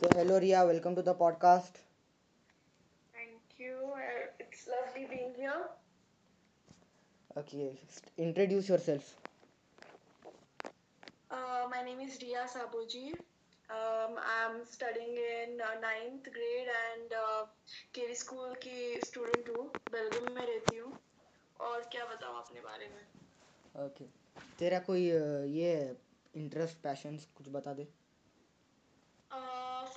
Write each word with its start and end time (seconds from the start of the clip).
So, 0.00 0.08
hello 0.16 0.38
Ria, 0.38 0.64
welcome 0.64 0.94
to 0.94 1.02
the 1.02 1.14
podcast. 1.14 1.72
Thank 3.14 3.40
you. 3.58 3.74
Uh, 3.94 4.26
it's 4.38 4.68
lovely 4.68 5.06
being 5.10 5.34
here. 5.36 5.62
Okay, 7.36 7.72
st- 7.88 8.12
introduce 8.18 8.68
yourself. 8.68 9.14
Uh, 11.30 11.66
my 11.70 11.82
name 11.82 12.00
is 12.00 12.18
Ria 12.22 12.46
Saboji. 12.54 13.12
Um, 13.70 14.18
I'm 14.36 14.64
studying 14.64 15.14
in 15.16 15.60
uh, 15.60 15.74
ninth 15.80 16.24
grade 16.38 16.70
and 16.86 17.12
uh, 17.24 17.44
carry 17.94 18.14
school 18.22 18.54
की 18.62 19.00
student 19.06 19.48
हूँ 19.56 19.66
बेलगम 19.92 20.32
में 20.34 20.42
रहती 20.46 20.78
हूँ 20.78 20.92
और 21.68 21.80
क्या 21.92 22.04
बताऊँ 22.14 22.36
अपने 22.42 22.60
बारे 22.70 22.88
में 22.94 23.02
Okay. 23.86 24.06
तेरा 24.59 24.79
कोई 24.79 25.01
ये 25.01 25.95
इंटरेस्ट 26.35 26.77
पैशंस 26.77 27.25
कुछ 27.37 27.49
बता 27.49 27.73
दे। 27.73 27.87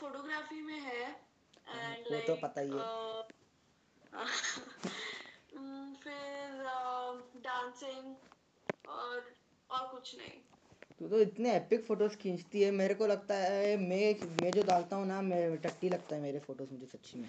फोटोग्राफी 0.00 0.60
में 0.62 0.80
है 0.80 1.10
एंड 1.68 2.06
वो 2.12 2.20
तो 2.20 2.34
पता 2.36 2.60
ही 2.60 2.70
है। 2.70 2.78
फिर 5.94 6.62
डांसिंग 7.42 8.14
और 8.88 9.34
और 9.70 9.88
कुछ 9.88 10.18
नहीं। 10.18 10.40
तू 11.00 11.08
तो 11.08 11.18
इतने 11.20 11.56
एपिक 11.56 11.84
फ़ोटोज़ 11.84 12.16
खींचती 12.16 12.62
है 12.62 12.70
मेरे 12.70 12.94
को 12.94 13.06
लगता 13.06 13.34
है 13.34 13.76
मैं 13.76 14.14
मैं 14.42 14.52
जो 14.52 14.62
डालता 14.62 14.96
हूँ 14.96 15.06
ना 15.06 15.22
मैं 15.22 15.56
टट्टी 15.56 15.88
लगता 15.88 16.16
है 16.16 16.22
मेरे 16.22 16.38
फ़ोटोज़ 16.38 16.72
मुझे 16.72 16.86
सच्ची 16.86 17.18
में। 17.18 17.28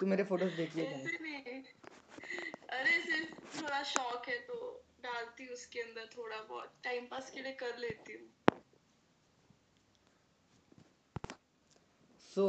तू 0.00 0.06
मेरे 0.06 0.24
फ़ोटोज़ 0.24 0.56
देखिए 0.56 0.84
ऐसे 0.94 1.18
नहीं। 1.22 1.62
अरे 2.68 3.00
सिर्फ़ 3.02 3.62
थोड़ा 3.62 3.82
शौक 3.82 4.28
है 4.28 4.38
तो। 4.38 4.83
डालती 5.04 5.44
हूँ 5.44 5.52
उसके 5.52 5.80
अंदर 5.80 6.06
थोड़ा 6.16 6.42
बहुत। 6.44 6.80
टाइम 6.84 7.06
पास 7.08 7.30
के 7.30 7.42
लिए 7.42 7.52
कर 7.56 7.78
लेती 7.78 8.12
हूँ। 8.12 8.28
सो 12.20 12.46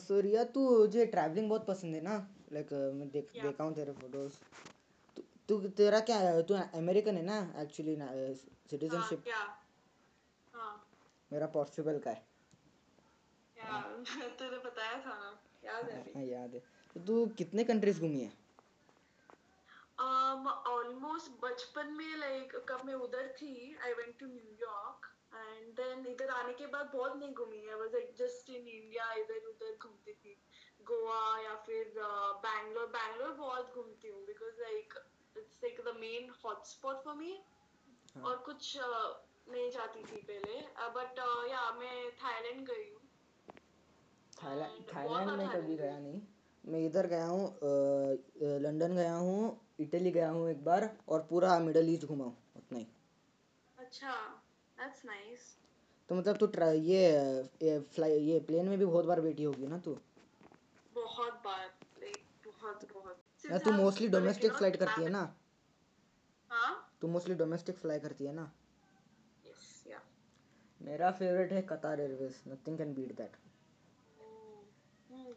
सो 0.00 0.18
रिया 0.20 0.42
तुझे 0.54 1.04
ट्रैवलिंग 1.06 1.48
बहुत 1.50 1.66
पसंद 1.66 1.94
है 1.94 2.00
ना? 2.00 2.14
लाइक 2.52 2.72
मैं 2.94 3.08
देख 3.10 3.30
Yeah. 3.30 3.42
देखा 3.42 3.64
हूँ 3.64 3.74
तेरे 3.74 3.92
फ़ोटोज़ 3.94 4.38
तू 5.16 5.22
तू 5.48 5.68
तेरा 5.78 6.00
क्या 6.02 6.18
है? 6.18 6.42
तू 6.42 6.54
अमेरिकन 6.54 7.16
है 7.16 7.22
ना 7.22 7.38
एक्चुअली 7.62 7.96
हाँ 7.96 8.12
सिटीजनशिप 8.36 9.22
क्या? 9.24 9.40
हाँ। 10.54 10.72
मेरा 11.30 11.46
पॉसिबल 11.48 11.98
का 11.98 12.10
है। 12.10 12.28
क्या 13.56 13.80
तुझे 14.38 14.58
बताया 14.58 14.98
था 15.00 15.18
ना। 15.18 15.30
याद 15.64 15.90
है 15.90 16.02
हाँ, 16.06 16.22
याद 16.24 16.54
है। 16.54 16.60
तो 16.94 17.00
तू 17.00 17.26
कितने 17.34 17.64
कंट्रीज़ 17.64 18.00
घूमी 18.00 18.20
है? 18.20 18.32
Um 20.00 20.46
almost 20.72 21.30
बचपन 21.42 21.92
में 21.92 22.16
लाइक 22.18 22.52
कब 22.68 22.84
मैं 22.86 22.94
उधर 23.06 23.26
थी 23.38 23.54
I 23.84 23.92
went 23.92 24.18
to 24.20 24.26
New York 24.26 25.08
and 25.34 25.72
then 25.80 26.06
इधर 26.12 26.30
आने 26.34 26.52
के 26.52 26.66
बाद 26.66 26.90
बहुत 26.94 27.16
नहीं 27.16 27.34
घूमी 27.34 27.58
I 27.68 27.80
was 27.80 27.96
just 28.18 28.50
in 28.50 28.68
India 28.68 29.12
इधर 29.14 29.48
उधर 29.48 29.76
घूमती 29.82 30.12
थी। 30.12 30.36
गोवा 30.80 31.20
या 31.40 31.54
फिर 31.66 31.92
बैंगलोर 32.46 32.86
बैंगलोर 32.96 33.32
बहुत 33.38 33.74
घूमती 33.74 34.08
हूँ 34.08 34.24
because 34.26 34.60
like 34.60 34.94
it's 35.36 35.60
like 35.64 35.80
the 35.86 35.96
main 36.00 36.30
hotspot 36.44 37.04
for 37.04 37.14
me 37.14 37.32
हाँ। 38.14 38.24
और 38.24 38.36
कुछ 38.46 38.76
uh, 38.78 39.12
नहीं 39.48 39.70
जाती 39.70 40.02
थी 40.04 40.22
पहले। 40.30 40.60
बट 40.96 41.18
या 41.50 41.70
मैं 41.78 42.10
थाईलैंड 42.16 42.66
गई 42.66 42.90
हूँ। 42.90 43.00
थाईलैंड 44.94 45.30
में 45.38 45.48
कभी 45.48 45.76
गया 45.76 45.98
नहीं। 45.98 46.20
मैं 46.64 46.80
इधर 46.86 47.06
गया 47.06 47.26
हूँ 47.26 47.44
लंदन 48.60 48.94
गया 48.96 49.14
हूँ 49.14 49.38
इटली 49.80 50.10
गया 50.10 50.28
हूँ 50.30 50.48
एक 50.50 50.64
बार 50.64 50.88
और 51.08 51.26
पूरा 51.30 51.58
मिडल 51.58 51.88
ईस्ट 51.88 52.06
घुमा 52.06 52.24
हूँ 52.24 52.36
उतना 52.56 52.78
ही। 52.78 52.86
अच्छा 53.78 54.14
दैट्स 54.78 55.04
नाइस 55.04 55.54
तो 56.08 56.14
मतलब 56.14 56.36
तू 56.36 56.46
ट्रा 56.54 56.70
ये 56.70 57.02
ये 57.62 57.78
फ्लाई 57.94 58.18
ये 58.20 58.38
प्लेन 58.46 58.68
में 58.68 58.78
भी 58.78 58.84
बहुत 58.84 59.04
बार 59.04 59.20
बैठी 59.20 59.44
होगी 59.44 59.66
ना 59.66 59.78
तू? 59.78 59.98
बहुत 60.94 61.34
बार 61.44 61.66
लाइक 62.00 62.24
बहुत 62.46 62.86
बहुत। 62.92 63.24
तू 63.64 63.72
मोस्टली 63.72 64.08
डोमेस्टिक 64.08 64.52
फ़्लाइट 64.52 64.76
करती 64.76 65.02
है 65.02 65.08
ना? 65.08 65.22
हाँ? 66.50 66.72
तू 67.00 67.08
मोस्टली 67.08 67.34
डोमेस्टिक 67.34 67.78
फ्लाई 67.78 68.00
करती 68.00 68.26
है 68.26 68.32
ना? 68.32 68.50
यस 69.46 69.84
या 69.86 70.00
मेरा 70.80 71.10
फेवरेट 71.10 71.52
है 71.52 71.62
Qatar 71.62 72.00
Airways 72.00 72.42
nothing 72.48 72.78
can 72.78 72.94
beat 72.94 73.16
that 73.16 73.36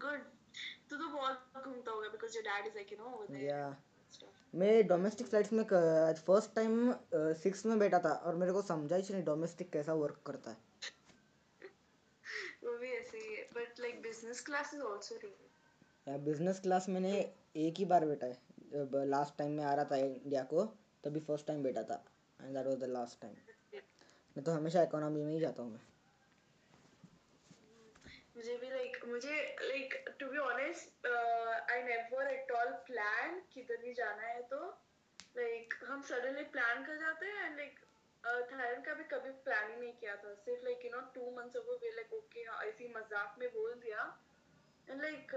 good 0.02 0.22
तू 0.90 0.98
तो 0.98 1.08
बहुत 1.08 1.64
घूमता 1.64 1.92
होगा 1.92 2.08
because 2.10 2.36
your 2.36 2.44
dad 2.44 2.68
is 2.68 2.76
like 2.76 2.92
you 2.92 2.98
know 2.98 3.06
over 3.06 3.28
there 3.28 3.44
या 3.44 3.76
मैं 4.54 4.88
डोमेस्टिक 4.88 5.28
फ्लाइट्स 5.28 5.54
में 5.54 5.64
फ़र्स्ट 5.64 6.54
टाइम 6.56 6.94
सिक्स 7.38 7.66
में 7.66 7.78
बैठा 7.80 8.00
था 8.00 8.14
और 8.26 8.36
मेरे 8.36 8.52
को 8.54 8.62
समझा 8.64 8.96
ही 8.96 9.14
नहीं 9.14 9.24
डोमेस्टिक 9.26 9.72
कैसा 9.72 9.94
वर्क 9.96 10.22
करता 10.26 10.52
है। 10.52 10.58
वो 12.64 12.78
भी 12.80 12.92
ऐसे 12.92 13.18
ही 13.18 13.36
है 13.36 13.44
but 13.56 13.80
like 13.80 14.02
business 14.02 14.42
class 14.46 14.74
is 14.74 14.82
also 14.84 15.16
really 15.16 15.50
या 16.08 16.18
बिज़नेस 16.26 16.60
क्लास 16.60 16.90
मैंने 16.90 17.12
एक 17.58 17.78
ही 17.78 17.86
बार 17.86 18.06
बैठा 18.06 18.28
है 18.28 18.38
जब 18.74 18.96
लास्ट 19.08 19.38
टाइम 19.38 19.52
में 19.52 19.64
आ 19.64 19.74
रहा 19.74 19.86
था 19.86 19.98
इंडिया 19.98 20.44
को 20.54 20.64
तभी 21.04 21.20
फ़र्स्ट 21.22 21.48
टाइम 21.48 21.64
बैठा 21.64 21.84
था 21.84 22.04
and 22.40 22.54
that 22.54 22.68
was 22.68 22.78
the 22.80 22.90
last 22.90 23.22
time 23.22 23.34
मैं 24.36 24.44
तो 24.44 24.52
हमेशा 24.52 24.84
इकोनॉमी 24.84 25.24
में 25.24 25.34
ही 25.34 25.40
जाता 25.40 25.64
हूँ 25.64 25.72
मैं। 25.72 25.80
मुझे 28.36 28.56
भी 28.58 28.70
लाइक 28.70 28.98
मुझे 29.08 29.36
like 29.62 29.94
to 30.20 30.28
be 30.30 30.38
honest 30.44 31.08
I 31.08 31.84
never 31.84 32.30
at 32.30 32.52
all 32.52 32.72
plan 32.88 33.40
किधर 33.54 33.82
भी 33.82 33.94
जाना 33.94 34.28
है 34.28 34.42
तो 34.54 34.60
लाइक 35.38 35.74
हम 35.90 36.02
सडनली 36.10 36.44
प्लान 36.56 36.84
कर 36.86 36.98
जाते 37.00 37.26
हैं 37.26 37.46
एंड 37.46 37.58
लाइक 37.58 37.80
थाईलैंड 38.52 38.84
का 38.86 38.94
भी 38.94 39.04
कभी 39.12 39.32
प्लान 39.46 39.72
ही 39.72 39.78
नहीं 39.80 39.94
किया 39.94 40.16
था। 40.18 40.34
सिर्फ़ 40.44 40.64
like 40.66 40.86
you 40.86 40.92
know 40.92 41.00
two 41.16 41.32
months 41.38 41.58
ago 41.58 41.78
we 41.84 41.90
like 41.96 42.14
okay 42.14 42.44
ऐसी 42.68 42.88
मज़ाक 42.96 43.36
में 43.40 43.50
बोल 43.54 43.74
दिया। 43.82 44.06
And 44.88 45.02
like 45.02 45.36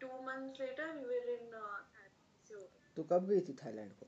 two 0.00 0.08
months 0.22 0.60
later 0.60 0.92
we 0.96 1.04
were 1.04 1.28
in 1.30 1.50
Thailand 1.50 2.66
तू 2.96 3.02
कब 3.12 3.28
गई 3.28 3.40
थी 3.48 3.54
थाईलैंड 3.64 3.92
को? 4.00 4.06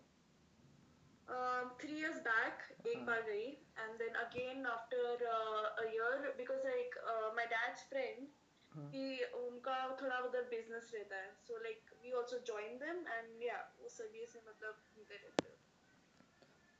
Um, 1.28 1.70
three 1.78 1.98
years 2.00 2.18
back 2.24 2.66
एक 2.86 3.04
बार 3.06 3.22
गई 3.28 3.46
and 3.84 4.02
then 4.02 4.18
again 4.22 4.66
after 4.66 5.04
uh, 5.28 5.84
a 5.84 5.86
year 5.92 6.34
because 6.38 6.64
like 6.64 6.98
uh, 7.12 7.30
my 7.38 7.46
dad's 7.54 7.82
friend 7.90 8.30
हाँ। 8.72 8.90
he 8.92 9.06
उनका 9.40 9.76
थोड़ा 10.02 10.18
उधर 10.28 10.48
business 10.54 10.94
रहता 10.94 11.16
है 11.16 11.32
so 11.48 11.60
like 11.66 11.92
we 12.04 12.14
also 12.20 12.40
joined 12.52 12.86
them 12.86 13.04
and 13.18 13.44
yeah 13.48 13.66
वो 13.82 13.88
सभी 13.98 14.26
से 14.32 14.40
मतलब 14.48 14.80
घूमते 14.94 15.20
रहते 15.24 15.54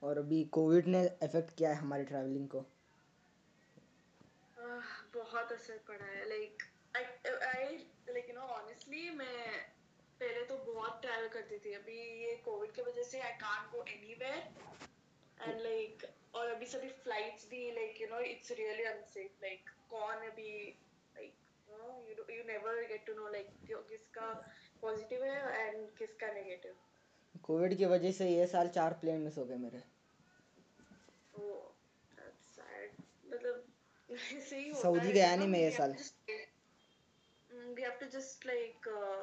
और 0.02 0.18
अभी 0.18 0.44
कोविड 0.54 0.86
ने 0.86 1.04
इफ़ेक्ट 1.22 1.54
किया 1.58 1.70
है 1.70 1.76
हमारी 1.76 2.04
ट्रैवलिंग 2.04 2.48
को 2.48 2.64
बहुत 5.14 5.52
असर 5.52 5.78
पड़ा 5.88 6.04
है 6.04 6.28
like 6.28 6.62
I 6.96 7.76
like 8.08 8.28
you 8.28 8.34
know 8.34 8.46
honestly 8.56 9.10
मैं 9.10 9.75
पहले 10.20 10.42
तो 10.44 10.56
बहुत 10.66 11.00
ट्रैवल 11.02 11.28
करती 11.28 11.58
थी। 11.64 11.72
अभी 11.74 11.98
ये 12.22 12.34
कोविड 12.44 12.72
की 12.72 12.82
वजह 12.82 13.02
से 13.02 13.20
I 13.20 13.32
can't 13.42 13.70
go 13.72 13.84
anywhere 13.88 14.38
and 15.40 15.60
like 15.62 16.06
और 16.34 16.50
अभी 16.50 16.66
सभी 16.66 16.88
फ्लाइट्स 17.02 17.48
भी 17.50 17.70
like 17.72 18.00
you 18.00 18.06
know 18.08 18.20
it's 18.30 18.50
really 18.60 18.84
unsafe 18.92 19.42
like 19.42 19.70
कौन 19.90 20.26
अभी 20.30 20.52
like 21.16 21.32
you 22.30 22.42
never 22.44 22.82
get 22.88 23.06
to 23.06 23.14
know 23.14 23.28
like 23.32 23.50
किसका 23.90 24.32
पॉजिटिव 24.80 25.24
है 25.24 25.66
एंड 25.66 25.88
किसका 25.98 26.32
नेगेटिव 26.32 26.74
कोविड 27.44 27.76
की 27.78 27.84
वजह 27.84 28.12
से 28.12 28.28
ये 28.30 28.46
साल 28.46 28.68
चार 28.76 28.92
प्लेन 29.00 29.20
मिस 29.20 29.38
हो 29.38 29.44
गए 29.44 29.56
मेरे। 29.56 29.82
सैड 32.56 32.92
मतलब 33.26 33.64
सऊदी 34.82 35.12
गया 35.12 35.34
नहीं 35.36 35.48
मैं 35.48 35.60
ये 35.60 35.70
साल। 35.70 35.96
Mm, 37.50 37.74
we 37.76 37.82
have 37.82 37.98
to 37.98 38.06
just 38.12 38.44
like 38.44 38.86
uh, 38.92 39.18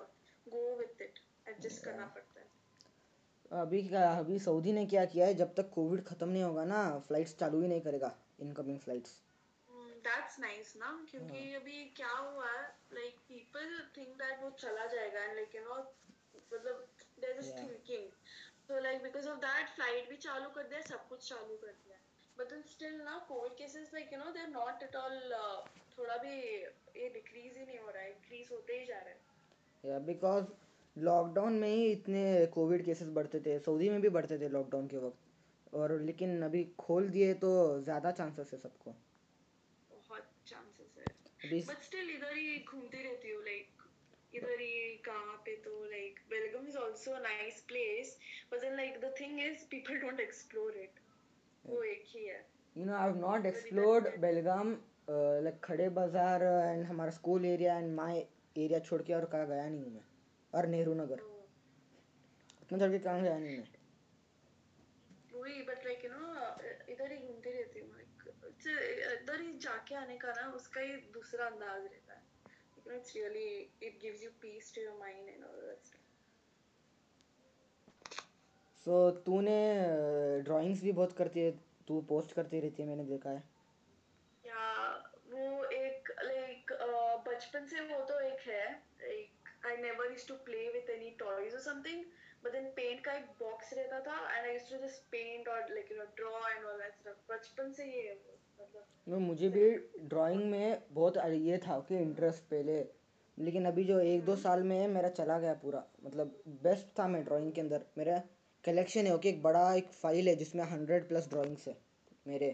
go 0.47 0.61
with 0.79 1.01
it. 1.05 1.19
Adjust 1.51 1.83
करना 1.85 2.05
पड़ता 2.15 2.39
है। 2.39 3.61
अभी 3.61 3.81
क्या 3.87 4.11
अभी 4.19 4.39
सऊदी 4.39 4.73
ने 4.73 4.85
क्या 4.85 5.05
किया 5.05 5.25
है? 5.27 5.33
जब 5.41 5.53
तक 5.55 5.69
कोविड 5.73 6.03
खत्म 6.05 6.29
नहीं 6.29 6.43
होगा 6.43 6.63
ना 6.65 6.81
फ्लाइट्स 7.07 7.37
चालू 7.39 7.61
ही 7.61 7.67
नहीं 7.67 7.81
करेगा 7.81 8.15
इनकमिंग 8.41 8.79
फ्लाइट्स 8.79 9.19
दैट्स 10.07 10.39
नाइस 10.39 10.75
ना 10.77 10.89
क्योंकि 11.09 11.53
अभी 11.55 11.83
क्या 11.97 12.11
हुआ 12.11 12.51
लाइक 12.93 13.19
पीपल 13.27 13.67
थिंक 13.97 14.15
दैट 14.21 14.41
वो 14.43 14.49
चला 14.63 14.85
जाएगा 14.85 15.23
एंड 15.23 15.35
लाइक 15.35 15.55
यू 15.55 15.61
नो 15.63 15.75
मतलब 16.53 16.87
they 17.19 17.27
are 17.27 17.39
just 17.41 17.57
thinking 17.57 18.09
so 18.67 18.75
like 18.83 19.01
because 19.03 19.25
of 19.29 19.39
that 19.43 19.71
flight 19.77 20.09
भी 20.09 20.17
चालू 20.25 20.49
कर 20.49 20.67
दिया 20.67 20.81
सब 20.81 21.07
कुछ 21.07 21.29
चालू 21.29 21.55
कर 21.63 21.71
दिया। 21.71 21.97
But 22.37 22.45
then 22.51 22.61
still 22.73 22.93
ना 23.05 23.15
covid 23.27 23.55
cases 23.57 23.89
like 23.95 24.13
you 24.13 24.19
know 24.21 24.31
they're 24.35 24.53
not 24.53 24.77
at 24.85 24.95
all 24.99 25.17
uh, 25.39 25.57
थोड़ा 25.97 26.15
भी 26.17 26.35
ये 27.01 27.09
डिक्रीज 27.13 27.57
ही 27.57 27.65
नहीं 27.65 27.79
हो 27.79 27.89
रहा 27.89 28.03
है 28.03 28.09
इंक्रीज 28.11 28.47
होते 28.51 28.77
ही 28.79 28.85
जा 28.85 28.99
रहा 28.99 29.09
है। 29.09 29.15
या 29.15 29.32
बिकॉज़ 29.83 30.45
लॉकडाउन 30.95 31.53
में 31.59 31.67
ही 31.69 31.91
इतने 31.91 32.45
कोविड 32.53 32.83
केसेस 32.85 33.07
बढ़ते 33.13 33.39
थे 33.45 33.57
सऊदी 33.59 33.89
में 33.89 34.01
भी 34.01 34.09
बढ़ते 34.09 34.37
थे 34.39 34.49
लॉकडाउन 34.49 34.87
के 34.87 34.97
वक्त। 34.97 35.75
और 35.75 35.99
लेकिन 36.01 36.41
अभी 36.43 36.63
खोल 36.79 37.09
दिए 37.09 37.33
तो 37.43 37.51
ज़्यादा 37.81 38.11
चांसेस 38.11 38.49
है 38.53 38.59
सबको। 38.59 38.91
बहुत 39.91 40.27
चांसेस 40.47 40.95
है। 40.97 41.61
बट 41.61 41.81
स्टिल 41.83 42.09
इधर 42.09 42.35
ही 42.37 42.57
घूमती 42.59 43.03
रहती 43.03 43.31
हूँ 43.31 43.43
लाइक 43.43 43.67
इधर 44.33 44.61
ही 44.61 44.95
कहाँ 45.05 45.35
पे 45.45 45.55
तो 45.65 45.83
like 45.85 46.19
Belgaum 46.29 46.67
is 46.67 46.77
also 46.77 47.11
a 47.11 47.19
nice 47.19 47.61
place 47.67 48.17
but 48.51 48.61
then 48.61 48.75
like 48.75 48.99
the 49.01 49.13
thing 49.19 49.39
is 49.41 49.65
people 49.71 49.99
don't 50.01 50.19
explore 50.19 50.77
it 50.83 50.99
वो 51.63 51.83
एक 51.83 52.03
ही 52.07 52.25
है। 52.25 52.41
You 52.75 52.85
know, 52.85 52.93
I've 52.97 53.17
not 53.17 53.43
explored 53.47 54.07
Belgaum, 54.21 54.69
uh, 55.07 55.33
like 55.47 55.59
खड़े 55.63 55.89
बाज़ार 55.97 56.43
एंड 56.43 56.85
हमारा 56.85 57.11
school 57.11 57.45
area 57.45 57.77
and 57.77 57.93
my 57.95 58.25
area 58.55 58.79
छोड़ 58.79 59.01
के 59.01 59.13
और 59.13 59.25
कहाँ 59.25 59.47
गया 59.47 59.67
नहीं 59.69 59.81
हूँ 59.81 59.91
मैं। 59.93 60.03
और 60.53 60.67
नेहरू 60.67 60.93
नगर। 60.93 61.21
तो 62.61 62.65
छोड़ 62.69 62.89
के 62.91 62.99
कहाँ 62.99 63.21
गया 63.21 63.37
नहीं 63.37 63.57
मैं। 63.57 63.67
वही 65.33 65.61
बट 65.63 65.85
लाइक 65.85 66.03
यू 66.05 66.11
नो 66.11 66.25
इधर 66.93 67.11
ही 67.11 67.17
घूमती 67.17 67.51
रहती 67.51 67.79
हूँ 67.79 67.89
इधर 69.13 69.41
ही 69.41 69.53
जाके 69.59 69.95
आने 69.95 70.17
का 70.17 70.33
ना 70.33 70.47
उसका 70.55 70.81
ही 70.81 70.93
दूसरा 71.13 71.45
अंदाज 71.45 71.81
रहता 71.83 72.13
है। 72.13 72.21
You 72.77 72.83
know 72.87 72.95
it's 72.95 73.15
really 73.15 73.49
it 73.83 73.99
gives 74.01 74.23
you 74.23 74.29
peace 74.41 74.73
to 74.75 74.81
your 74.81 74.97
mind 74.99 75.29
and 75.29 75.43
all 75.43 75.59
that 75.61 75.85
stuff 75.85 76.01
so 78.85 79.09
तूने 79.25 79.57
ड्राइंग्स 80.43 80.81
भी 80.83 80.91
बहुत 80.91 81.13
करती 81.17 81.39
है 81.39 81.51
तू 81.87 81.99
पोस्ट 82.09 82.33
करती 82.35 82.59
रहती 82.59 82.81
है 82.81 82.87
मैंने 82.89 83.03
देखा 83.05 83.29
है। 83.29 83.43
या 84.43 84.63
वो 85.31 85.63
बचपन 87.27 87.65
से 87.67 87.81
वो 87.87 87.99
तो 88.05 88.19
एक 88.27 88.47
है 88.47 88.65
I 89.65 89.75
never 89.81 90.11
used 90.11 90.27
to 90.27 90.35
play 90.45 90.67
with 90.73 90.89
any 90.89 91.09
toys 91.19 91.53
और 91.53 91.61
समथिंग 91.61 92.03
बट 92.43 92.51
देन 92.51 92.65
पेंट 92.77 93.03
का 93.05 93.13
एक 93.13 93.25
बॉक्स 93.39 93.73
रहता 93.73 93.99
था 94.07 94.17
and 94.29 94.47
I 94.47 94.53
used 94.53 94.71
to 94.71 94.87
just 94.87 95.05
paint 95.11 95.47
और 95.49 95.69
like 95.69 95.91
you 95.91 95.97
know 95.97 96.05
draw 96.17 96.47
and 96.49 96.65
all 96.65 96.77
that 96.79 96.95
stuff 96.95 97.31
बचपन 97.31 97.71
से 97.73 97.85
ये 97.85 98.01
है 98.01 98.15
मतलब। 98.61 99.19
मुझे 99.21 99.49
भी 99.49 99.69
ड्राइंग 100.09 100.43
में 100.51 100.81
बहुत 100.91 101.17
ये 101.45 101.57
था 101.67 101.79
कि 101.87 101.97
इंटरेस्ट 101.99 102.43
पहले 102.51 102.83
लेकिन 103.37 103.65
अभी 103.65 103.83
जो 103.83 103.99
एक 103.99 104.23
दो 104.25 104.35
साल 104.37 104.63
में 104.63 104.77
है 104.77 104.87
मेरा 104.89 105.09
चला 105.11 105.37
गया 105.39 105.53
पूरा। 105.61 105.83
मतलब 106.03 106.35
बेस्ट 106.63 106.87
था 106.99 107.07
मैं 107.07 107.23
ड्राइंग 107.25 107.51
के 107.51 107.61
अंदर। 107.61 107.85
मेरा 107.97 108.21
कलेक्शन 108.63 109.05
है 109.07 109.13
ओके 109.13 109.29
एक 109.29 109.41
बड़ा 109.43 109.63
एक 109.75 109.91
फ़ाइल 109.93 110.27
है 110.27 110.35
जिसमें 110.35 110.63
हंड्रेड 110.65 111.07
प्लस 111.07 111.29
ड्राइंग्स 111.29 111.67
है 111.67 111.75
मेरे। 112.27 112.51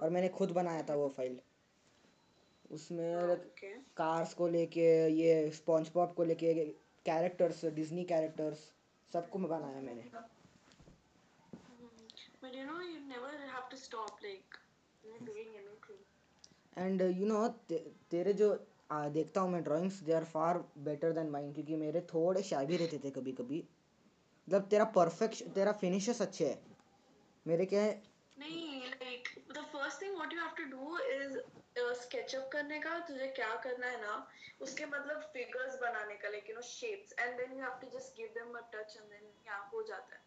और 0.00 0.10
मैंने 0.10 0.28
खुद 0.34 0.50
बनाया 0.52 0.82
था 0.88 0.94
वो 0.94 1.08
फ़ाइल 1.16 1.38
उसमें 2.70 3.36
कार्स 3.96 4.34
को 4.34 4.48
लेके 4.48 4.88
ये 5.12 5.50
स्पॉन्ज 5.54 5.88
पॉप 5.94 6.14
को 6.14 6.24
लेके 6.24 6.54
कैरेक्टर्स 7.06 7.64
डिज्नी 7.78 8.04
कैरेक्टर्स 8.12 8.58
सबको 9.12 9.38
मैं 9.38 9.50
बनाया 9.50 9.80
मैंने। 9.80 10.04
But 12.42 12.54
you 12.56 12.64
know, 12.66 12.80
you 12.80 13.00
never 13.08 13.30
have 13.54 13.64
to 13.70 13.78
stop 13.78 14.22
like 14.26 14.58
you 15.04 15.10
know, 15.10 15.18
doing 15.26 15.50
anything. 15.62 15.98
And 16.78 17.02
you 17.02 17.26
know 17.26 17.46
तेरे 18.10 18.32
जो 18.32 18.48
आ, 18.90 19.08
देखता 19.08 19.40
हूँ 19.40 19.50
मैं 19.50 19.62
drawings 19.64 20.00
they 20.02 20.12
are 20.12 20.24
far 20.24 20.58
better 20.86 21.12
than 21.12 21.30
mine 21.30 21.52
क्योंकि 21.52 21.76
मेरे 21.76 22.00
थोड़े 22.14 22.42
शाबी 22.42 22.76
रहते 22.76 22.98
थे 23.04 23.10
कभी 23.10 23.32
कभी 23.40 23.58
मतलब 23.58 24.62
तेरा 24.70 24.84
परफेक्ट 24.96 25.42
तेरा 25.54 25.72
फिनिशेस 25.82 26.22
अच्छे 26.22 26.46
है। 26.48 26.58
मेरे 27.46 27.66
क्या 27.66 27.82
है? 27.82 28.02
नहीं 28.38 28.80
like 29.02 29.28
the 29.56 29.64
first 29.74 30.02
thing 30.02 30.16
what 30.20 30.32
you 30.34 30.40
have 30.40 30.56
to 30.56 30.66
do 30.72 30.82
is 31.76 32.06
uh, 32.06 32.42
करने 32.52 32.78
का 32.80 32.98
तुझे 33.08 33.26
क्या 33.36 33.54
करना 33.64 33.86
है 33.86 34.00
ना 34.00 34.14
उसके 34.62 34.86
मतलब 34.86 35.32
figures 35.32 35.76
बनाने 35.80 36.14
का 36.22 36.28
like 36.32 36.48
you 36.48 36.54
know 36.54 36.62
shapes. 36.62 37.12
And 37.18 37.38
then 37.38 37.56
you 37.56 37.62
have 37.62 37.78
to 37.80 37.86
just 37.90 38.16
give 38.16 38.34
them 38.34 38.56
a 38.56 38.62
touch 38.72 38.96
and 38.96 39.08
then 39.10 39.24
यहाँ 39.46 39.70
हो 39.72 39.82
जाता 39.88 40.16
है. 40.16 40.22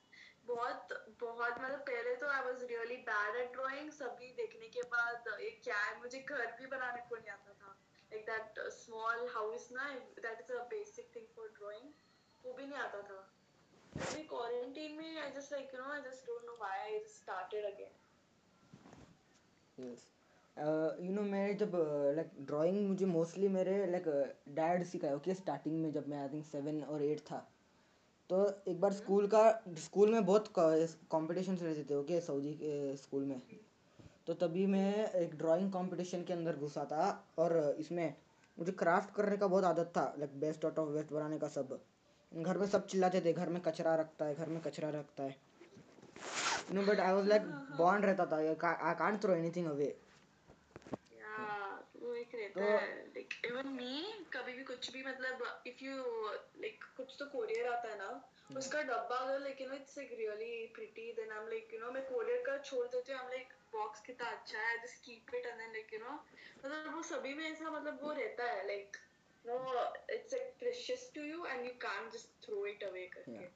बहुत 0.48 0.94
बहुत 1.20 1.60
मतलब 1.60 1.80
पहले 1.90 2.16
तो 2.22 2.28
I 2.28 2.42
was 2.46 2.64
really 2.70 2.96
bad 3.10 3.36
at 3.42 3.52
drawing 3.54 3.92
सभी 3.98 4.32
देखने 4.40 4.68
के 4.70 4.82
बाद 4.96 5.28
ये 5.42 5.50
क्या 5.64 5.78
है 5.84 6.00
मुझे 6.00 6.20
घर 6.20 6.46
भी 6.60 6.66
बनाने 6.74 7.02
को 7.10 7.16
नहीं 7.16 7.30
आता 7.32 7.54
था. 7.62 7.76
लाइक 8.12 8.26
दैट 8.30 8.60
स्मॉल 8.78 9.28
हाउस 9.36 9.68
ना 9.72 9.86
that 10.20 10.42
is 10.42 10.52
a 10.54 10.64
basic 10.74 11.16
thing 11.16 11.28
for 11.36 11.48
drawing 11.60 11.88
वो 12.46 12.54
भी 12.54 12.66
नहीं 12.66 12.80
आता 12.80 13.02
था. 13.12 13.20
अभी 13.96 14.24
क्वारंटीन 14.34 14.98
में 14.98 15.22
I 15.22 15.30
just 15.32 15.52
like 15.52 15.74
you 15.74 15.80
know 15.82 15.92
I 15.94 16.02
just 16.10 16.26
don't 16.28 16.46
know 16.46 16.56
why 16.60 16.80
I 16.80 17.00
started 17.16 17.66
again 17.66 17.92
yes 19.80 20.06
you 20.58 21.14
know 21.14 21.22
मैं 21.22 21.58
जब 21.58 21.72
लाइक 22.16 22.30
ड्राइंग 22.48 22.88
मुझे 22.88 23.06
मोस्टली 23.06 23.48
मेरे 23.48 23.86
लाइक 23.92 24.08
डैड 24.50 24.84
सिखाया 24.86 25.16
ओके 25.16 25.34
स्टार्टिंग 25.34 25.82
में 25.82 25.92
जब 25.92 26.08
मैं 26.08 26.18
आई 26.18 26.30
थिंक 26.30 26.46
सेवन 26.46 26.82
और 26.84 27.04
एट 27.04 27.20
था। 27.32 27.38
तो 28.30 28.38
एक 28.68 28.80
बार 28.82 28.94
स्कूल 28.94 29.28
का 29.28 29.42
स्कूल 29.86 30.12
में 30.12 30.26
बहुत 30.26 30.52
कॉम्पिटिशन 30.58 31.56
रहते 31.56 31.84
थे 31.90 31.96
ओके 31.96 32.20
सऊदी 32.22 32.54
के 32.54 32.96
स्कूल 32.98 33.24
में। 33.24 33.42
तो 34.28 34.34
तभी 34.34 34.66
मैं 34.66 35.12
एक 35.12 35.36
ड्राइंग 35.38 35.72
कंपटीशन 35.72 36.24
के 36.24 36.34
अंदर 36.34 36.58
घुसा 36.58 36.86
था 36.92 37.08
और 37.40 37.76
इसमें 37.80 38.14
मुझे 38.58 38.72
क्राफ्ट 38.72 39.14
करने 39.16 39.38
का 39.38 39.48
बहुत 39.48 39.64
आदत 39.64 39.92
था 39.98 40.14
like 40.20 40.40
best 40.40 40.66
out 40.66 40.80
of 40.80 40.90
waste 40.90 41.14
बनाने 41.14 41.40
का 41.40 41.48
सब। 41.48 41.80
घर 42.32 42.58
में 42.58 42.66
सब 42.68 42.86
चिल्लाते 42.88 43.22
थे 43.22 43.34
घर 43.34 43.50
में 43.50 43.62
कचरा 43.62 43.96
रखता 43.96 44.26
है 44.26 44.36
घर 44.36 44.50
में 44.50 44.62
कचरा 44.62 44.90
रखता 44.90 45.24
है। 45.24 45.36
No 46.74 46.82
but 46.82 47.00
I 47.00 47.14
was 47.14 47.28
like 47.28 47.42
bond 47.78 48.06
रहता 48.06 48.26
था 48.26 48.38
I 48.38 48.96
can't 48.96 49.22
throw 49.22 49.34
anything 49.34 49.68
away 49.68 49.86
या 51.14 51.36
वो 52.02 52.14
एक 52.14 52.36
रहता 52.36 52.38
तो- 52.38 52.42
है 52.42 52.43
लाइक 52.58 53.34
इवन 53.46 53.68
मी 53.76 54.04
कभी 54.34 54.54
भी 54.54 54.64
कुछ 54.64 54.92
भी 54.94 55.04
मतलब 55.04 55.64
इफ़ 55.68 55.84
यू 55.84 55.96
लाइक 56.62 56.84
कुछ 56.98 57.16
तो 57.20 57.26
कोरियर 57.26 57.68
आता 57.68 57.90
है 57.90 57.98
ना 57.98 58.10
उसका 58.58 58.82
डब्बा 58.82 59.16
अगर 59.18 59.40
like 59.40 59.62
you 59.62 59.68
know 59.68 59.76
it's 59.76 59.98
like 59.98 60.12
really 60.20 60.66
pretty 60.76 61.12
then 61.12 61.32
I 61.32 61.40
am 61.40 61.48
like 61.50 61.74
you 61.74 61.80
know 61.80 61.92
मैं 61.92 62.04
कोरियर 62.10 62.44
का 62.46 62.58
छोड़ 62.70 62.86
देती 62.88 63.12
हूँ 63.12 63.20
आई 63.20 63.26
एम 63.26 63.32
लाइक 63.32 63.54
बॉक्स 63.74 64.02
कितना 64.06 64.30
अच्छा 64.30 64.60
है 64.60 64.78
just 64.84 65.04
keep 65.06 65.36
it 65.36 65.46
and 65.46 65.58
then 65.58 65.72
like 65.72 65.94
you 65.94 66.00
know 66.00 66.14
मतलब 66.66 66.96
वो 66.96 67.02
सभी 67.04 67.34
में 67.34 67.50
ऐसा 67.52 67.70
मतलब 67.70 68.00
वो 68.04 68.12
रहता 68.14 68.52
है 68.52 68.68
like 68.68 68.98
no 69.46 69.58
it's 70.14 70.34
like 70.34 70.54
precious 70.60 71.12
to 71.16 71.22
you 71.24 71.46
and 71.46 71.66
you 71.66 71.72
can't 71.82 72.12
just 72.14 72.46
throw 72.46 72.66
it 72.66 72.84
away 72.84 73.10
करके। 73.14 73.52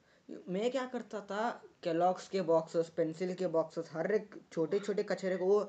मैं 0.52 0.70
क्या 0.70 0.84
करता 0.92 1.20
था 1.20 1.42
केलॉग्स 1.82 2.28
के 2.28 2.40
बॉक्सेस 2.48 2.88
पेंसिल 2.96 3.34
के 3.34 3.46
बॉक्सेस 3.54 3.90
हर 3.92 4.14
एक 4.14 4.34
छोटे 4.52 4.80
छोटे 4.80 5.02
कचरे 5.02 5.36
को 5.36 5.46
वो 5.46 5.60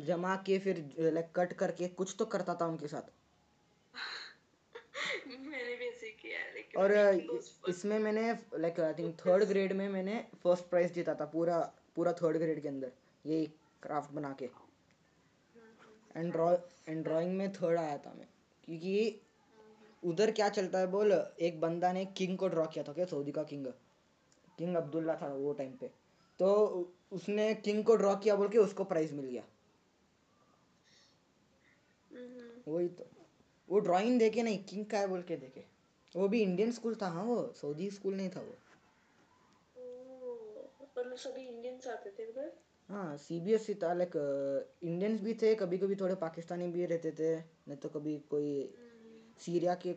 जमा 0.00 0.34
के 0.46 0.58
फिर 0.58 0.78
लाइक 0.98 1.30
कट 1.36 1.52
करके 1.58 1.88
कुछ 1.98 2.14
तो 2.18 2.24
करता 2.26 2.54
था 2.54 2.66
उनके 2.66 2.88
साथ। 2.88 3.10
मैंने 5.28 5.76
भी 5.76 5.86
ऐसे 5.86 6.08
किया 6.12 6.38
like, 6.54 6.76
और 6.76 6.92
इसमें 7.68 7.98
मैंने 7.98 8.32
like 8.58 8.80
I 8.80 8.94
think 8.94 9.14
third 9.20 9.44
grade 9.48 9.72
में 9.72 9.88
मैंने 9.88 10.24
फ़र्स्ट 10.44 10.64
प्राइज 10.70 10.92
जीता 10.94 11.14
था 11.14 11.24
पूरा 11.32 11.58
पूरा 11.96 12.12
थर्ड 12.12 12.36
ग्रेड 12.36 12.60
के 12.62 12.68
अंदर 12.68 12.92
ये 13.24 13.44
क्राफ्ट 13.82 14.12
बना 14.14 14.32
के। 14.42 14.48
एंड 16.16 16.32
ड्रॉ 16.32 16.52
एंड 16.88 17.02
ड्राइंग 17.04 17.36
में 17.36 17.52
थर्ड 17.52 17.78
आया 17.78 17.96
था 17.98 18.12
मैं 18.18 18.26
क्योंकि 18.64 19.20
उधर 20.02 20.30
क्या 20.30 20.48
चलता 20.50 20.78
है 20.78 20.86
बोल 20.86 21.12
एक 21.40 21.60
बंदा 21.60 21.92
ने 21.92 22.04
किंग 22.16 22.36
को 22.38 22.48
ड्रॉ 22.48 22.66
किया 22.66 22.84
था 22.84 22.92
क्या 22.92 23.04
सऊदी 23.06 23.32
का 23.32 23.42
किंग 23.44 23.66
किंग 24.58 24.76
अब्दुल्ला 24.76 25.14
था 25.22 25.26
वो 25.28 25.52
टाइम 25.52 25.72
पे। 25.72 25.86
तो 26.40 26.48
उसने 27.12 27.52
किंग 27.56 27.84
को 27.84 27.96
ड्रॉ 27.96 28.14
किया 28.16 28.34
बोल 28.36 28.48
के 28.48 28.58
उसको 28.58 28.84
प्राइज 28.84 29.12
मिल 29.12 29.26
गया। 29.26 29.42
वही 32.66 32.88
तो। 32.88 33.06
वो 33.68 33.78
ड्राइंग 33.80 34.18
देखे 34.18 34.42
नहीं 34.42 34.64
किंग 34.64 34.84
का 34.86 34.98
है 34.98 35.06
बोल 35.08 35.22
के 35.22 35.36
देखे। 35.36 35.64
वो 36.14 36.28
भी 36.28 36.40
इंडियन 36.42 36.72
स्कूल 36.72 36.94
था 37.02 37.08
हाँ 37.08 37.24
वो? 37.24 37.36
सऊदी 37.52 37.90
स्कूल 37.90 38.14
नहीं 38.14 38.30
था 38.30 38.40
वो? 38.40 38.56
मतलब 40.96 41.16
सभी 41.16 41.42
इंडियंस 41.42 41.86
आते 41.88 42.10
थे 42.18 42.26
उधर? 42.26 42.52
हाँ 42.90 43.16
सी 43.16 43.38
बी 43.40 43.52
एस 43.54 43.68
ई 43.70 43.74
था 43.82 43.92
लाइक 43.94 44.12
इंडियंस 44.84 45.20
भी 45.20 45.34
थे 45.42 45.54
कभी 45.54 45.78
कभी 45.78 45.96
थोड़े 45.96 46.14
पाकिस्तानी 46.16 46.68
भी 46.68 46.84
रहते 46.86 47.12
थे 47.18 47.36
नहीं 47.36 47.76
तो 47.76 47.88
कभी 47.88 48.16
कोई 48.30 48.50
सीरिया 49.40 49.74
के 49.86 49.90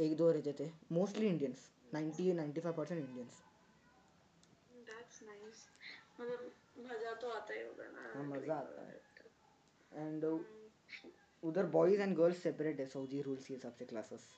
एक 0.00 0.16
दो 0.16 0.30
रहते 0.32 0.52
थे। 0.60 0.70
Mostly 0.92 1.26
Indians 1.26 1.70
ninety 1.94 2.32
ninety 2.32 2.60
five 2.60 2.74
percent 2.76 3.00
Indians 3.00 3.42
मज़ा 6.80 7.12
तो 7.14 7.28
आता 7.30 7.54
ही 7.54 7.62
होगा 7.62 7.84
ना। 7.86 8.12
हाँ, 8.14 8.24
मज़ा 8.24 8.54
आता 8.54 8.82
है। 8.82 9.00
एंड 9.92 10.24
उधर 11.42 11.66
बॉयज़ 11.66 12.00
एंड 12.00 12.16
गर्ल्स 12.16 12.42
सेपरेट 12.42 12.80
है 12.80 12.86
सऊदी 12.86 13.22
रूल्स 13.22 13.46
के 13.46 13.54
हिसाब 13.54 13.72
से 13.78 13.84
क्लासेस 13.84 14.28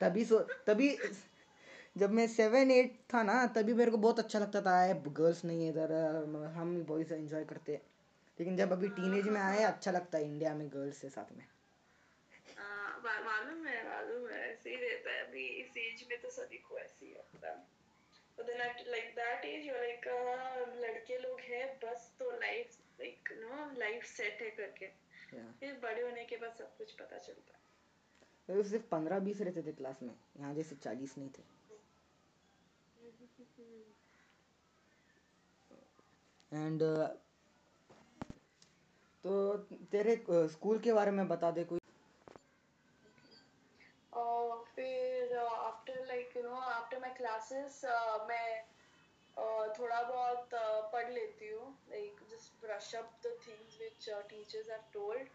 तभी 0.00 0.24
सो 0.24 0.38
तभी 0.66 0.96
जब 1.98 2.10
मैं 2.10 2.26
सेवन 2.28 2.70
एट 2.70 2.98
था 3.14 3.22
ना, 3.22 3.46
तभी 3.46 3.72
मेरे 3.74 3.90
को 3.90 3.96
बहुत 3.98 4.18
अच्छा 4.18 4.38
लगता 4.38 4.60
था, 4.62 4.76
आए 4.80 4.94
गर्ल्स 5.08 5.44
नहीं 5.44 5.64
है 5.64 5.70
इधर, 5.70 5.92
हम 6.54 6.82
बॉयज़ 6.84 7.12
एंजॉय 7.14 7.44
करते 7.44 7.80
लेकिन 8.38 8.56
जब 8.56 8.72
अभी 8.72 8.88
टीनेज 8.88 9.28
में 9.28 9.40
आए 9.40 9.62
अच्छा 9.64 9.90
लगता 9.90 10.18
है 10.18 10.24
इंडिया 10.24 10.54
में 10.54 10.68
गर्ल्स 10.68 11.00
के 11.00 11.08
साथ 11.08 11.36
में। 11.36 11.44
मालूम 13.04 13.66
है 13.66 13.82
मालूम 13.88 14.28
है, 14.30 14.40
ऐसे 14.52 14.70
ही 14.70 14.76
रहता 14.76 15.10
है, 15.10 15.26
अभी 15.26 15.46
इस 15.60 15.76
एज 15.76 16.04
में 16.10 16.20
तो 16.20 16.30
सभी 16.30 16.56
को 16.58 16.78
ऐसे 16.78 17.06
ही 17.06 17.12
होता 17.12 17.48
है। 17.48 17.70
but 18.36 18.46
then 18.46 18.60
at, 18.60 18.78
like 18.92 19.10
that 19.16 19.44
age 19.44 19.64
you're 19.66 19.82
लड़के 20.82 21.18
लोग 21.18 21.40
हैं, 21.40 21.66
बस 21.84 22.12
तो 22.18 22.30
life 22.30 22.76
like 23.00 23.28
no 23.32 23.78
life 23.78 24.04
set 24.04 24.42
है 24.42 24.50
करके. 24.50 24.86
फिर 25.32 25.78
बड़े 25.82 26.02
होने 26.02 26.24
के 26.24 26.36
बाद 26.36 26.54
सब 26.58 26.76
कुछ 26.76 26.92
पता 27.00 27.18
चलता। 27.18 27.58
है 28.48 28.62
सिर्फ़ 28.70 28.86
पंद्रह 28.88 29.18
बीस 29.20 29.40
रहते 29.40 29.62
थे 29.62 29.72
क्लास 29.72 30.02
में 30.02 30.14
यहाँ 30.38 30.54
जैसे 30.54 30.76
चालीस 30.76 31.16
नहीं 31.18 31.28
थे। 31.30 31.42
एंड 36.52 36.82
तो 39.24 39.32
तेरे 39.92 40.16
स्कूल 40.52 40.78
के 40.78 40.92
बारे 40.92 41.10
में 41.10 41.26
बता 41.28 41.50
दे 41.50 41.64
कोई। 41.64 41.78
और 44.12 44.64
फिर 44.74 45.36
after 45.38 46.04
like 46.06 46.36
you 46.36 46.42
know 46.42 46.54
after 46.54 47.00
my 47.00 47.14
classes 47.16 47.80
मैं 48.28 48.71
थोड़ा 49.78 50.02
बहुत 50.02 50.48
पढ़ 50.92 51.10
लेती 51.10 51.48
हूँ। 51.48 51.66
Like 51.90 52.20
just 52.30 52.60
brush 52.62 52.94
up 52.94 53.12
the 53.26 53.36
things 53.46 53.78
which 53.80 54.08
teachers 54.30 54.70
have 54.70 54.82
told 54.94 55.28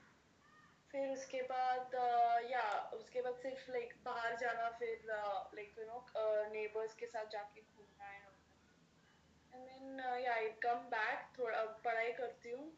फिर 0.91 1.09
उसके 1.11 1.41
बाद 1.47 1.95
या 2.51 2.63
उसके 2.93 3.21
बाद 3.21 3.35
सिर्फ़ 3.37 3.71
लाइक 3.71 3.93
बाहर 4.05 4.35
जाना, 4.41 4.69
फिर 4.79 5.01
लाइक 5.07 5.75
यू 5.79 5.85
नो 5.85 6.05
नेबर्स 6.53 6.93
के 6.95 7.05
साथ 7.05 7.25
जाके 7.31 7.61
घूमना 7.61 8.05
है 8.05 8.19
एंड 9.53 9.67
देन 9.67 9.99
या 10.23 10.33
आई 10.33 10.49
कम 10.63 10.87
बैक 10.93 11.27
थोड़ा 11.39 11.63
पढ़ाई 11.85 12.11
करती 12.21 12.49
हूँ 12.51 12.71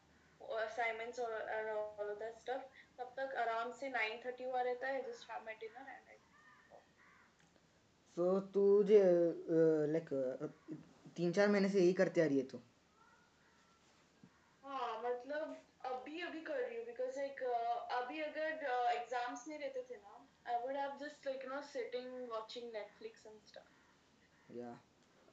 असाइनमेंट्स 0.57 1.19
और 1.19 1.69
ऑल 1.69 2.13
दैट 2.15 2.37
स्टफ़ 2.39 2.63
तब 2.99 3.13
तक 3.17 3.35
आराम 3.39 3.71
से 3.79 3.89
9:30 3.91 4.45
हुआ 4.45 4.61
रहता 4.61 4.87
है 4.87 5.01
just 5.07 5.31
have 5.31 5.43
my 5.45 5.55
dinner 5.61 5.89
and 5.89 6.09
I 6.09 6.17
सो 8.17 8.39
तुझे 8.53 9.03
लाइक 9.93 10.09
तीन 11.19 11.31
चार 11.33 11.47
महीने 11.49 11.69
से 11.69 11.79
यही 11.79 11.93
करते 11.93 12.21
आ 12.21 12.25
रही 12.25 12.37
है 12.37 12.43
तू। 12.47 12.57
हाँ 14.63 14.91
मतलब 15.03 15.55
अभी 15.85 16.21
अभी 16.21 16.41
कर 16.41 16.59
रही 16.59 16.77
हूँ 16.77 16.85
बिकॉज़ 16.85 17.17
लाइक 17.17 17.41
अभी 17.93 18.19
अगर 18.21 18.65
एग्ज़ाम्स 18.91 19.47
नहीं 19.47 19.59
रहते 19.59 19.81
थे 19.89 19.95
ना 19.95 20.13
I 20.45 20.61
would 20.63 20.77
have 20.77 20.97
just 21.01 21.27
like 21.27 21.43
you 21.45 21.49
know 21.49 21.61
sitting 21.67 22.29
watching 22.31 22.71
Netflix 22.73 23.25
and 23.25 23.39
stuff 23.47 24.57
या 24.57 24.77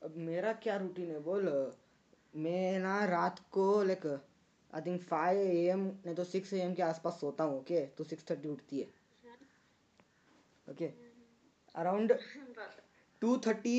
अब 0.03 0.17
मेरा 0.31 0.53
क्या 0.65 0.77
रूटीन 0.77 1.11
है 1.11 1.19
बोल? 1.21 1.49
मैं 2.37 2.79
ना 2.79 3.05
रात 3.07 3.39
को 3.51 3.67
like 3.83 4.07
I 4.07 4.81
think 4.87 5.03
five 5.03 5.39
a 5.41 5.65
m 5.69 5.85
नहीं 5.85 6.15
तो 6.15 6.25
सिक्स 6.25 6.53
ए 6.53 6.61
एम 6.61 6.75
के 6.75 6.83
आसपास 6.83 7.21
सोता 7.21 7.45
हूँ 7.45 7.59
ओके 7.61 7.85
तो 7.99 8.05
सिक्स 8.05 8.31
थर्टी 8.31 8.49
उठती 8.49 8.81
है। 8.81 8.87
Okay 10.67 10.87
around 11.75 12.13
two 13.23 13.37
thirty 13.47 13.77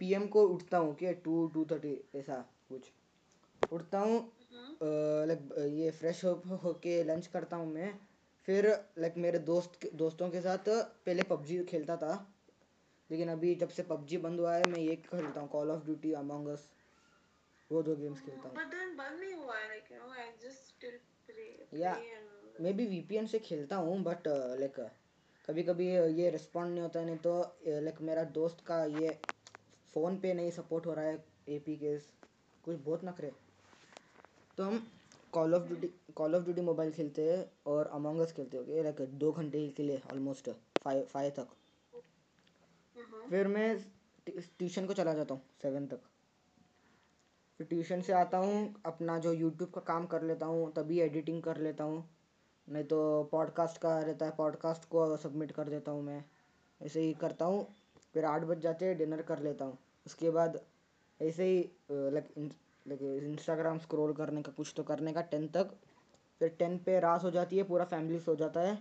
p 0.00 0.12
m 0.14 0.26
को 0.28 0.42
उठता 0.48 0.78
हूँ 0.78 0.90
ओके 0.90 1.12
टू 1.24 1.46
टू 1.54 1.64
थर्टी 1.70 1.92
ऐसा 2.16 2.36
कुछ। 2.68 2.90
उठता 3.72 3.98
हूँ 4.00 4.18
लाइक 5.28 5.48
ये 5.72 5.90
फ्रेश 5.90 6.24
हो 6.24 6.32
होके 6.64 7.02
लंच 7.04 7.26
करता 7.26 7.56
हूँ 7.56 7.72
मैं। 7.72 7.92
फिर 8.48 8.66
लाइक 8.98 9.14
मेरे 9.18 9.38
दोस्त 9.46 9.88
दोस्तों 9.94 10.28
के 10.30 10.40
साथ 10.40 10.68
पहले 10.68 11.22
पबजी 11.30 11.62
खेलता 11.64 11.96
था। 11.96 12.12
लेकिन 13.10 13.28
अभी 13.28 13.54
जब 13.54 13.68
से 13.68 13.82
पबजी 13.82 14.16
बंद 14.18 14.40
हुआ 14.40 14.54
है 14.54 14.70
मैं 14.70 14.78
ये 14.78 14.96
खेलता 15.04 15.40
हूँ 15.40 15.48
Call 15.48 15.70
of 15.70 15.84
Duty 15.84 16.12
Among 16.14 16.48
Us 16.48 16.68
वो 17.70 17.82
दो 17.82 17.94
गेम्स 17.96 18.20
खेलता 18.20 18.48
हूँ। 18.48 18.56
लाइक 19.64 19.92
यू 19.92 19.98
मैं 22.64 22.76
भी 22.76 22.86
वीपीएन 22.86 23.26
से 23.26 23.38
खेलता 23.40 23.76
हूँ 23.76 24.02
बट 24.02 24.28
लाइक 24.28 24.80
कभी 25.48 25.62
कभी 25.62 25.86
ये 26.14 26.30
रिस्पॉन्ड 26.30 26.70
नहीं 26.70 26.82
होता 26.82 27.00
है 27.00 27.06
नहीं 27.06 27.16
तो 27.18 27.32
लाइक 27.66 28.00
मेरा 28.02 28.24
दोस्त 28.32 28.60
का 28.66 28.84
ये 28.94 29.12
फ़ोन 29.94 30.16
पे 30.20 30.32
नहीं 30.34 30.50
सपोर्ट 30.50 30.86
हो 30.86 30.94
रहा 30.94 31.04
है 31.04 31.14
ए 31.48 31.58
पी 31.66 31.76
केस 31.76 32.12
कुछ 32.64 32.76
बहुत 32.78 33.04
नखरे 33.04 33.30
तो 34.58 34.64
हम 34.64 34.86
Call 35.32 35.54
of 35.54 35.66
Duty 35.68 35.88
Call 36.14 36.34
of 36.34 36.44
Duty 36.44 36.60
mobile 36.62 36.92
खेलते 36.92 37.22
हैं 37.30 37.44
और 37.66 37.86
अमंगस 37.94 38.32
खेलते 38.32 38.56
हो 38.56 38.82
लाइक 38.82 39.00
दो 39.18 39.32
घंटे 39.32 39.66
के 39.76 39.82
लिए 39.82 40.00
ऑलमोस्ट 40.12 40.50
फाइव 40.84 41.02
फाइव 41.12 41.32
तक। 41.36 41.48
फिर 43.30 43.46
मैं 43.48 43.68
ट्यूशन 44.26 44.86
को 44.86 44.92
चला 44.94 45.14
जाता 45.14 45.34
हूँ 45.34 45.42
सेवन 45.62 45.86
तक। 45.86 46.00
फिर 47.60 47.66
ट्यूशन 47.66 48.02
से 48.02 48.12
आता 48.12 48.38
हूँ 48.38 48.82
अपना 48.86 49.18
जो 49.18 49.32
यूट्यूब 49.32 49.70
का 49.70 49.80
काम 49.86 50.06
कर 50.06 50.22
लेता 50.22 50.46
हूँ 50.46 50.72
तभी 50.72 51.00
एडिटिंग 51.00 51.42
कर 51.42 51.56
लेता 51.60 51.84
हूँ। 51.84 52.04
नहीं 52.68 52.84
तो 52.84 52.98
पॉडकास्ट 53.32 53.78
का 53.78 53.98
रहता 53.98 54.26
है 54.26 54.32
पॉडकास्ट 54.36 54.84
को 54.88 55.16
सबमिट 55.16 55.52
कर 55.52 55.68
देता 55.68 55.92
हूँ 55.92 56.02
मैं। 56.02 56.22
ऐसे 56.80 57.00
ही 57.00 57.12
करता 57.20 57.44
हूँ 57.44 57.66
फिर 58.14 58.24
आठ 58.24 58.42
बज 58.42 58.60
जाते 58.62 58.86
हैं 58.86 58.96
डिनर 58.98 59.22
कर 59.28 59.38
लेता 59.42 59.64
हूँ। 59.64 59.78
उसके 60.06 60.30
बाद 60.30 60.60
ऐसे 61.20 61.44
ही 61.44 61.58
लाइक 61.90 62.28
लाइक 62.86 63.02
इंस्टाग्राम 63.24 63.78
स्क्रॉल 63.78 64.12
करने 64.14 64.42
का 64.42 64.52
कुछ 64.56 64.72
तो 64.76 64.82
करने 64.82 65.12
का 65.12 65.20
टेन 65.30 65.46
तक। 65.56 65.74
फिर 66.40 66.48
टेन 66.58 66.76
पे 66.86 66.98
रात 67.00 67.24
हो 67.24 67.30
जाती 67.30 67.56
है 67.56 67.62
पूरा 67.68 67.84
फैमिली 67.86 68.18
सो 68.20 68.34
जाता 68.36 68.60
है। 68.60 68.78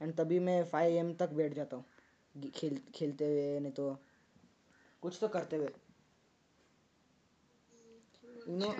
एंड 0.00 0.14
तभी 0.16 0.38
मैं 0.40 0.62
फाइव 0.68 0.96
एम 0.96 1.12
तक 1.20 1.30
बैठ 1.32 1.54
जाता 1.54 1.76
हूँ 1.76 2.50
खेल 2.54 2.78
खेलते 2.94 3.24
हुए 3.24 3.58
नहीं 3.60 3.72
तो 3.72 3.96
कुछ 5.02 5.18
तो 5.20 5.28
करते 5.28 5.56
हुए। 5.56 5.68
You 8.46 8.54
know 8.56 8.70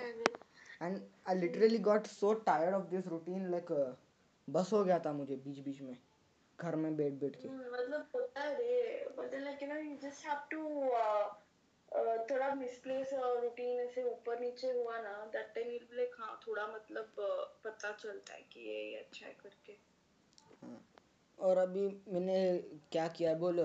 and 0.80 1.00
i 1.26 1.34
literally 1.34 1.78
got 1.84 2.08
so 2.08 2.32
tired 2.48 2.74
of 2.78 2.90
this 2.90 3.06
routine 3.06 3.44
like 3.50 3.70
uh, 3.70 3.92
बस 4.48 4.72
हो 4.72 4.84
गया 4.84 4.98
था 4.98 5.12
मुझे 5.12 5.36
बीच 5.36 5.58
बीच 5.58 5.80
में 5.80 5.96
घर 6.58 6.76
में 6.76 6.96
बैठ 6.96 7.12
बैठ 7.12 7.36
के। 7.36 7.48
मतलब 7.48 8.08
होता 8.14 8.40
है 8.40 8.54
रे 8.54 9.28
then 9.30 9.42
like 9.44 9.62
you 9.62 9.68
know 9.68 9.80
you 9.80 9.96
just 10.02 10.26
have 10.26 10.38
to 10.50 10.62
थोड़ा 12.30 12.54
मिसप्लेस 12.54 13.10
रूटीन 13.14 13.80
ऐसे 13.80 14.02
ऊपर 14.02 14.40
नीचे 14.40 14.70
हुआ 14.72 15.00
ना 15.00 15.12
दैट 15.32 15.54
टाइम 15.54 15.70
यू 15.70 15.78
लाइक 15.92 16.14
हाँ 16.18 16.40
थोड़ा 16.46 16.66
मतलब 16.66 17.04
uh, 17.04 17.64
पता 17.64 17.92
चलता 17.92 18.34
है 18.34 18.42
कि 18.52 18.60
ये 18.60 18.94
अच्छा 18.96 19.26
है 19.26 19.32
करके। 19.42 19.72
हाँ। 20.62 20.80
और 21.38 21.58
अभी 21.58 21.86
मैंने 22.08 22.36
क्या 22.92 23.06
किया 23.08 23.34
बोल 23.34 23.60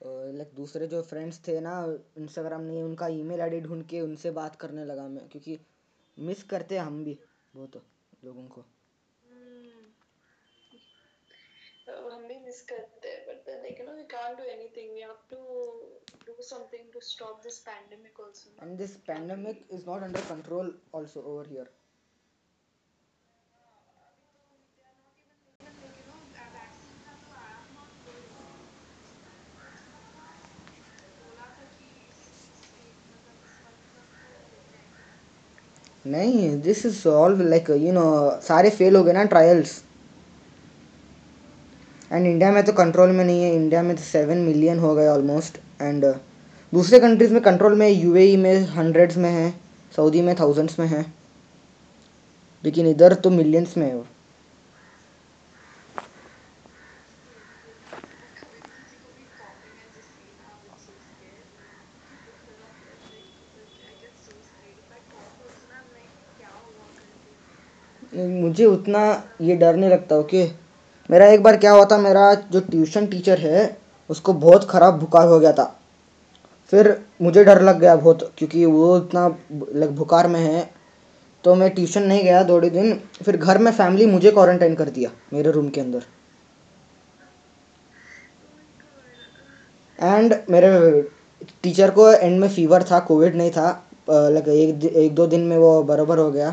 लाइक 0.00 0.54
दूसरे 0.54 0.86
जो 0.86 1.02
फ्रेंड्स 1.02 1.40
थे 1.48 1.60
ना 1.60 1.72
इंस्टाग्राम 2.18 2.60
ने 2.62 2.82
उनका 2.82 3.06
ईमेल 3.14 3.40
आईडी 3.40 3.60
ढूंढ 3.60 3.84
के 3.86 4.00
उनसे 4.00 4.30
बात 4.30 4.56
करने 4.56 4.84
लगा 4.84 5.06
मैं 5.08 5.28
क्योंकि 5.28 5.58
मिस 6.16 6.42
करते 6.42 6.76
हम 6.78 7.04
भी 7.04 7.18
बहुत 7.54 7.82
लोगों 8.24 8.46
को। 8.48 8.64
मिस 12.50 12.62
करते 12.68 13.08
हैं 13.08 13.26
but 13.26 13.44
then 13.46 13.58
like 13.62 13.80
you 13.80 13.86
know 13.86 13.92
we 13.96 14.04
can't 14.12 14.38
do 14.38 14.44
anything 14.52 14.92
we 14.94 15.00
have 15.00 15.18
to 15.30 15.42
do 16.28 16.44
something 16.46 16.88
to 16.94 17.00
stop 17.04 17.36
this 17.44 17.58
pandemic 17.66 18.18
also 18.24 18.50
and 18.64 18.80
this 18.82 18.92
pandemic 19.06 19.62
is 19.76 19.84
not 19.86 20.02
under 20.06 20.22
control 20.30 20.72
also 20.98 21.22
over 21.32 21.44
here 21.52 21.68
नहीं 36.06 36.60
this 36.62 36.84
is 36.86 37.06
all 37.08 37.42
like 37.48 37.70
you 37.70 37.92
know 37.92 38.04
सारे 38.42 38.70
fail 38.80 38.96
हो 38.96 39.02
गए 39.04 39.12
ना 39.12 39.24
trials 39.32 39.72
and 42.10 42.26
India 42.26 42.50
में 42.52 42.62
तो 42.64 42.72
control 42.72 43.10
में 43.10 43.24
नहीं 43.24 43.42
है. 43.42 43.54
इंडिया 43.54 43.82
में 43.82 43.94
तो 43.96 44.02
सेवन 44.02 44.38
मिलियन 44.38 44.78
हो 44.78 44.94
गए 44.94 45.06
ऑलमोस्ट 45.08 45.58
एंड 45.82 46.04
दूसरे 46.72 47.00
कंट्रीज़ 47.00 47.32
में 47.32 47.42
कंट्रोल 47.42 47.74
में 47.74 47.88
यूएई 47.88 48.36
में 48.36 48.66
हंड्रेड्स 48.68 49.16
में 49.16 49.30
है. 49.30 49.50
सऊदी 49.96 50.22
में 50.22 50.34
थाउजेंड्स 50.40 50.78
में 50.78 50.86
है. 50.86 51.04
लेकिन 52.64 52.86
इधर 52.86 53.14
तो 53.14 53.30
मिलियंस 53.30 53.76
में 53.76 53.86
है 53.86 54.18
मुझे 68.12 68.64
उतना 68.66 69.00
ये 69.40 69.54
डर 69.56 69.76
नहीं 69.76 69.90
लगता 69.90 70.16
ओके 70.16 70.44
मेरा 71.10 71.26
एक 71.28 71.42
बार 71.42 71.56
क्या 71.56 71.72
हुआ 71.72 71.84
था, 71.84 71.98
मेरा 71.98 72.34
जो 72.34 72.60
ट्यूशन 72.62 73.06
टीचर 73.06 73.38
है, 73.40 73.76
उसको 74.10 74.32
बहुत 74.34 74.68
ख़राब 74.70 74.98
बुखार 75.00 75.26
हो 75.28 75.38
गया 75.40 75.52
था। 75.52 75.64
फिर 76.72 76.96
मुझे 77.22 77.44
डर 77.44 77.60
लग 77.62 77.78
गया 77.80 77.94
बहुत, 77.96 78.30
क्योंकि 78.38 78.64
वो 78.66 78.96
इतना 78.98 79.26
लग 79.74 79.90
बुखार 79.96 80.28
में 80.28 80.40
है 80.40 80.68
तो 81.44 81.54
मैं 81.54 81.70
ट्यूशन 81.74 82.02
नहीं 82.02 82.22
गया 82.24 82.42
दो 82.42 82.60
दिन। 82.60 82.92
फिर 83.24 83.36
घर 83.36 83.58
में 83.58 83.70
फैमिली 83.72 84.06
मुझे 84.06 84.30
क्वारंटाइन 84.30 84.74
कर 84.74 84.88
दिया, 84.90 85.10
मेरे 85.32 85.50
रूम 85.50 85.68
के 85.68 85.80
अंदर। 85.80 86.02
एंड 89.98 90.34
मेरे 90.50 91.02
टीचर 91.62 91.90
को 91.90 92.10
एंड 92.10 92.40
में 92.40 92.48
फीवर 92.48 92.82
था 92.82 92.98
कोविड 93.00 93.36
नहीं 93.36 93.50
था 93.50 93.68
लग 94.08 94.48
एक 94.50 94.84
एक 94.86 95.14
दो 95.14 95.26
दिन 95.26 95.40
में 95.42 95.56
वो 95.58 95.82
बराबर 95.84 96.18
हो 96.18 96.30
गया। 96.30 96.50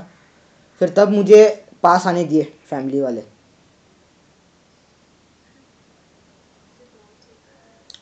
फिर 0.81 0.93
तब 0.97 1.09
मुझे 1.11 1.45
पास 1.83 2.07
आने 2.07 2.23
दिए 2.25 2.51
फैमिली 2.69 3.01
वाले। 3.01 3.23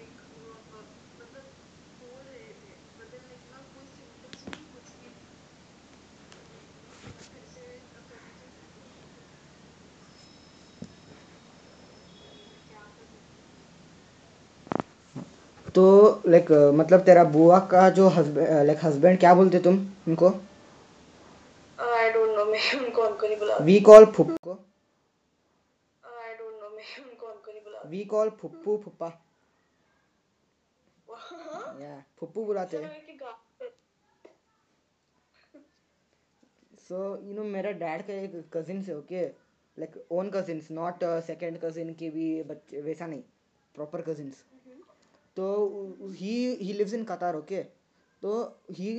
तो 15.76 15.84
लाइक 16.28 16.52
मतलब 16.76 17.00
तेरा 17.06 17.24
बुआ 17.24 17.60
का 17.72 17.90
जो 17.90 18.08
हस्बैंड 18.08 18.50
लाइक 18.68 18.80
हस्बैंड 18.84 19.20
क्या 19.20 19.34
बोलते 19.34 19.60
तुम 19.60 19.76
उनको? 20.08 20.30
आई 21.80 22.10
डोंट 22.12 22.36
नो 22.38 22.46
मैं 22.46 22.62
उनको 22.80 23.02
उनको 23.02 23.28
नहीं 23.28 23.38
बुला 23.40 23.58
वी 23.58 23.80
कॉल 23.80 24.06
फुप्पो। 24.16 24.52
आई 26.04 26.34
डोंट 26.34 26.62
नो 26.62 26.70
मैं 26.70 26.86
उनको 27.04 27.28
उनको 27.28 27.52
नहीं 27.52 27.64
बुला 27.64 27.80
वी 27.90 28.04
कॉल 28.06 28.30
फुप्पू 28.42 28.78
फुप्पा। 28.86 29.06
हाँ 29.06 29.25
या 31.82 32.04
फुप्पू 32.20 32.46
बुलाते 32.46 32.78
हैं 32.78 33.04
सो 36.80 36.98
यू 37.24 37.34
नो 37.34 37.44
मेरा 37.52 37.72
डैड 37.84 38.02
का 38.08 38.14
एक 38.14 38.36
कजिन 38.54 38.82
है 38.84 38.98
okay 38.98 39.26
like 39.78 39.96
own 40.12 40.30
cousins 40.30 40.70
not 40.72 41.04
second 41.28 41.60
cousin 41.64 41.94
के 41.94 42.10
भी 42.10 42.28
बच्चे 42.44 42.82
वैसा 42.82 43.08
नहीं. 43.08 43.24
प्रॉपर 43.76 44.02
कजिन्स 44.02 44.44
तो 45.38 45.48
ही 46.12 46.34
ही 46.62 46.74
लिव्स 46.74 46.94
इन 46.94 47.04
कतार 47.06 47.36
ओके 47.36 47.64
तो 48.22 48.34
ही 48.72 48.92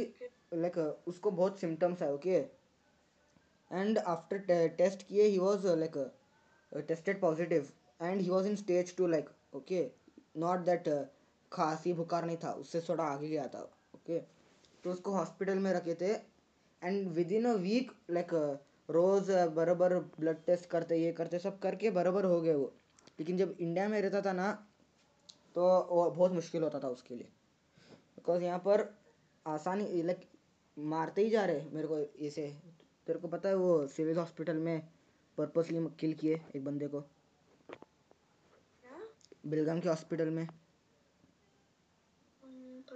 लाइक 0.55 0.79
उसको 1.09 1.31
बहुत 1.31 1.59
सिम्टम्स 1.61 2.03
है 2.03 2.13
ओके 2.15 2.37
एंड 3.71 3.99
आफ्टर 3.99 4.69
टेस्ट 4.79 5.03
किए 5.09 5.23
he 5.25 5.39
was 5.39 5.67
like 5.79 5.97
tested 6.89 7.21
positive 7.21 7.69
and 8.03 8.21
he 8.21 8.29
was 8.31 8.47
in 8.47 8.57
stage 8.57 8.97
two 8.97 9.07
like 9.07 9.31
okay 9.57 9.81
not 10.37 10.65
that 10.67 10.89
खांसी 11.53 11.93
बुखार 11.93 12.25
नहीं 12.25 12.37
था 12.45 12.53
उससे 12.55 12.81
थोड़ा 12.89 13.05
आगे 13.05 13.29
गया 13.29 13.47
था 13.49 13.61
ओके 13.95 14.19
तो 14.85 14.91
उसको 14.91 15.11
हॉस्पिटल 15.11 15.59
में 15.59 15.73
रखे 15.73 15.95
थे 16.01 16.13
and 16.83 17.09
with 17.09 17.33
in 17.33 17.45
a 17.45 17.53
week 17.59 17.93
like 18.11 18.33
रोज 18.89 19.31
बराबर 19.55 19.99
ब्लड 20.19 20.45
टेस्ट 20.47 20.67
करते 20.71 20.97
ये 20.97 21.13
करते 21.13 21.39
सब 21.39 21.59
करके 21.59 21.91
बराबर 21.91 22.25
हो 22.25 22.41
गए 22.41 22.55
वो। 22.55 22.73
लेकिन 23.19 23.37
जब 23.37 23.57
इंडिया 23.61 23.89
में 23.89 24.01
रहता 24.03 24.21
था 24.21 24.33
ना 24.33 24.53
तो 25.55 25.63
वो 25.91 26.11
बहुत 26.11 26.33
मुश्किल 26.33 26.63
होता 26.63 26.79
था 26.81 26.89
उसके 26.89 27.15
लिए। 27.15 27.29
बिकॉज़ 28.17 28.43
यहाँ 28.43 28.59
पर 28.59 28.85
आसानी 29.47 30.03
लाइक 30.03 30.29
मारते 30.77 31.23
ही 31.23 31.31
जा 31.31 31.45
रहे 31.45 31.65
मेरे 31.73 31.89
को 31.89 31.99
ऐसे। 32.27 32.49
तेरे 33.07 33.19
को 33.19 33.29
पता 33.29 33.49
है 33.49 33.55
वो 33.57 33.87
सिविल 33.87 34.17
हॉस्पिटल 34.19 34.57
में 34.59 34.89
पर्पसली 35.39 35.87
किल 36.01 36.13
किए 36.15 36.41
एक 36.57 36.65
बंदे 36.65 36.89
को। 36.89 37.05
बेलगाम 39.47 39.81
के 39.81 39.89
हॉस्पिटल 39.89 40.31
में 40.31 40.43
हम्म, 42.43 42.81
पता 42.83 42.96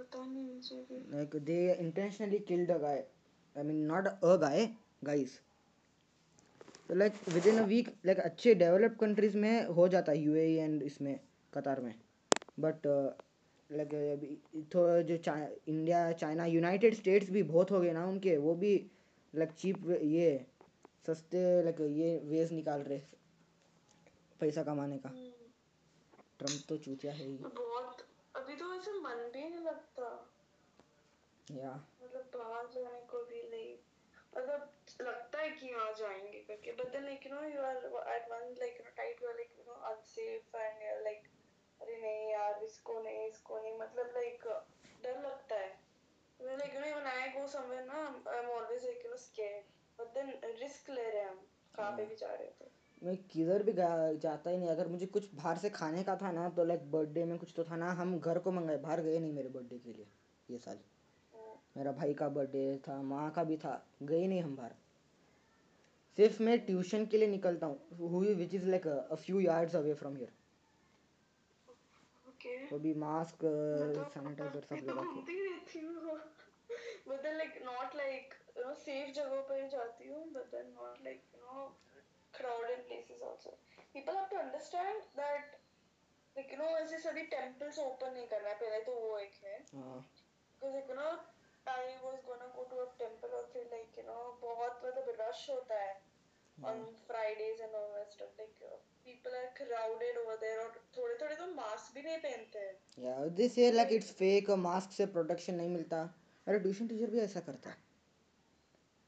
like 1.11 1.33
they 1.45 1.77
intentionally 1.79 2.39
killed 2.39 2.69
a 2.69 2.79
guy. 2.79 3.03
I 3.55 3.63
mean 3.63 3.87
not 3.87 4.07
a 4.21 4.37
guy 4.37 4.69
guys. 5.03 5.39
तो 6.89 6.95
like 6.95 7.13
with 7.29 7.45
in 7.47 7.57
a 7.59 7.63
week 7.65 7.89
like 8.05 8.19
अच्छे 8.19 8.53
डेवलप्ड 8.55 8.97
कंट्रीज़ 8.99 9.37
में 9.37 9.65
हो 9.75 9.87
जाता 9.87 10.11
है 10.11 10.17
यूएई 10.19 10.55
एंड 10.55 10.83
इसमें 10.83 11.19
कतार 11.53 11.81
में. 11.81 11.93
बट 12.59 12.87
लाइक 13.69 13.93
अभी 13.93 14.37
थोड़ा 14.75 15.01
जो 15.01 15.17
चा, 15.17 15.35
इंडिया 15.67 16.11
चाइना 16.11 16.45
यूनाइटेड 16.45 16.95
स्टेट्स 16.95 17.29
भी 17.31 17.43
बहुत 17.43 17.71
हो 17.71 17.79
गए 17.81 17.91
ना 17.93 18.05
उनके 18.07 18.37
वो 18.37 18.55
भी 18.55 18.73
लाइक 19.33 19.51
चीप 19.51 19.89
ये 20.03 20.29
सस्ते 21.07 21.63
लाइक 21.63 21.81
ये 21.97 22.17
वेज 22.25 22.51
निकाल 22.53 22.81
रहे 22.81 22.99
पैसा 24.39 24.63
कमाने 24.63 24.97
का. 24.97 25.09
हम्म, 25.09 25.31
ट्रंप 26.39 26.63
तो 26.69 26.77
चूतिया 26.77 27.13
है 27.13 27.25
ही। 27.25 27.37
बहुत 27.37 28.05
अभी 28.41 28.55
तो 28.55 28.73
ऐसे 28.75 28.91
मन 28.99 29.29
भी 29.33 29.47
नहीं 29.49 29.63
लगता। 29.63 30.05
या। 31.47 31.71
मतलब 32.03 32.29
बाहर 32.35 32.67
जाने 32.73 32.99
को 33.11 33.23
भी 33.23 33.41
लाइक 33.49 33.89
मतलब 34.37 34.69
लगता 35.01 35.39
है 35.39 35.49
कि 35.49 35.67
यहाँ 35.67 35.93
जाएँगे 35.93 36.39
करके 36.47 36.71
but 36.71 36.91
then 36.91 37.03
like 37.05 37.27
you 37.27 37.33
know 37.33 37.43
you 37.47 37.61
are 37.61 37.77
at 38.15 38.29
one 38.31 38.55
like 38.59 38.77
you 38.77 38.83
know 38.83 38.91
type 38.97 39.21
you 39.23 39.29
are 39.29 39.35
like 39.35 39.57
you 39.59 39.63
know 39.67 39.73
unsafe 39.89 40.55
and 40.55 40.81
you 40.83 41.03
like 41.03 41.27
अरे 41.81 41.97
नहीं 41.97 42.31
यार 42.31 42.63
इसको 42.63 42.99
नहीं 43.01 43.27
इसको 43.27 43.59
नहीं। 43.59 43.77
मतलब 43.79 44.11
लाइक 44.15 44.47
डर 45.03 45.19
लगता 45.19 45.55
है। 45.55 45.79
मैं 46.39 46.57
like 46.57 46.73
you 46.73 46.79
know 46.79 46.87
when 46.87 47.07
I 47.07 47.29
go 47.29 47.47
somewhere 47.47 47.83
ना 47.85 48.03
I 48.27 48.37
am 48.39 48.49
always 48.49 48.85
like 48.85 49.05
you 49.05 49.11
know 49.11 49.17
scared 49.17 49.99
but 49.99 50.13
then 50.13 50.55
risk 50.59 50.89
ले 50.89 51.09
रहे 51.09 51.21
हैं 51.21 51.29
हम 51.29 51.45
कहाँ 51.75 51.91
पे 51.97 52.05
भी 52.05 52.15
जा 52.15 52.33
रहे 52.33 52.47
हो 52.47 52.53
तो। 52.59 52.71
मैं 53.03 53.15
किधर 53.31 53.63
भी 53.63 53.73
गा- 53.73 54.19
जाता 54.21 54.49
ही 54.49 54.57
नहीं। 54.57 54.69
अगर 54.69 54.87
मुझे 54.87 55.05
कुछ 55.05 55.33
बाहर 55.35 55.57
से 55.57 55.69
खाने 55.69 56.03
का 56.03 56.15
था 56.15 56.31
ना 56.31 56.49
तो 56.49 56.63
लाइक 56.63 56.91
बर्थडे 56.91 57.25
में 57.25 57.37
कुछ 57.39 57.53
तो 57.55 57.63
था 57.63 57.75
ना 57.75 57.91
हम 57.91 58.19
घर 58.19 58.39
को 58.39 58.51
मंगाए 58.51 58.77
बाहर 58.77 59.01
गए 59.01 59.19
नहीं 59.19 59.33
मेरे 59.33 59.49
बर्थडे 59.49 59.77
के 59.77 59.93
लिए 59.93 60.07
ये 60.49 60.57
साल। 60.57 60.79
मेरा 61.77 61.91
भाई 61.91 62.13
का 62.13 62.29
बर्थडे 62.29 62.77
था 62.87 63.01
माँ 63.01 63.31
का 63.31 63.43
भी 63.43 63.57
था 63.57 63.73
गए 64.03 64.27
नहीं 64.27 64.41
हम 64.41 64.55
बाहर। 64.55 64.75
सिर्फ़ 66.17 66.43
मैं 66.43 66.59
ट्यूशन 66.65 67.05
के 67.05 67.17
लिए 67.17 67.27
निकलता 67.27 67.67
हूँ 67.67 68.09
हुई 68.09 68.33
which 68.33 68.53
is 68.53 68.67
like 68.67 68.87
a 68.87 69.15
few 69.15 69.39
yards 69.39 69.75
away 69.75 69.93
from 69.93 70.15
here 70.15 70.33
तो 72.69 72.79
भी 72.79 72.93
मास्क 72.93 73.43
मतलब 73.45 74.07
सैनिटाइजर 74.07 74.61
सब 74.61 74.75
लगा 74.75 75.03
के। 75.03 75.39
then 77.23 77.37
like 77.37 77.55
not 77.65 77.95
like 77.95 78.35
you 78.55 78.63
know 78.63 78.73
safe 78.75 79.09
जगहों 79.15 79.41
पर 79.41 79.67
जाती 79.67 80.07
हूँ 80.07 80.21
then 80.53 80.69
not 80.75 81.01
like 81.07 81.25
you 81.33 81.41
know 81.41 81.65
crowded 82.41 82.85
places 82.91 83.25
also 83.31 83.57
people 83.95 84.21
have 84.21 84.29
to 84.29 84.39
understand 84.43 85.09
that 85.15 85.57
like 86.35 86.51
you 86.53 86.59
know 86.59 86.71
ऐसे 86.79 86.99
सभी 87.07 87.27
temples 87.33 87.83
open 87.87 88.13
नहीं 88.13 88.27
करना 88.33 88.49
है 88.49 88.55
पहले 88.63 88.79
तो 88.85 88.99
वो 88.99 89.17
एक 89.19 89.43
है 89.43 89.57
हाँ 89.75 89.99
because 90.61 90.75
like 90.77 90.95
you 90.95 91.01
know 91.01 91.11
I 91.67 91.81
was 92.03 92.21
gonna 92.27 92.47
go 92.53 92.63
to 92.69 92.79
a 92.83 92.87
temple 93.01 93.33
और 93.39 93.49
फिर 93.53 93.67
like 93.73 93.99
you 93.99 94.05
know 94.07 94.21
बहुत 94.45 94.81
मतलब 94.85 95.11
rush 95.19 95.49
होता 95.49 95.81
है 95.81 95.99
on 96.69 96.81
Fridays 97.09 97.61
and 97.65 97.77
all 97.81 97.91
that 97.97 98.15
stuff 98.15 98.39
like 98.39 98.65
uh, 98.69 98.79
people 99.05 99.37
are 99.37 99.51
crowded 99.59 100.17
over 100.23 100.39
there 100.41 100.57
और 100.63 100.73
थोड़े 100.97 101.15
थोड़े 101.21 101.35
तो 101.35 101.45
मास्क 101.53 101.93
भी 101.95 102.01
नहीं 102.01 102.17
पहनते 102.25 102.59
हैं 102.65 103.05
या 103.05 103.15
दिस 103.39 103.57
ये 103.57 103.71
लाइक 103.71 103.93
इट्स 103.93 104.11
फेक 104.19 104.49
मास्क 104.65 104.91
से 104.97 105.05
प्रोटेक्शन 105.15 105.55
नहीं 105.61 105.69
मिलता 105.69 106.03
मेरा 106.47 106.59
ट्यूशन 106.59 106.87
टीचर 106.87 107.09
भी 107.15 107.19
ऐसा 107.19 107.39
करता 107.47 107.69
है 107.69 107.89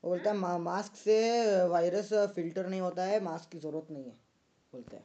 वो 0.04 0.10
बोलता 0.10 0.30
है 0.32 0.38
मा, 0.38 0.58
मास्क 0.58 0.96
से 0.96 1.18
वायरस 1.68 2.10
फ़िल्टर 2.36 2.68
नहीं 2.68 2.82
होता 2.82 3.04
है 3.06 3.20
मास्क 3.24 3.52
की 3.52 3.60
ज़रूरत 3.60 3.92
नहीं 3.92 4.06
है 4.06 4.16
बोलता 4.74 4.98
है। 4.98 5.04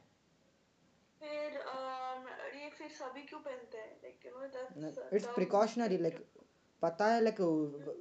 फिर 1.21 1.59
um, 1.73 2.27
ये 2.55 2.69
फिर 2.69 2.89
सभी 2.89 3.21
क्यों 3.21 3.39
पहनते 3.39 3.77
हैं? 3.77 3.89
लाइक 4.03 5.13
इट्स 5.13 5.27
प्रिकॉशनरी 5.35 5.97
लाइक 5.97 6.25
पता 6.81 7.07
है 7.07 7.21
like 7.21 7.39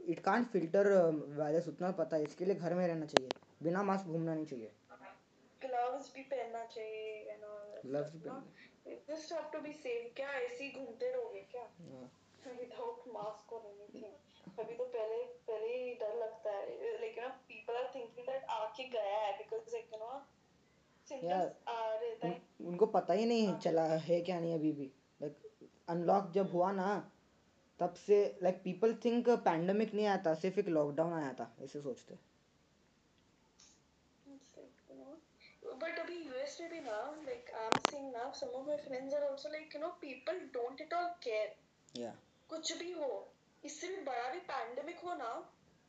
it 0.08 0.18
can't 0.24 0.46
filter 0.48 0.90
virus 1.38 1.68
उतना 1.68 1.90
पता 2.00 2.16
है 2.16 2.22
इसके 2.24 2.44
लिए 2.44 2.54
घर 2.54 2.74
में 2.74 2.86
रहना 2.86 3.06
चाहिए 3.06 3.28
बिना 3.62 3.82
मास्क 3.82 4.06
घूमना 4.06 4.34
नहीं 4.34 4.46
चाहिए। 4.46 4.70
ग्लव्स 5.62 6.12
भी 6.14 6.22
पहनना 6.22 6.64
चाहिए 6.66 7.36
Gloves 7.86 8.12
भी 8.12 8.28
just 9.08 9.32
have 9.32 9.50
to 9.52 9.58
be 9.60 9.72
safe 9.72 10.14
क्या 10.16 10.28
ऐसे 10.32 10.64
ही 10.64 10.70
घूमते 10.70 11.10
रहोगे 11.12 11.40
क्या? 11.50 11.62
विदाउट 12.58 13.08
मास्क 13.14 13.52
और 13.52 13.66
एनीथिंग 13.66 14.04
अभी 14.58 14.74
तो 14.74 14.84
पहले 14.84 15.24
पहले 15.48 15.76
ही 15.76 15.94
डर 15.94 16.14
लगता 16.14 16.50
है। 16.50 17.00
Like 17.00 17.18
you 17.18 17.24
know 17.24 17.28
people 17.48 17.76
are 17.76 17.90
thinking 17.94 18.26
that 18.26 18.44
आके 18.44 18.88
गया 18.88 19.18
है 19.18 19.36
बिकॉज़ 19.38 19.74
लाइक 19.74 19.92
यू 19.92 19.98
नो 19.98 20.12
है। 21.30 21.46
उन, 22.24 22.34
उनको 22.66 22.86
पता 22.86 23.14
ही 23.14 23.26
नहीं 23.26 23.58
चला 23.58 23.84
है 24.08 24.20
क्या 24.20 24.40
नहीं 24.40 24.54
अभी 24.54 24.72
भी। 24.72 24.90
लाइक 25.22 25.68
अनलॉक 25.88 26.30
जब 26.30 26.52
हुआ 26.52 26.72
ना 26.72 26.88
तब 27.80 27.94
से 27.94 28.38
लाइक 28.42 28.56
पीपल 28.64 28.94
थिंक 29.04 29.28
पैंडमिक 29.28 29.94
नहीं 29.94 30.06
आया 30.06 30.22
था 30.26 30.34
सिर्फ़ 30.34 30.58
एक 30.60 30.68
लॉकडाउन 30.68 31.12
आया 31.12 31.32
था 31.34 31.56
ऐसे 31.62 31.80
सोचते 31.80 32.18
but 35.80 35.98
अभी 35.98 36.16
US 36.28 36.60
में 36.60 36.70
भी 36.70 36.80
ना 36.80 36.98
like 37.24 37.50
I'm 37.62 37.76
seeing 37.88 38.08
now 38.12 38.26
some 38.32 38.54
of 38.58 38.66
my 38.68 38.76
friends 38.86 39.14
are 39.14 39.24
also 39.30 39.50
like 39.54 39.74
you 39.74 39.80
know 39.82 39.90
people 40.02 40.40
don't 40.56 40.82
at 40.86 40.94
all 40.98 41.10
care 41.26 41.50
या 41.96 42.12
कुछ 42.50 42.72
भी 42.78 42.92
हो 42.92 43.10
इससे 43.64 43.88
भी 43.88 44.00
बड़ा 44.02 44.28
भी 44.32 44.38
पैंडेमिक 44.48 44.98
हो 44.98 45.14
ना 45.14 45.30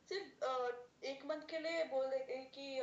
सिर्फ़ 0.08 1.04
एक 1.06 1.24
मंथ 1.26 1.42
के 1.50 1.58
लिए 1.58 1.84
बोल 1.84 2.06
देते 2.06 2.34
हैं 2.34 2.50
कि 2.50 2.80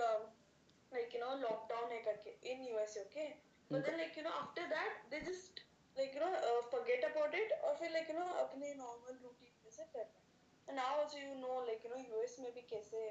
लाइक 0.92 1.16
यू 1.16 1.22
नो 1.22 1.36
लॉकडाउन 1.38 1.92
है 1.92 2.02
करके 2.02 2.30
in 2.52 2.64
US 2.64 2.98
okay 2.98 3.28
but 3.72 3.86
then 3.86 3.98
like 3.98 4.18
you 4.18 4.24
know 4.24 4.30
after 4.30 4.68
that 4.68 5.06
they 5.10 5.20
just 5.22 5.60
like 5.98 6.16
you 6.16 6.22
know 6.22 6.62
forget 6.62 7.04
about 7.06 7.36
it 7.36 7.52
और 7.54 7.76
फिर 7.76 7.92
लाइक 7.92 8.10
यू 8.10 8.20
नो 8.20 8.26
अपने 8.26 8.74
नॉर्मल 8.74 9.18
रूटीन 9.24 9.52
में 9.66 9.72
से 9.72 9.84
करना 9.84 10.74
now 10.74 11.00
also 11.00 11.18
you 11.18 11.34
know 11.36 11.66
like 11.66 11.86
you 11.86 11.92
know 11.92 11.98
US 11.98 12.40
में 12.40 12.54
भी 12.54 12.62
कैसे 12.62 13.10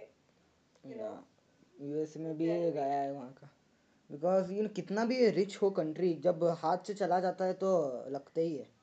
US 1.81 2.17
में 2.17 2.37
भी 2.37 2.47
गया 2.47 3.01
है। 3.01 3.13
वहाँ 3.13 3.33
का। 3.33 3.51
बिकॉज़ 4.11 4.53
यू 4.53 4.63
नो 4.63 4.69
कितना 4.69 5.05
भी 5.05 5.29
रिच 5.31 5.57
हो 5.57 5.71
कंट्री 5.71 6.13
जब 6.25 6.45
हाथ 6.59 6.87
से 6.87 6.95
चला 6.95 7.21
जाता 7.21 7.45
है 7.45 7.55
तो 7.55 7.71
लगता 8.11 8.41
ही 8.41 8.57
है. 8.57 8.76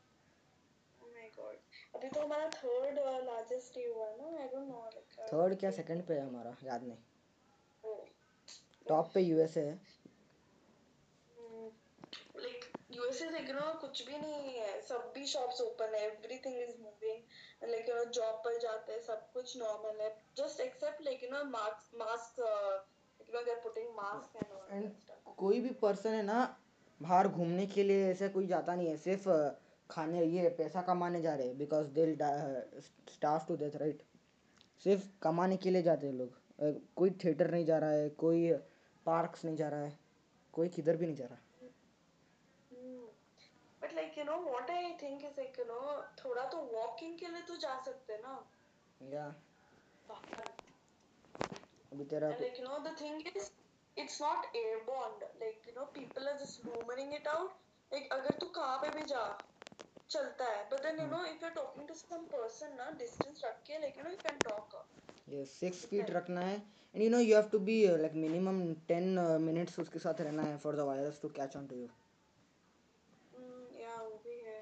अभी 2.03 2.11
तो 2.11 2.21
हमारा 2.21 2.47
थर्ड 2.53 2.97
लार्जेस्ट 3.25 3.75
डे 3.75 3.83
हुआ 3.87 4.05
ना 4.11 4.29
I 4.39 4.47
don't 4.53 4.67
know 4.69 4.79
like 4.93 5.27
third 5.27 5.53
क्या 5.59 5.69
सेकंड 5.71 6.05
पे 6.07 6.13
है 6.13 6.25
हमारा? 6.25 6.55
याद 6.63 6.83
नहीं। 6.83 7.93
टॉप 8.87 9.11
पे 9.13 9.21
यूएसए 9.21 9.61
है। 9.61 9.75
Like 12.37 12.65
US 12.91 13.21
is 13.21 13.31
like 13.31 13.49
you 13.49 13.55
know 13.55 13.73
कुछ 13.81 14.05
भी 14.07 14.17
नहीं 14.17 14.57
है। 14.57 14.81
सब 14.89 15.11
भी 15.15 15.25
शॉप्स 15.35 15.61
ओपन 15.61 15.95
है। 15.95 16.01
Everything 16.07 16.57
is 16.63 16.75
moving 16.81 17.69
like 17.69 17.89
you 17.89 17.95
know 17.95 18.05
job 18.19 18.35
पर 18.45 18.59
जाते 18.59 18.93
हैं 18.93 19.01
सब 19.03 19.31
कुछ 19.33 19.57
नॉर्मल 19.57 20.01
है। 20.01 20.11
Just 20.37 20.59
except 20.61 21.01
like 21.05 21.23
you 21.23 21.29
know 21.29 21.43
mask 21.55 21.97
mask 22.03 22.39
you 22.39 23.33
know 23.33 23.43
they 23.43 23.51
are 23.51 23.59
putting 23.63 23.89
mask 23.95 24.71
and 24.71 24.91
कोई 25.37 25.61
भी 25.61 25.73
पर्सन 25.81 26.13
है 26.13 26.23
ना 26.23 26.45
बाहर 26.99 27.27
घूमने 27.27 27.65
के 27.67 27.83
लिए 27.83 28.09
ऐसा 28.11 28.27
कोई 28.35 28.47
जाता 28.47 28.75
नहीं 28.75 28.87
है। 28.87 28.97
सिर्फ़ 29.09 29.29
खाने 29.89 30.23
ये 30.25 30.49
पैसा 30.57 30.81
कमाने 30.81 31.21
जा 31.21 31.33
रहे 31.35 31.53
बिकॉज़ 31.55 31.87
दिल 31.95 32.15
स्टाफ 33.13 33.47
टू 33.47 33.55
डेथ 33.55 33.75
राइट 33.77 34.01
सिर्फ़ 34.85 35.03
कमाने 35.21 35.57
के 35.57 35.69
लिए 35.69 35.81
जाते 35.83 36.07
हैं 36.07 36.13
लोग। 36.13 36.31
कोई 36.95 37.11
थिएटर 37.23 37.51
नहीं 37.51 37.65
जा 37.65 37.77
रहा 37.77 37.89
है 37.91 38.09
कोई 38.23 38.51
पार्क्स 39.05 39.45
नहीं 39.45 39.55
जा 39.55 39.69
रहा 39.69 39.81
है 39.81 39.97
कोई 40.53 40.69
किधर 40.69 40.97
भी 40.97 41.05
नहीं 41.05 41.15
जा 41.15 41.25
रहा। 41.25 41.37
But 43.81 43.93
like 43.93 44.17
you 44.17 44.23
know 44.23 44.37
what 44.43 44.69
I 44.71 44.93
think 45.01 45.23
is 45.25 45.31
like 45.37 45.59
you 45.59 45.65
know 45.65 45.79
थोड़ा 46.23 46.45
तो 46.49 46.57
वॉकिंग 46.73 47.17
के 47.19 47.27
लिए 47.27 47.41
तो 47.47 47.55
जा 47.57 47.79
सकते 47.85 48.17
ना। 48.17 48.35
या 49.13 49.25
अभी 51.91 52.05
तेरा 52.05 52.29
like 52.29 52.59
you 52.59 52.65
know 52.67 52.77
the 52.79 52.95
thing 53.01 53.27
is 53.27 53.49
it's 53.97 54.21
not 54.21 54.55
airborne 54.55 55.25
like 55.41 55.67
you 55.67 55.73
know 55.79 55.85
people 55.95 56.27
are 56.27 56.37
just 56.43 56.65
rumouring 56.65 57.13
it 57.13 57.27
out 57.27 57.49
like 57.91 58.13
अगर 58.13 58.37
तू 58.39 58.45
कहाँ 58.55 58.77
पे 58.81 58.89
भी 58.97 59.03
जा 59.09 59.25
चलता 60.13 60.45
है। 60.45 60.63
But 60.69 60.81
then 60.83 60.99
you 60.99 61.07
know 61.07 61.23
if 61.25 61.43
you 61.43 61.47
are 61.47 61.53
talking 61.55 61.87
to 61.87 61.93
some 61.95 62.25
person 62.33 62.75
ना 62.77 62.89
डिस्टेंस 62.99 63.41
रख 63.45 63.61
के 63.67 63.79
like 63.79 63.97
you 63.97 64.03
know 64.03 64.09
you 64.09 64.17
can 64.23 64.37
talk 64.43 64.85
ये 65.29 65.45
सिक्स 65.47 65.85
फीट 65.87 66.09
रखना 66.11 66.41
है। 66.41 66.55
And 66.95 67.03
you 67.03 67.09
know 67.09 67.19
you 67.19 67.35
have 67.35 67.49
to 67.51 67.59
be 67.67 67.75
like 67.97 68.13
minimum 68.23 68.61
ten 68.87 69.19
minutes 69.41 69.79
उसके 69.79 69.99
साथ 69.99 70.21
रहना 70.21 70.43
है 70.43 70.57
for 70.59 70.75
the 70.75 70.87
virus 70.89 71.21
to 71.21 71.29
catch 71.37 71.55
on 71.57 71.67
to 71.67 71.75
you 71.75 71.87
या 73.81 73.95
वो 73.95 74.17
भी 74.25 74.39
है। 74.39 74.59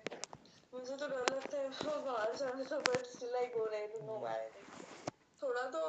मुझे 0.74 0.96
तो 0.98 1.08
डर 1.08 1.36
लगता 1.36 1.58
है 1.58 1.68
वो 1.70 1.96
बाहर 2.02 2.36
जाने 2.36 2.66
से 2.66 2.78
बट 2.80 3.06
स्टिल 3.08 3.36
आई 3.36 3.48
गो 3.56 3.66
रही 3.72 4.02
नो 4.06 4.20
व्हाई 4.20 4.50
थोड़ा 5.42 5.64
तो 5.72 5.82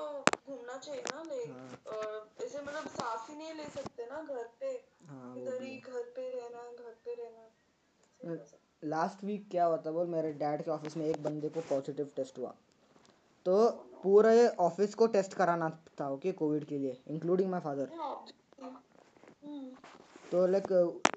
घूमना 0.46 0.76
चाहिए 0.78 1.02
ना 1.02 1.22
लाइक 1.22 1.50
हाँ। 1.50 2.44
ऐसे 2.44 2.60
मतलब 2.60 2.88
सांस 2.88 3.28
ही 3.28 3.36
नहीं 3.36 3.54
ले 3.54 3.64
सकते 3.70 4.06
ना 4.06 4.22
घर 4.22 4.48
पे। 4.60 4.72
हाँ 5.08 5.36
इधर 5.38 5.62
ही 5.62 5.76
घर 5.78 6.02
पे 6.16 6.28
रहना 6.30 6.62
घर 6.72 6.94
पे 7.04 7.14
रहना। 7.14 7.48
लास्ट 8.82 9.24
वीक 9.24 9.48
क्या 9.50 9.64
हुआ 9.64 9.76
था 9.86 9.90
बोल 9.92 10.06
मेरे 10.08 10.32
डैड 10.34 10.62
के 10.64 10.70
ऑफ़िस 10.70 10.96
में 10.96 11.06
एक 11.06 11.22
बंदे 11.22 11.48
को 11.48 11.60
पॉजिटिव 11.68 12.10
टेस्ट 12.16 12.38
हुआ। 12.38 12.54
तो 13.46 13.70
पूरे 14.02 14.48
ऑफ़िस 14.60 14.94
को 14.94 15.06
टेस्ट 15.06 15.34
कराना 15.34 15.70
था 16.00 16.08
ओके 16.10 16.32
कोविड 16.32 16.64
के 16.64 16.78
लिए 16.78 17.02
इंक्लूडिंग 17.08 17.50
माय 17.50 17.60
फादर 17.60 17.90
तो 20.32 20.46
लाइक 20.46 20.72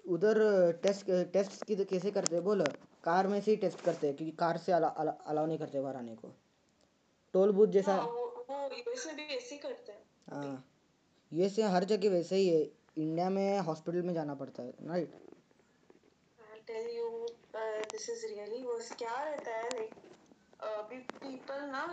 उधर 0.08 0.72
टेस्ट 0.84 1.12
टेस्ट 1.34 1.66
की 1.66 1.84
कैसे 1.84 2.12
करते 2.12 2.36
हैं 2.36 2.44
बोल 2.44 2.64
कार 3.04 3.28
में 3.28 3.42
से 3.42 3.52
ही 3.52 3.58
टेस्ट 3.58 3.82
करते 3.82 4.08
हैं 4.08 4.16
क्योंकि 4.16 4.36
कार 4.38 4.58
से 4.58 4.72
अलाउ 4.72 5.46
नहीं 5.46 5.58
करते 5.58 5.82
बाहर 5.82 5.96
आने 5.96 6.16
को। 6.16 6.32
टोल 7.34 7.52
बूथ 7.52 7.68
जैसा 7.68 7.94
हाँ 7.94 8.06
वो 8.06 8.46
वो 8.50 8.70
यूएस 8.78 9.08
में 9.08 9.16
ही 11.52 11.64
हर 11.64 11.84
जगह 11.84 12.10
वैसे 12.10 12.36
ही 12.36 12.48
है 12.48 12.72
इंडिया 12.98 13.30
में 13.30 13.60
हॉस्पिटल 13.60 14.02
में 14.02 14.14
जाना 14.14 14.36
पड़ता 14.36 14.64
है 14.64 14.74
right 14.88 15.25
uh, 17.86 17.92
this 17.92 18.10
is 18.10 18.26
really 18.32 18.62
worse 18.66 18.90
क्या 18.98 19.16
रहता 19.24 19.52
है 19.58 19.70
like 19.78 19.96
uh, 20.60 20.82
people 20.90 21.62
ना 21.72 21.84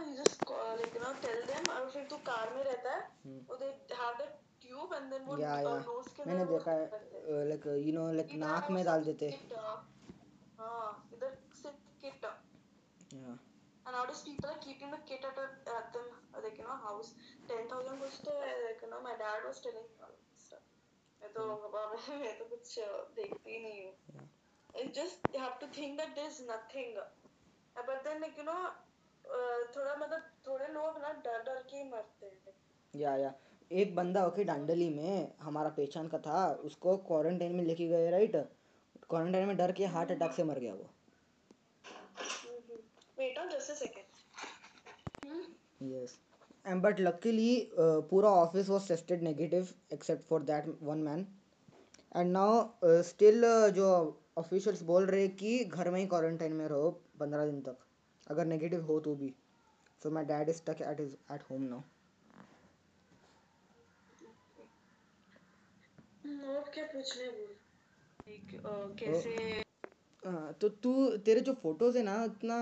call, 0.44 0.76
like 0.80 0.94
you 0.94 1.02
know 1.02 1.14
tell 1.26 1.40
them 1.50 1.68
और 1.70 1.90
फिर 1.90 2.06
तू 2.10 2.16
कार 2.30 2.54
में 2.54 2.62
रहता 2.64 2.94
है 2.96 3.02
हम्म। 3.26 3.40
और 3.50 3.58
they 3.58 3.70
have 4.00 4.18
that 4.18 4.40
tube 4.64 4.94
and 4.98 5.12
then 5.12 5.26
वो 5.26 5.38
या 5.38 5.54
uh, 5.54 5.62
या 5.62 6.24
मैंने 6.26 6.44
देखा 6.52 6.72
है 6.72 6.90
हैं। 6.90 7.44
लाइक 7.48 7.66
यू 7.86 7.92
नो 7.92 8.10
लाइक 8.12 8.34
नाक 8.44 8.70
में 8.70 8.84
डाल 8.84 9.04
देते 9.04 9.30
हैं 9.30 9.48
uh, 9.62 9.78
हाँ 10.60 11.10
इधर 11.14 11.40
kit 12.02 12.24
uh, 12.24 12.36
या 13.14 13.38
and 13.86 13.94
nowadays 13.96 14.20
people 14.26 14.48
are 14.48 14.60
keeping 14.64 14.90
the 14.90 14.98
kit 15.06 15.24
at, 15.28 15.38
a, 15.38 15.46
at 15.76 15.92
them 15.94 16.08
uh, 16.34 16.42
like 16.44 16.58
you 16.58 16.66
know 16.66 16.76
house 16.82 17.14
10000 17.48 17.96
कुछ 18.02 18.20
तो 18.26 18.36
like 18.66 18.84
you 18.84 18.90
know 18.92 19.00
my 19.08 19.16
dad 19.22 19.48
was 19.48 19.60
telling 19.64 19.88
me 19.88 20.06
all 20.06 20.14
this 20.18 20.46
stuff 20.46 20.68
मैं 21.22 21.32
तो 21.32 21.48
बाबा 21.64 21.82
मैं 22.20 22.38
तो 22.38 22.44
कुछ 22.54 22.78
uh, 22.80 23.02
देखती 23.18 23.62
नहीं 23.62 23.84
हूँ 23.84 24.30
it's 24.74 24.94
just 24.98 25.28
you 25.34 25.40
have 25.40 25.58
to 25.60 25.66
think 25.78 25.98
that 25.98 26.14
there's 26.16 26.40
nothing. 26.46 26.90
Uh, 26.96 27.82
but 27.86 28.04
then 28.04 28.20
like 28.20 28.36
you 28.36 28.44
know 28.44 28.60
uh, 29.24 29.58
थोड़ा 29.76 29.94
मतलब 30.02 30.22
थोड़े 30.46 30.66
लोग 30.74 30.98
ना 31.02 31.12
डर 31.26 31.42
डर 31.48 31.62
के 31.70 31.76
ही 31.76 31.84
मरते 31.90 32.26
हैं। 32.26 32.54
या 32.94 33.16
या। 33.16 33.32
एक 33.70 33.94
बंदा 33.96 34.26
ओके 34.26 34.44
डांडली 34.44 34.88
में 34.90 35.32
हमारा 35.42 35.68
पहचान 35.76 36.08
का 36.08 36.18
था 36.26 36.40
उसको 36.70 36.96
क्वारंटाइन 37.10 37.54
में 37.56 37.64
लेके 37.64 37.86
गए 37.88 38.10
राइट 38.10 38.36
क्वारंटाइन 39.08 39.46
में 39.48 39.56
डर 39.56 39.72
के 39.78 39.86
हार्ट 39.94 40.10
अटैक 40.10 40.32
से 40.32 40.44
मर 40.44 40.58
गया 40.58 40.74
वो। 40.74 40.90
On 43.40 43.48
just 43.50 43.70
a 43.70 43.74
second. 43.76 44.06
Hmm? 45.26 45.44
Yes 45.82 46.18
and 46.66 46.82
but 46.82 47.00
luckily 47.00 47.70
पूरा 48.10 48.30
office 48.40 48.68
was 48.68 48.88
tested 48.88 49.22
negative 49.22 49.68
except 49.92 50.22
for 50.24 50.42
that 50.50 50.66
one 50.82 50.98
man 51.02 51.26
and 52.16 52.32
now 52.32 53.02
still 53.08 53.44
जो 53.76 53.88
ऑफिशियल्स 54.36 54.82
बोल 54.82 55.06
रहे 55.06 55.20
हैं 55.20 55.36
कि 55.36 55.64
घर 55.64 55.90
में 55.90 55.98
ही 56.00 56.06
क्वारंटाइन 56.06 56.52
में 56.52 56.66
रहो 56.68 56.90
पंद्रह 57.20 57.46
दिन 57.46 57.60
तक। 57.60 57.78
अगर 58.26 58.46
नेगेटिव 58.46 58.84
हो 58.84 59.00
तो 59.00 59.14
भी। 59.14 59.34
So 60.02 60.10
my 60.10 60.24
dad 60.24 60.48
is 60.48 60.62
stuck 60.66 60.82
at 60.82 61.00
is 61.00 61.14
at 61.32 61.42
home 61.50 61.62
now 61.62 61.80
और 66.54 66.70
क्या 66.74 66.84
पूछने 66.84 67.28
बोल 67.28 67.54
like 68.26 68.52
uh, 68.56 68.98
कैसे 68.98 69.62
हाँ, 70.22 70.52
तो 70.52 70.68
तू 70.68 71.16
तेरे 71.16 71.40
जो 71.40 71.52
फ़ोटोज़ 71.52 71.96
है 71.98 72.02
ना 72.04 72.24
इतना 72.24 72.56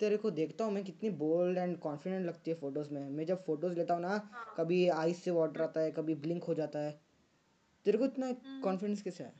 तेरे 0.00 0.16
को 0.16 0.30
देखता 0.30 0.64
हूँ 0.64 0.72
मैं 0.72 0.84
कितनी 0.84 1.10
बोल्ड 1.10 1.58
एंड 1.58 1.78
कॉन्फिडेंट 1.78 2.26
लगती 2.26 2.50
है 2.50 2.56
फ़ोटोज़ 2.56 2.90
में। 2.94 3.08
मैं 3.10 3.26
जब 3.26 3.44
फ़ोटोज़ 3.44 3.74
लेता 3.74 3.94
हूँ 3.94 4.02
ना 4.02 4.08
हाँ। 4.08 4.54
कभी 4.56 4.88
आईज 4.88 5.16
से 5.16 5.30
वाटर 5.30 5.62
आता 5.62 5.80
है 5.80 5.90
कभी 5.90 6.14
ब्लिंक 6.14 6.44
हो 6.44 6.54
जाता 6.54 6.78
है। 6.78 7.00
तेरे 7.86 7.98
को 7.98 8.04
इतना 8.04 8.32
कॉन्फिडेंस 8.64 9.02
कैसे 9.02 9.24
है? 9.24 9.32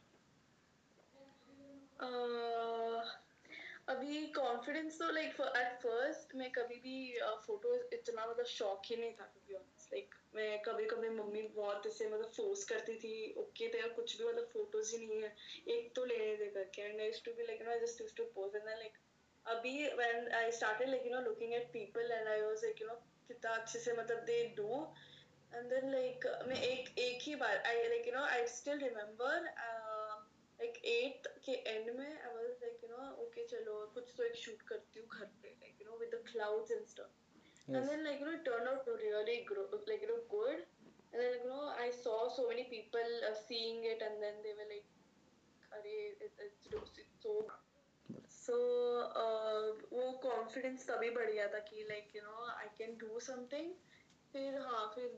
अभी 3.89 4.27
कॉन्फिडेंस 4.35 4.99
तो 4.99 5.11
लाइक 5.13 5.41
एट 5.57 5.79
फ़र्स्ट 5.83 6.35
मैं 6.37 6.51
कभी 6.53 6.75
भी 6.81 7.19
फ़ोटो 7.47 7.75
इतना 7.93 8.27
मतलब 8.27 8.47
शौक 8.47 8.83
ही 8.87 8.97
नहीं 8.97 9.13
था 9.13 9.25
टू 9.35 9.55
लाइक 9.55 10.15
मैं 10.35 10.61
कभी 10.63 10.85
कभी 10.87 11.09
मम्मी 11.11 11.43
बहुत 11.57 11.87
ऐसे 11.87 12.09
मतलब 12.09 12.31
फोर्स 12.37 12.65
करती 12.65 12.95
थी 13.05 13.35
ओके 13.39 13.69
तेरा 13.69 13.89
कुछ 13.97 14.17
भी 14.19 14.25
मतलब 14.25 14.49
फ़ोटोज़ 14.53 14.95
ही 14.97 15.07
नहीं 15.07 15.23
है, 15.23 15.35
एक 15.69 15.93
तो 15.97 16.05
लेने 16.05 16.37
दे 16.37 16.47
करके. 16.55 16.83
And 16.83 17.01
I 17.01 17.11
to 17.25 17.33
be 17.33 17.47
like 17.47 17.63
no 17.69 17.79
just 17.87 18.01
used 18.01 18.17
to 18.17 18.25
pose 18.35 18.57
and 18.57 18.69
like 18.69 18.99
अभी 19.47 19.77
when 19.95 20.29
I 20.33 20.53
started 20.53 20.89
like 20.89 21.07
you 21.07 21.15
know 21.15 21.21
looking 21.21 21.55
at 21.55 21.71
people 21.73 22.11
and 22.13 22.29
I 22.29 22.41
was 22.41 22.65
like 22.65 22.83
you 22.83 22.89
know 22.89 22.95
कितना 23.29 23.55
अच्छे 23.55 23.79
से 23.79 23.93
मतलब 23.93 24.25
they 24.25 24.43
do 24.57 24.87
and 25.55 25.71
then 25.71 25.91
like 25.93 26.27
मैं 26.49 26.61
एक 26.63 26.99
एक 26.99 27.23
ही 27.23 27.35
बार 27.45 27.63
I 27.67 27.89
like 27.89 28.07
you 28.09 28.15
know 28.15 28.25
I 28.27 28.47
still 28.57 28.79
remember 28.79 29.43
like 30.61 30.85
at 30.87 31.29
के 31.49 31.55
एंड 31.71 31.91
में 31.99 32.09
I 32.09 32.35
was 32.35 32.51
like 32.63 32.81
you 32.85 32.91
know 32.91 33.11
okay 33.25 33.47
चलो 33.55 33.75
कुछ 33.95 34.13
तो 34.17 34.25
एक 34.25 34.37
शूट 34.45 34.63
करती 34.73 35.01
हूँ 35.01 35.09
घर 35.09 35.33
पे 35.43 35.57
like 35.61 35.81
you 35.83 35.91
know 35.91 35.99
with 36.05 36.15
the 36.15 36.25
clouds 36.33 36.71
and 36.71 36.85
stuff 36.97 37.17
like 37.69 38.21
you 38.21 38.27
know 38.27 38.35
it 38.35 38.45
turned 38.45 38.69
out 38.69 38.85
to 38.85 38.93
really 39.01 39.45
grow, 39.49 39.65
like 39.89 40.05
you 40.05 40.09
know 40.09 40.21
good 40.35 40.61
and 41.13 41.21
then 41.23 41.33
like, 41.33 41.43
you 41.43 41.49
know 41.49 41.67
I 41.87 41.91
saw 41.91 42.29
so 42.37 42.49
many 42.49 42.65
people 42.65 43.11
uh, 43.31 43.35
seeing 43.41 43.85
it 43.85 44.05
and 44.07 44.23
then 44.23 44.39
they 44.47 44.55
were 44.61 44.69
like 44.71 44.87
अरे 45.73 46.15
so 47.23 47.35
so 48.29 48.57
uh, 49.23 49.67
वो 49.93 50.07
confidence 50.25 50.87
तभी 50.91 51.11
बढ़ 51.19 51.31
गया 51.33 51.49
था 51.55 51.59
कि 51.69 51.87
like 51.91 52.17
you 52.19 52.25
know 52.29 52.49
I 52.57 52.69
can 52.81 52.97
do 53.05 53.21
something 53.31 53.71
फिर 54.33 54.57
हाँ 54.67 54.87
फिर 54.95 55.09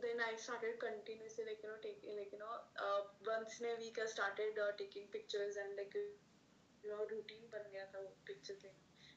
started 0.44 0.78
continuously 0.82 1.44
like 1.48 1.62
you 1.64 1.68
know 1.70 1.78
taking 1.84 2.16
like 2.18 2.32
you 2.32 2.38
know 2.38 2.54
uh, 2.84 3.00
once 3.28 3.58
in 3.60 3.66
a 3.70 3.74
week 3.82 3.98
I 4.02 4.06
started 4.06 4.58
uh, 4.64 4.70
taking 4.78 5.06
pictures 5.14 5.56
and 5.62 5.76
like 5.80 5.94
you 5.94 6.90
know 6.90 7.02
routine 7.12 7.46
बन 7.54 7.70
गया 7.72 7.84
था 7.94 8.00
वो 8.06 8.12
picture 8.30 8.56
से 8.62 8.72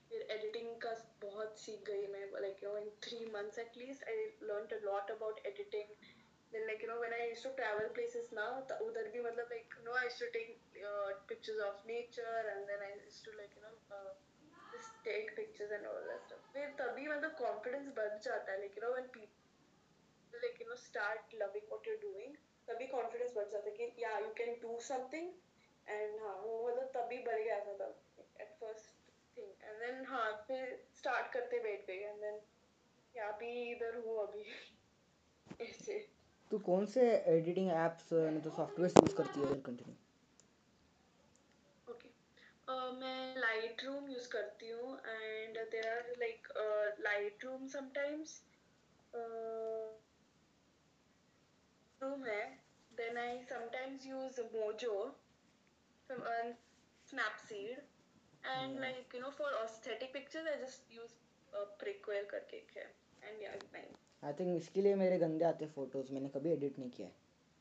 फिर 0.09 0.25
editing 0.37 0.75
का 0.85 0.93
बहुत 1.21 1.59
सीख 1.59 1.83
गई 1.89 2.07
मैं 2.15 2.25
like 2.41 2.63
you 2.63 2.69
know 2.69 2.77
in 2.77 2.89
three 3.05 3.25
months 3.35 3.59
at least 3.59 4.03
I 4.09 4.25
learn 4.51 4.67
a 4.77 4.79
lot 4.89 5.11
about 5.17 5.45
editing 5.53 5.95
like 6.69 6.81
you 6.83 6.87
know 6.89 6.95
when 7.01 7.13
I 7.17 7.21
used 7.27 7.43
to 7.45 7.51
travel 7.59 7.87
places 7.95 8.27
now 8.39 8.49
त- 8.71 8.75
उधर 8.87 9.07
भी 9.13 9.21
मतलब 9.27 9.53
used 10.01 10.19
to 10.23 10.27
take 10.35 10.51
uh, 10.89 11.09
pictures 11.31 11.61
of 11.67 11.79
nature 11.91 12.35
and 12.53 12.67
then 12.71 12.83
I 12.87 12.91
used 12.97 13.23
to 13.27 13.31
like 13.39 13.55
you 13.57 13.63
know 13.63 13.73
uh, 13.97 14.11
just 14.73 14.93
take 15.07 15.33
pictures 15.39 15.71
and 15.77 15.89
all 15.93 16.03
that 16.09 16.27
stuff 16.27 16.43
फिर 16.53 16.75
तभी 16.81 17.07
मतलब 17.07 17.35
confidence 17.41 17.95
बढ़ 18.01 18.19
जाता 18.27 18.51
है 18.51 18.61
like 18.65 18.77
you 18.79 18.83
know 18.85 18.93
when 18.97 19.09
people 19.17 19.42
like 20.41 20.59
you 20.59 20.67
know 20.69 20.75
start 20.75 21.33
loving 21.41 21.65
what 21.69 21.87
you're 21.87 22.03
doing. 22.03 22.35
तभी 22.67 22.87
confidence 22.91 23.35
बढ़ 23.35 23.49
जाता 23.51 23.69
है 23.69 23.75
कि 23.77 24.03
yeah 24.03 24.19
you 24.25 24.33
can 24.39 24.53
do 24.65 24.75
something. 24.89 25.31
And 25.87 26.21
हाँ 26.21 26.35
वो 26.41 26.67
मतलब 26.67 26.91
तभी 26.95 27.17
बढ़ 27.25 27.41
गया 27.41 27.59
था 27.59 27.73
तब 27.73 28.23
at 28.41 28.53
first 28.61 28.91
thing. 29.37 29.51
And 29.67 29.83
then 29.83 30.05
हाँ 30.09 30.45
फिर 30.47 30.75
start 31.01 31.33
करते 31.33 31.59
बैठ 31.59 31.85
गए. 31.87 32.11
And 32.11 32.25
then 32.25 32.39
yeah 33.15 33.33
अभी 33.33 33.71
इधर 33.71 34.01
हूँ 34.05 34.21
अभी. 34.27 34.45
ऐसे. 35.61 35.99
तू 36.51 36.59
कौन 36.59 36.85
से 36.85 37.01
एडिटिंग 37.27 37.69
एप्स 37.71 38.09
तो 38.09 38.49
सॉफ्टवेयर 38.49 38.91
यूज़ 38.97 39.15
करती 39.15 39.39
है 39.39 39.61
कंटिन्यू 39.61 39.95
uh, 42.67 42.93
मैं 42.99 43.37
लाइट 43.37 43.83
रूम 43.83 44.09
यूज़ 44.09 44.29
करती 44.29 44.69
हूँ. 44.69 44.97
And 44.97 45.57
there 45.71 45.87
are 45.87 46.13
like 46.19 46.47
Lightroom 47.45 47.67
sometimes 47.67 48.41
room 52.03 52.25
है 52.25 52.43
then 52.91 53.17
I 53.17 53.43
sometimes 53.49 54.05
use 54.07 54.41
Mojo 54.55 54.95
snapseed 57.07 57.79
and 58.43 58.75
Yeah. 58.75 58.81
like 58.81 59.13
you 59.13 59.21
know 59.21 59.31
for 59.31 59.49
aesthetic 59.59 60.13
pictures 60.13 60.47
i 60.51 60.55
just 60.61 60.93
use 60.95 61.13
uh, 61.53 61.65
prequel 61.81 62.25
करके 62.31 62.57
एक 62.57 62.77
है. 62.77 62.85
And 63.23 63.43
yeah 63.43 63.57
it's 63.57 63.73
nice 63.75 63.99
I 64.23 64.33
think 64.33 64.55
इसके 64.57 64.81
लिए 64.81 64.95
मेरे 64.95 65.17
गंदे 65.17 65.45
आते 65.45 65.65
photos 65.67 66.11
मैंने 66.13 66.29
कभी 66.29 66.51
एडिट 66.51 66.79
नहीं 66.79 66.89
किया 66.89 67.07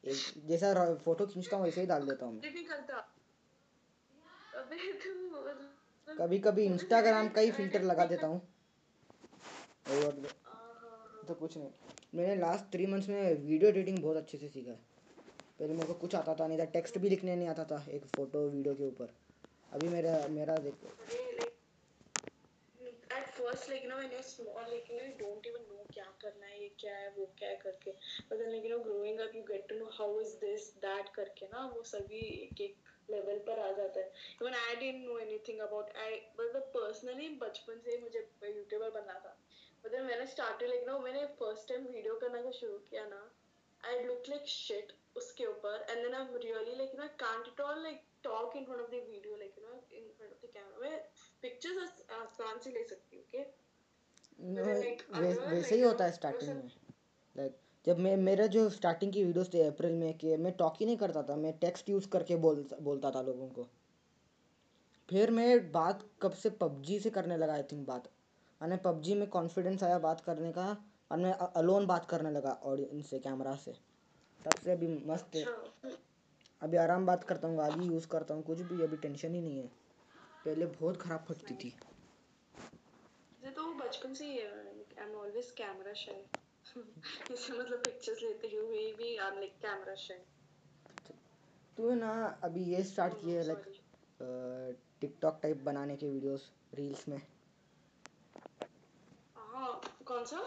एक 0.05 0.47
जैसा 0.47 0.73
फ़ोटो 1.05 1.27
खींचता 1.27 1.57
हूँ 1.57 1.65
वैसे 1.65 1.81
ही 1.81 1.87
डाल 1.87 2.07
देता 2.07 2.27
हूँ 2.27 2.35
मैं. 2.35 2.53
तू 6.09 6.15
कभी 6.19 6.39
कभी 6.39 6.65
इंस्टाग्राम 6.65 7.29
का 7.29 7.41
ही 7.41 7.51
फ़िल्टर 7.51 7.83
लगा 7.83 8.05
देता 8.05 8.27
हूँ. 8.27 8.41
और 9.91 10.21
हाँ, 10.47 11.25
तो 11.29 11.35
कुछ 11.35 11.57
नहीं. 11.57 11.71
मैंने 12.13 12.35
लास्ट 12.37 12.65
थ्री 12.73 12.87
मंथ्स 12.87 13.09
में 13.09 13.35
वीडियो 13.35 13.69
एडिटिंग 13.71 13.99
बहुत 13.99 14.17
अच्छे 14.17 14.39
से 14.39 14.49
सीखा 14.49 14.71
है 14.71 14.81
पहले 15.59 15.75
मेरे 15.75 15.87
को 15.87 15.95
कुछ 16.01 16.15
आता 16.15 16.35
था 16.41 16.47
नहीं 16.47 16.59
था 16.59 16.65
टेक्स्ट 16.73 16.99
भी 16.99 17.09
लिखने 17.09 17.37
नहीं 17.37 17.49
आता 17.49 17.65
था 17.71 17.85
एक 17.91 18.05
फ़ोटो 18.17 18.41
वीडियो 18.49 18.75
के 18.75 18.87
ऊपर 18.87 19.15
अभी 19.73 19.89
मेरा 19.89 20.27
मेरा 20.31 20.57
देख 20.67 20.75
at 23.15 23.27
first 23.37 23.69
like 23.71 23.83
you 23.85 23.89
know 23.89 23.97
when 23.97 24.13
you're 24.13 24.27
small 24.27 24.69
like 24.69 24.87
you 24.91 24.99
know 24.99 25.07
you 25.07 25.17
don't 25.17 25.49
even 25.49 25.65
know 25.71 25.87
क्या 25.95 26.05
करना 26.21 26.47
है 26.47 26.61
ये 26.61 26.69
क्या 26.81 26.95
है 26.97 27.09
वो 27.17 27.27
क्या 27.39 27.49
है 27.49 27.57
करके 27.63 27.93
but 28.29 28.39
then 28.41 28.53
like 28.55 28.69
you 28.69 28.71
know 28.73 28.79
growing 28.85 29.19
up 29.25 29.35
you 29.39 29.43
get 29.51 29.67
to 29.73 29.81
know 29.81 29.91
how 29.97 30.09
is 30.21 30.33
this 30.45 30.69
that 30.85 31.11
करके 31.17 31.47
ना 31.47 31.65
वो 31.75 31.83
सभी 31.91 32.23
एक 32.45 32.61
एक 32.69 33.11
लेवल 33.11 33.39
पर 33.49 33.61
आ 33.61 33.71
जाता 33.79 34.01
है 34.01 34.07
even 34.37 34.57
I 34.61 34.75
didn't 34.83 35.07
know 35.09 35.19
anything 35.25 35.61
about 35.67 35.93
I 36.07 36.11
मतलब 36.41 36.73
personally 36.79 37.29
बचपन 37.43 37.81
से 37.85 37.97
ही 37.97 38.03
मुझे 38.03 38.27
यूट्यूबर 38.47 38.91
बनना 38.99 39.19
था 39.27 39.37
मतलब 39.85 40.05
मैंने 40.07 40.27
स्टार्टिंग 40.27 40.71
लाइक 40.71 40.85
ना 40.87 40.99
मैंने 41.01 41.25
फ़र्स्ट 41.39 41.69
टाइम 41.69 41.87
वीडियो 41.89 42.15
करना 42.17 42.43
का 42.43 42.51
शुरू 42.59 42.79
किया 42.91 43.05
ना 43.07 43.23
आई 43.81 44.05
लुक 44.05 44.29
लाइक 44.29 44.47
शिट 44.49 44.93
उसके 45.17 45.47
ऊपर. 45.47 45.87
And 45.91 46.03
then 46.03 46.15
I 46.15 46.39
really 46.45 46.77
like 46.77 46.93
ना 46.99 47.07
can't 47.23 47.49
it 47.49 47.61
all 47.61 47.83
like 47.83 48.05
talk 48.25 48.57
in 48.57 48.65
front 48.65 48.81
of 48.81 48.91
the 48.91 49.03
video 49.09 49.37
like 49.37 49.55
you 49.59 49.65
know 49.67 49.83
in 49.93 50.09
front 50.09 50.33
of 50.33 50.47
the 50.47 50.51
camera 50.55 50.79
मैं 50.81 51.01
पिक्चर्स 51.43 52.05
आसान 52.13 52.59
से 52.65 52.71
ले 52.71 52.85
सकती 52.85 53.17
हूँ 53.17 53.25
के 53.31 53.51
वैसे 55.51 55.75
ही 55.75 55.81
होता 55.81 56.05
है 56.05 56.13
स्टार्टिंग 56.13 56.55
में। 56.55 56.71
लाइक 57.37 57.57
जब 57.85 57.99
मैं 57.99 58.17
मेरा 58.19 58.47
जो 58.47 58.69
स्टार्टिंग 58.71 59.13
की 59.13 59.25
वीडियोस 59.25 59.53
थे 59.55 59.63
अप्रैल 59.63 59.93
में 59.95 60.17
कि 60.19 60.37
मैं 60.37 60.53
टॉक 60.57 60.77
ही 60.81 60.87
नहीं 60.87 60.97
करता 60.97 61.23
था 61.23 61.37
मैं 61.37 61.53
टेक्स्ट 61.59 61.89
यूज़ 61.89 62.09
करके 62.09 62.37
बोल 62.39 62.67
बोलता 62.81 63.11
था 63.11 63.23
लोगों 63.23 63.49
को। 63.49 63.67
फिर 65.09 65.31
मैं 65.31 65.71
बात 65.73 66.03
कब 66.23 66.33
से 66.33 66.51
पबजी 66.61 66.99
से 67.01 67.11
करने 67.11 67.37
लगा 67.37 67.55
आई 67.55 67.63
थिंक 67.73 67.87
बात 67.87 68.09
मैंने 68.63 68.77
पबजी 68.79 69.15
में 69.15 69.27
कॉन्फिडेंस 69.29 69.83
आया 69.83 69.99
बात 69.99 70.21
करने 70.21 70.51
का 70.53 70.65
और 71.11 71.19
मैं 71.19 71.33
अलोन 71.57 71.87
बात 71.87 72.05
करने 72.11 72.31
लगा 72.31 72.51
ऑडियंस 72.65 73.09
से 73.11 73.19
कैमरा 73.21 73.55
से। 73.57 73.73
तब 74.41 74.59
से 74.65 74.73
अभी 74.73 74.89
मस्त 75.07 75.35
है। 75.37 75.45
अभी 76.63 76.77
आराम 76.77 77.07
बात 77.07 77.25
करता 77.25 77.49
हूँ 77.49 77.57
गाली 77.57 77.87
यूज़ 77.87 78.07
करता 78.09 78.35
हूँ 78.35 78.43
कुछ 78.43 78.61
भी 78.69 78.83
अभी 78.83 78.97
टेंशन 78.99 79.35
ही 79.35 79.41
नहीं 79.41 79.59
है। 79.59 79.67
पहले 80.45 80.67
बहुत 80.67 81.01
ख़राब 81.03 81.25
फटती 81.29 81.55
थी। 81.55 81.73
तो 83.49 83.73
बचपन 83.75 84.15
से 84.15 84.27
ही 84.27 84.37
है 84.37 84.47
I 84.47 85.07
am 85.07 85.15
always 85.17 85.51
camera 85.59 85.93
shy 85.97 86.25
जैसे 86.77 87.53
मतलब 87.53 87.79
पिक्चर्स 87.81 88.23
लेते 88.23 88.49
हुए 88.55 88.87
भी 88.99 89.17
I 89.17 89.27
am 89.27 89.39
like 89.39 89.59
camera 89.63 89.95
shy 90.05 90.25
तू 91.77 91.95
ना 91.97 92.15
अभी 92.45 92.65
ये 92.73 92.83
स्टार्ट 92.85 93.21
किए 93.21 93.43
लाइक 93.43 93.65
टिकटॉक 95.01 95.39
टाइप 95.43 95.63
बनाने 95.65 95.97
के 95.97 96.09
वीडियोस 96.09 96.51
रील्स 96.75 97.09
में। 97.09 97.21
कौन 100.13 100.25
सा? 100.25 100.41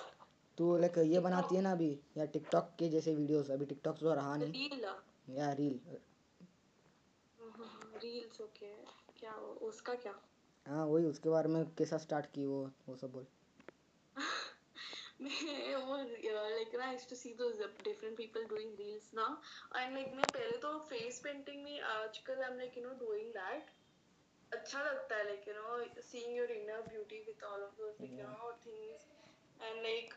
तू 0.57 0.65
लाइक 0.77 0.97
ये 1.05 1.19
बनाती 1.19 1.55
है 1.55 1.61
ना 1.61 1.71
अभी 1.71 1.89
या 2.17 2.25
टिकटॉक 2.33 2.75
के 2.79 2.89
जैसे 2.89 3.13
वीडियोस 3.15 3.49
अभी 3.51 3.65
टिकटॉक 3.65 3.97
तो 3.99 4.13
रहा 4.13 4.35
नहीं। 4.37 4.69
रील 4.69 4.85
या 5.37 5.51
रील 5.53 5.79
रील्स 8.03 8.41
ओके 8.41 8.69
क्या 9.19 9.35
वो- 9.35 9.57
उसका 9.69 9.93
क्या? 9.95 10.13
हाँ 10.65 10.85
वही 10.85 11.05
उसके 11.05 11.29
बारे 11.29 11.49
में 11.49 11.63
कैसा 11.75 11.97
स्टार्ट 11.97 12.25
की 12.33 12.45
वो 12.45 12.59
वो 12.87 12.95
सब 12.95 13.11
बोल। 13.11 13.25
मैं 15.21 15.75
वो 15.77 15.97
लाइक 15.97 16.75
ना 16.75 16.91
used 16.91 17.09
to 17.09 17.15
see 17.15 17.33
those 17.33 17.59
different 17.83 18.17
people 18.17 18.45
doing 18.45 18.75
reels 18.79 19.09
ना 19.13 19.27
एंड 19.75 19.93
लाइक 19.93 20.13
मैं 20.13 20.25
पहले 20.33 20.57
तो 20.57 20.77
फेस 20.89 21.19
पेंटिंग 21.23 21.63
में 21.63 21.79
आजकल 21.91 22.41
I 22.43 22.49
am 22.51 22.57
like 22.57 22.77
you 22.77 22.83
know 22.83 22.93
doing 22.99 23.29
that 23.33 23.71
अच्छा 24.51 24.83
लगता 24.83 25.15
है 25.15 25.23
like 25.25 25.47
you 25.47 25.53
know 25.53 26.01
seeing 26.01 26.37
your 26.37 26.51
inner 26.51 26.81
beauty 26.81 27.19
with 27.19 27.43
all 27.43 27.63
of 27.63 27.75
those 27.77 28.01
like 28.01 28.19
you 28.19 28.27
know 28.27 28.51
things 28.65 29.07
and 29.65 29.81
like 29.83 30.13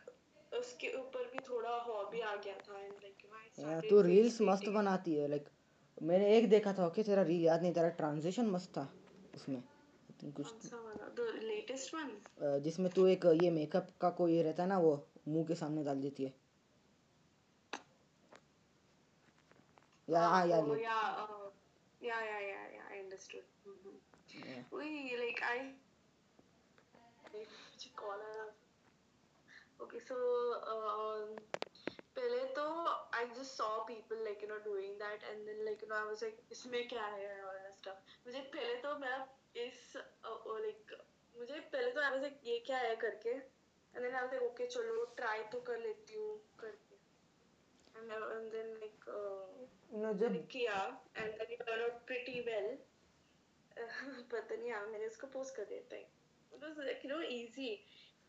उसके 0.59 0.93
ऊपर 0.99 1.31
भी 1.33 1.39
थोड़ा 1.49 1.77
हॉबी 1.87 2.21
आ 2.21 2.35
गया 2.37 2.55
था 2.69 2.79
एंड 2.81 2.93
लाइक 3.03 3.25
यू 3.25 3.31
आई 3.37 3.45
या 3.45 3.51
स्टार्टेड 3.53 3.91
तू 3.91 4.01
रील्स 4.03 4.41
मस्त 4.41 4.69
बनाती 4.79 5.15
है 5.15 5.29
लाइक 5.29 5.49
मैंने 6.03 6.37
एक 6.37 6.49
देखा 6.51 6.73
था 6.73 6.87
ओके 6.87 7.03
तेरा 7.03 7.23
रील 7.23 7.45
याद 7.45 7.63
नहीं 7.63 7.73
तेरा 7.75 7.89
ट्रांजिशन 8.03 8.51
मस्त 8.51 8.71
था 8.77 8.89
उसमें 9.35 9.63
कुछ 10.37 10.73
लेटेस्ट 11.43 11.95
वन 11.95 12.61
जिसमें 12.63 12.91
तू 12.93 13.07
एक 13.07 13.25
ये 13.43 13.51
मेकअप 13.51 13.89
का 14.01 14.11
कोई 14.21 14.43
रहता 14.43 14.63
है 14.63 14.69
ना 14.69 14.79
वो 14.79 14.93
मुँह 15.29 15.47
के 15.47 15.55
सामने 15.55 15.85
डाल 15.85 16.01
देती 16.01 16.25
है 16.25 16.35
या 20.09 20.21
हाँ 20.29 20.47
या 20.47 20.59
Oh, 20.59 20.67
ले 20.69 20.83
yeah, 20.83 21.09
uh, 21.23 21.49
yeah, 22.01 22.21
yeah, 22.25 22.41
yeah, 22.43 22.67
yeah, 22.75 22.87
I 22.91 23.01
understood. 23.01 23.45
Mm-hmm. 23.67 23.97
Yeah. 24.45 24.63
We 24.73 24.87
like 25.17 25.43
I. 25.49 25.59
मुझे 27.35 27.91
call 27.99 28.23
आया. 28.23 28.47
Okay, 29.81 30.01
so 30.07 30.17
um, 30.67 31.39
पहले 32.17 32.45
तो 32.55 32.63
I 33.15 33.27
just 33.35 33.57
saw 33.57 33.85
people 33.91 34.19
like 34.27 34.41
you 34.43 34.49
know 34.51 34.59
doing 34.65 34.99
that 35.03 35.23
and 35.31 35.47
then 35.47 35.61
like 35.67 35.83
you 35.83 35.89
know 35.91 35.99
I 35.99 36.07
was 36.11 36.23
like 36.23 36.41
इसमें 36.53 36.89
क्या 36.89 37.05
है 37.05 37.29
that 37.65 37.77
stuff. 37.79 38.01
मुझे 38.27 38.41
पहले 38.55 38.75
तो 38.83 38.99
मेरा 38.99 39.21
इस 39.67 39.79
uh, 39.97 40.39
uh, 40.51 40.59
like 40.67 40.95
मुझे 41.39 41.61
पहले 41.75 41.93
तो 41.93 42.01
I 42.01 42.11
was 42.17 42.27
like 42.27 42.43
ये 42.47 42.59
क्या 42.67 42.79
है 42.79 42.97
करके 43.05 43.35
and 43.95 44.05
then 44.05 44.15
I 44.15 44.25
was 44.25 44.33
like 44.33 44.47
okay 44.51 44.69
चलो 44.75 45.07
try 45.21 45.39
तो 45.53 45.61
कर 45.71 45.79
लेती 45.87 46.15
हूँ 46.15 46.35
करके 46.61 46.99
and, 47.95 48.11
uh, 48.11 48.27
and 48.35 48.53
then 48.57 48.75
like 48.83 49.09
uh, 49.09 49.47
no 49.95 50.13
जब 50.25 50.43
किया 50.57 50.77
and 51.23 51.39
then 51.39 51.57
it 51.57 51.67
turned 51.67 51.87
out 51.89 52.05
pretty 52.11 52.43
well 52.51 52.71
पता 53.79 54.55
नहीं 54.55 54.71
यार 54.71 54.87
मैंने 54.87 55.07
उसको 55.07 55.27
पोस्ट 55.39 55.57
कर 55.57 55.65
दिया 55.73 55.81
था 55.93 56.05
it 56.53 56.63
was 56.67 56.79
like 56.91 57.05
you 57.05 57.11
know 57.15 57.23
easy 57.39 57.73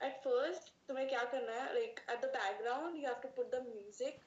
at 0.02 0.24
first 0.24 0.70
तुम्हें 0.88 1.08
क्या 1.10 1.24
करना 1.32 1.54
है 1.54 1.74
like 1.76 2.02
at 2.14 2.22
the 2.26 2.32
background 2.36 2.98
you 2.98 3.08
have 3.08 3.22
to 3.22 3.32
put 3.38 3.50
the 3.52 3.62
music 3.64 4.20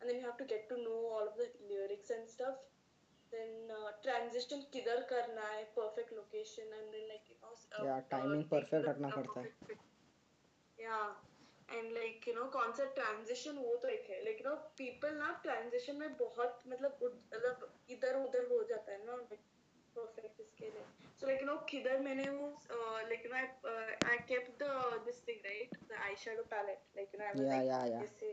and 0.00 0.08
then 0.10 0.18
you 0.20 0.26
have 0.26 0.38
to 0.38 0.46
get 0.52 0.68
to 0.68 0.76
know 0.82 1.00
all 1.14 1.26
of 1.30 1.40
the 1.40 1.48
lyrics 1.70 2.10
and 2.10 2.28
stuff 2.34 2.62
then 3.32 3.50
uh, 3.70 3.90
transition 4.06 4.62
किधर 4.72 5.02
करना 5.10 5.48
है 5.48 5.66
perfect 5.74 6.14
location 6.20 6.72
and 6.78 6.96
then 6.96 7.04
like 7.12 7.28
you 7.32 7.36
know 7.42 7.52
uh, 7.56 7.84
Yeah, 7.88 8.00
timing 8.14 8.44
uh, 8.46 8.50
perfect 8.54 8.88
रखना 8.88 9.08
uh, 9.08 9.16
पड़ता 9.18 9.40
है। 9.40 9.78
yeah 10.78 11.10
and 11.68 11.92
like 11.98 12.26
you 12.30 12.34
know 12.38 12.48
कौन 12.52 12.72
सा 12.78 12.84
transition 12.94 13.58
वो 13.66 13.76
तो 13.82 13.88
एक 13.88 14.10
है 14.10 14.22
like 14.24 14.42
you 14.42 14.48
know 14.48 14.56
people 14.82 15.18
ना 15.18 15.30
ट्रांजिशन 15.42 15.96
में 15.96 16.16
बहुत 16.16 16.62
मतलब 16.68 16.98
मतलब 17.04 17.68
इधर 17.96 18.22
उधर 18.24 18.48
हो 18.52 18.62
जाता 18.72 18.92
है 18.92 19.04
ना 19.06 19.18
like 19.32 19.46
perfect 19.98 20.40
इसके 20.40 20.70
लिए 20.70 21.09
so 21.20 21.26
like 21.28 21.40
you 21.40 21.46
know 21.46 21.56
किधर 21.70 21.98
मैंने 22.04 22.28
वो 22.28 22.46
uh, 22.74 23.00
like 23.08 23.24
you 23.24 23.30
know 23.32 23.40
I, 23.40 23.48
uh, 23.70 24.12
I 24.12 24.18
kept 24.28 24.52
the 24.58 24.70
this 25.06 25.18
thing 25.26 25.40
right 25.46 25.74
the 25.90 25.98
eyeshadow 26.08 26.44
palette 26.52 26.84
like 26.98 27.12
you 27.14 27.20
know 27.20 27.26
I 27.26 27.32
was 27.32 27.42
Yeah, 27.44 27.56
like 27.56 27.66
yeah, 27.70 27.84
yeah. 27.86 28.02
जैसे 28.02 28.30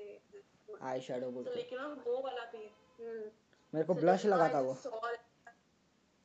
आई 0.88 1.02
शेडो 1.02 1.28
so 1.28 1.34
बोलते 1.34 1.56
like 1.60 1.74
you 1.76 1.80
know 1.82 1.90
वो 2.08 2.22
वाला 2.24 2.46
भी 2.54 2.64
हम्म 3.00 3.26
मेरे 3.74 3.86
को 3.88 3.94
so 3.94 4.00
ब्लश 4.00 4.26
like, 4.26 4.34
लगा 4.34 4.48
था 4.54 4.62
वो 4.62 4.74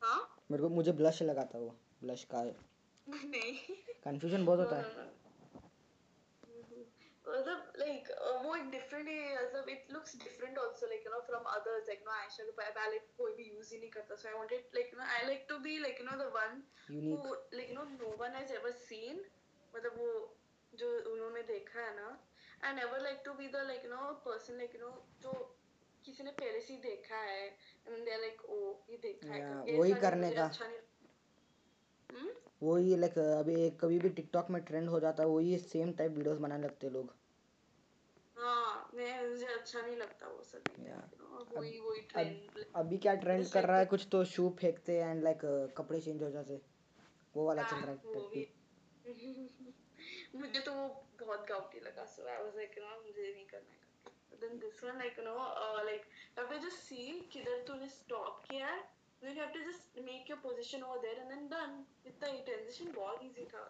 हाँ 0.01 0.19
मेरे 0.51 0.63
को 0.63 0.69
मुझे 0.69 0.91
ब्लश 1.01 1.21
लगा 1.23 1.45
था 1.53 1.59
वो 1.59 1.75
blush 2.03 2.23
का 2.33 2.43
नहीं 3.07 3.53
कंफ्यूजन 4.03 4.45
बहुत 4.45 4.59
होता 4.59 4.77
है. 4.77 4.83
Mhm. 4.83 5.22
मतलब 7.33 7.71
uh, 7.83 8.43
वो 8.43 8.55
एक 8.55 8.65
different 8.73 9.07
है 9.09 9.45
मतलब 9.45 9.69
looks 9.95 10.15
different 10.23 10.57
also 10.63 10.89
like 10.91 11.05
you 11.07 11.13
know 11.13 11.21
from 11.29 11.47
others 11.55 11.87
like 11.91 12.03
you 12.03 12.07
know 12.09 12.17
eyeshadow 12.17 12.53
pa- 12.59 12.73
palette 12.77 13.07
कोई 13.17 13.33
भी 13.39 13.49
use 13.55 13.71
ही 13.73 13.79
नहीं 13.79 13.89
करता 13.91 14.15
I 14.31 14.35
wanted 14.39 14.77
like 14.79 14.91
you 14.93 14.99
know 14.99 15.07
I 15.17 15.23
like 15.29 15.47
to 15.53 15.59
be 15.67 15.79
like 15.79 15.99
you 15.99 16.07
know 16.09 16.17
the 16.23 16.29
one 16.37 16.61
unique 16.89 17.25
like 17.53 17.69
you 17.69 17.77
know 17.79 17.87
no 17.95 18.13
one 18.23 18.37
has 18.41 18.51
ever 18.51 18.73
seen 18.83 19.19
मतलब 19.73 19.97
वो 19.99 20.39
जो 20.73 20.87
उन्होंने 21.13 21.43
देखा 21.43 21.79
है 21.81 21.95
ना 21.95 22.09
I 22.61 22.73
never 22.73 22.99
like 23.07 23.23
to 23.25 23.35
be 23.41 23.47
the 23.57 23.63
like 23.71 23.83
you 23.83 23.91
know 23.95 24.05
person 24.29 24.61
like 24.63 24.77
you 24.77 24.83
know 24.85 24.93
जो 25.23 25.33
किसी 26.05 26.23
ने 26.23 26.31
पहले 26.31 26.61
से 26.61 26.73
ही 26.73 26.79
देखा 26.81 27.17
है 27.17 27.49
and 27.87 28.07
they're 28.07 28.21
like 28.25 28.41
oh 28.49 28.73
ये 28.89 28.97
देखा 28.97 29.33
है 29.33 29.39
Yeah, 29.41 29.53
करके 29.53 29.77
वही 29.79 29.93
करने 30.01 30.31
का। 30.35 30.45
अच्छा 30.45 30.65
हम्म 32.09 32.31
वही 32.63 32.95
लाइक 32.97 33.17
अभी 33.19 33.69
कभी 33.81 33.99
भी 33.99 34.09
टिकटॉक 34.09 34.49
में 34.51 34.63
ट्रेंड 34.65 34.89
हो 34.89 34.99
जाता 34.99 35.23
है 35.23 35.29
वही 35.29 35.57
सेम 35.59 35.93
टाइप 35.93 36.11
वीडियोस 36.11 36.37
बनाने 36.37 36.67
लगते 36.67 36.87
हैं 36.87 36.93
लोग 36.93 37.11
हाँ 37.11 37.22
मैं 38.95 39.29
मुझे 39.29 39.45
अच्छा 39.45 39.81
नहीं 39.81 39.95
लगता 39.97 40.27
वो 40.27 40.43
सब 40.43 40.63
वही 41.57 41.79
वही 41.79 42.01
ट्रेंड 42.01 42.65
अभी 42.75 42.97
क्या 42.97 43.13
ट्रेंड 43.15 43.45
कर 43.51 43.65
रहा 43.65 43.77
है? 43.79 43.85
कुछ 43.85 44.07
तो 44.11 44.23
शू 44.25 44.49
फेंकते 44.59 44.97
एंड 44.97 45.23
लाइक 45.23 45.39
कपड़े 45.77 46.01
चेंज 46.01 46.23
हो 46.23 46.29
जाते। 46.29 46.61
वो 47.35 47.45
वाला 47.47 47.63
चल 47.63 47.75
हाँ, 47.75 47.85
रहा 47.85 47.91
है 47.91 48.45
मुझे 50.35 50.59
तो 50.59 50.73
वो 50.73 50.87
बहुत 51.21 51.45
गाउटी 51.49 51.79
लगा 51.79 52.05
so 52.05 52.27
I 52.27 52.43
was 52.43 52.55
like 52.55 52.75
no 52.77 53.01
मुझे 53.03 53.33
नहीं 53.33 53.45
करना 53.45 53.73
है 53.73 53.81
then 54.39 54.59
this 54.59 54.83
one 54.83 54.97
like 54.97 55.19
you 55.19 55.25
know 55.25 55.35
like 55.83 56.05
have 56.39 56.57
just 56.59 56.77
see 56.77 57.19
किधर 57.33 57.63
तूने 57.67 57.87
स्टॉप 57.89 58.43
किया 58.49 58.67
है। 58.67 59.02
Then 59.23 59.35
you 59.35 59.41
have 59.41 59.53
to 59.53 59.59
just 59.65 59.99
make 60.05 60.29
your 60.29 60.37
position 60.45 60.83
over 60.83 60.99
there 61.03 61.17
and 61.21 61.29
then 61.33 61.43
done. 61.51 61.73
इतना 62.07 62.27
ही 62.29 62.39
transition 62.47 62.87
बहुत 62.95 63.21
easy 63.27 63.45
था. 63.51 63.61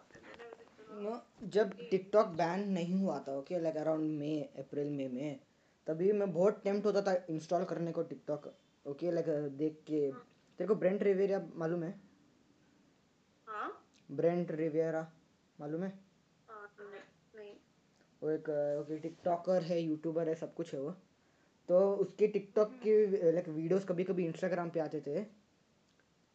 You 1.02 1.16
जब 1.54 1.72
टिकटॉक 1.90 2.26
बैन 2.38 2.68
नहीं 2.72 2.94
हुआ 2.94 3.18
था 3.28 3.36
okay 3.38 3.58
like 3.62 3.76
around 3.76 4.18
May 4.18 4.40
April 4.58 4.90
May 4.96 5.08
में 5.08 5.38
तभी 5.86 6.12
मैं 6.12 6.32
बहुत 6.32 6.60
टेम्प्ट 6.64 6.86
होता 6.86 7.02
था 7.02 7.14
इंस्टॉल 7.30 7.64
करने 7.70 7.92
को 7.92 8.02
टिकटॉक 8.10 8.52
ओके 8.86 9.10
लाइक 9.10 9.26
देख 9.58 9.78
के। 9.86 10.00
तेरे 10.58 10.66
को 10.68 10.74
ब्रेंट 10.74 11.02
रिवेरा 11.02 11.40
मालूम 11.54 11.82
है? 11.82 11.90
हाँ? 13.48 13.70
ब्रेंट 14.10 14.50
रिवेरा 14.52 15.06
मालूम 15.58 15.82
है? 15.82 15.92
हाँ, 16.48 16.66
वो 18.22 18.30
एक 18.30 18.48
ओके 18.80 18.98
टिकटॉकर 18.98 19.62
है 19.62 19.80
यूट्यूबर 19.82 20.28
है 20.28 20.34
सब 20.34 20.54
कुछ 20.54 20.74
है 20.74 20.80
वो। 20.80 20.90
तो 21.68 21.80
उसके 22.04 22.26
टिकटॉक 22.28 22.72
के 22.82 23.32
लाइक 23.32 23.48
वीडियोस 23.48 23.84
कभी 23.88 24.04
कभी 24.04 24.24
इंस्टाग्राम 24.26 24.70
पे 24.70 24.80
आते 24.80 25.00
थे। 25.06 25.43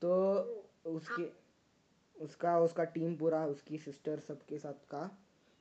तो 0.01 0.12
उसके, 0.85 1.29
उसका 2.15 2.59
उसका 2.59 2.83
टीम 2.93 3.15
पूरा, 3.17 3.45
उसकी 3.45 3.77
सिस्टर 3.77 4.19
सबके 4.19 4.57
साथ 4.57 4.85
का। 4.91 5.09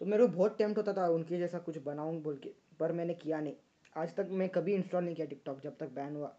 तो 0.01 0.07
मेरे 0.07 0.27
को 0.27 0.33
बहुत 0.33 0.57
टेम्प्ट 0.59 0.79
होता 0.79 0.93
था 0.93 1.09
उनके 1.11 1.39
जैसा 1.39 1.59
कुछ 1.59 1.79
बनाऊँ 1.83 2.21
बोल 2.23 2.37
के, 2.37 2.55
पर 2.81 2.93
मैंने 2.93 3.15
किया 3.15 3.41
नहीं। 3.41 3.55
आज 3.97 4.15
तक 4.17 4.29
मैं 4.33 4.49
कभी 4.49 4.75
इंस्टॉल 4.75 5.05
नहीं 5.05 5.15
किया 5.15 5.27
टिकटॉक 5.27 5.61
जब 5.61 5.77
तक 5.77 5.89
बैन 5.93 6.17
हुआ। 6.17 6.37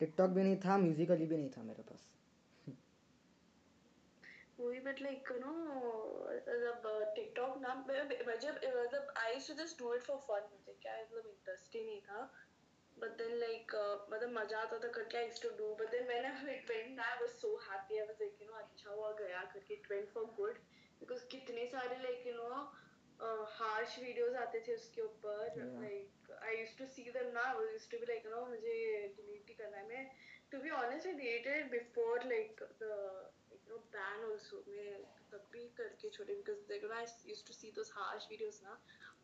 टिकटॉक 0.00 0.30
भी 0.30 0.42
नहीं 0.42 0.56
था 0.56 0.76
म्यूजिकली 0.78 1.26
भी 1.26 1.36
नहीं 1.36 1.50
था 1.50 1.62
मेरे 1.62 1.82
पास। 1.82 2.08
वही 4.60 4.80
बट 4.80 5.00
लाइक 5.02 5.28
नो 5.40 5.52
जब 6.60 6.82
टिकटॉक 7.16 7.58
नाम 7.60 7.84
मैं 7.88 8.38
जब 8.38 8.60
मतलब 8.76 9.12
I 9.18 9.32
used 9.32 9.58
just 9.58 9.78
do 9.78 9.94
it 9.94 10.02
for 10.02 10.16
fun 10.18 10.48
मुझे, 10.52 10.76
क्या 10.82 10.96
मतलब 11.02 11.26
इंटरेस्ट 11.26 11.74
ही 11.76 11.84
नहीं 11.84 12.00
था। 12.00 12.30
बट 12.98 13.16
देन 13.18 13.34
लाइक 13.38 13.74
मतलब 14.10 14.32
मज़ा 14.32 14.58
आता 14.60 14.78
था 14.84 14.88
करके 14.94 15.24
used 15.24 15.42
to 15.42 15.50
do 15.58 15.74
but 15.80 15.90
then 15.90 16.06
when 16.06 16.24
I 16.26 16.54
it 16.54 16.70
went 16.70 17.00
I 17.00 17.20
was 17.20 17.30
so 17.42 17.54
happy 17.68 17.98
I 17.98 18.06
was 18.06 18.16
like 18.20 18.42
you 18.42 18.48
know 18.48 18.56
अच्छा 18.58 18.90
हुआ 18.90 19.12
गया 19.20 19.42
करके 19.52 19.74
it 19.74 19.90
went 19.90 20.08
for 20.14 20.24
good 20.40 20.58
because 21.00 21.24
कितने 21.30 21.66
सारे 21.72 22.02
like 22.02 22.26
you 22.26 22.34
know 22.34 22.64
harsh 23.58 23.98
videos 23.98 24.34
आते 24.36 24.60
थे 24.68 24.74
उसके 24.74 25.02
ऊपर 25.02 25.44
Yeah. 25.56 25.68
Like 25.82 26.30
I 26.42 26.56
used 26.56 26.78
to 26.78 26.86
see 26.86 27.02
them 27.10 27.30
ना 27.34 27.42
I 27.42 27.72
used 27.72 27.90
to 27.90 27.98
be 27.98 28.06
like 28.06 28.24
you 28.26 28.30
know 28.30 28.44
मुझे 28.46 28.74
डिलीट 29.16 29.48
ही 29.48 29.54
करना 29.54 29.76
है 29.76 29.86
मैं 29.88 30.04
to 30.52 30.58
be 30.62 30.70
honest 30.78 31.06
I 31.06 31.12
deleted 31.14 31.70
before 31.70 32.24
like 32.26 32.62
the 32.82 32.90
you 33.66 33.72
know 33.72 33.80
ban 33.92 34.24
also 34.30 34.62
मैं 34.68 34.94
तब 35.32 35.46
भी 35.52 35.66
करके 35.76 36.10
छोड़े 36.16 36.34
because 36.40 36.62
like 36.70 36.82
you 36.82 36.88
know 36.88 37.00
I 37.02 37.06
used 37.30 37.46
to 37.46 37.54
see 37.58 37.70
those 37.78 37.90
harsh 37.98 38.26
videos 38.32 38.62
ना 38.64 38.78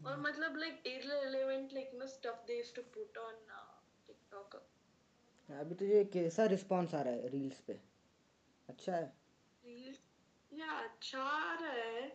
और 0.06 0.20
मतलब 0.20 0.58
like 0.62 0.86
irrelevant 0.92 1.74
like 1.78 1.92
you 1.92 2.00
know 2.00 2.10
stuff 2.14 2.46
they 2.46 2.58
used 2.62 2.74
to 2.74 2.84
put 2.98 3.20
on 3.24 3.34
uh, 3.58 3.74
TikTok 4.08 4.60
अभी 5.48 5.74
तुझे 5.74 6.04
कैसा 6.12 6.46
रिस्पॉन्स 6.46 6.94
आ 6.94 7.00
रहा 7.02 7.14
है 7.14 7.28
रील्स 7.28 7.60
पे 7.66 7.78
अच्छा 8.68 8.92
है 8.92 9.12
reels 9.64 10.00
या 10.52 10.78
अच्छा 10.84 11.22
आ 11.22 11.54
रहा 11.60 11.72
है 11.72 12.06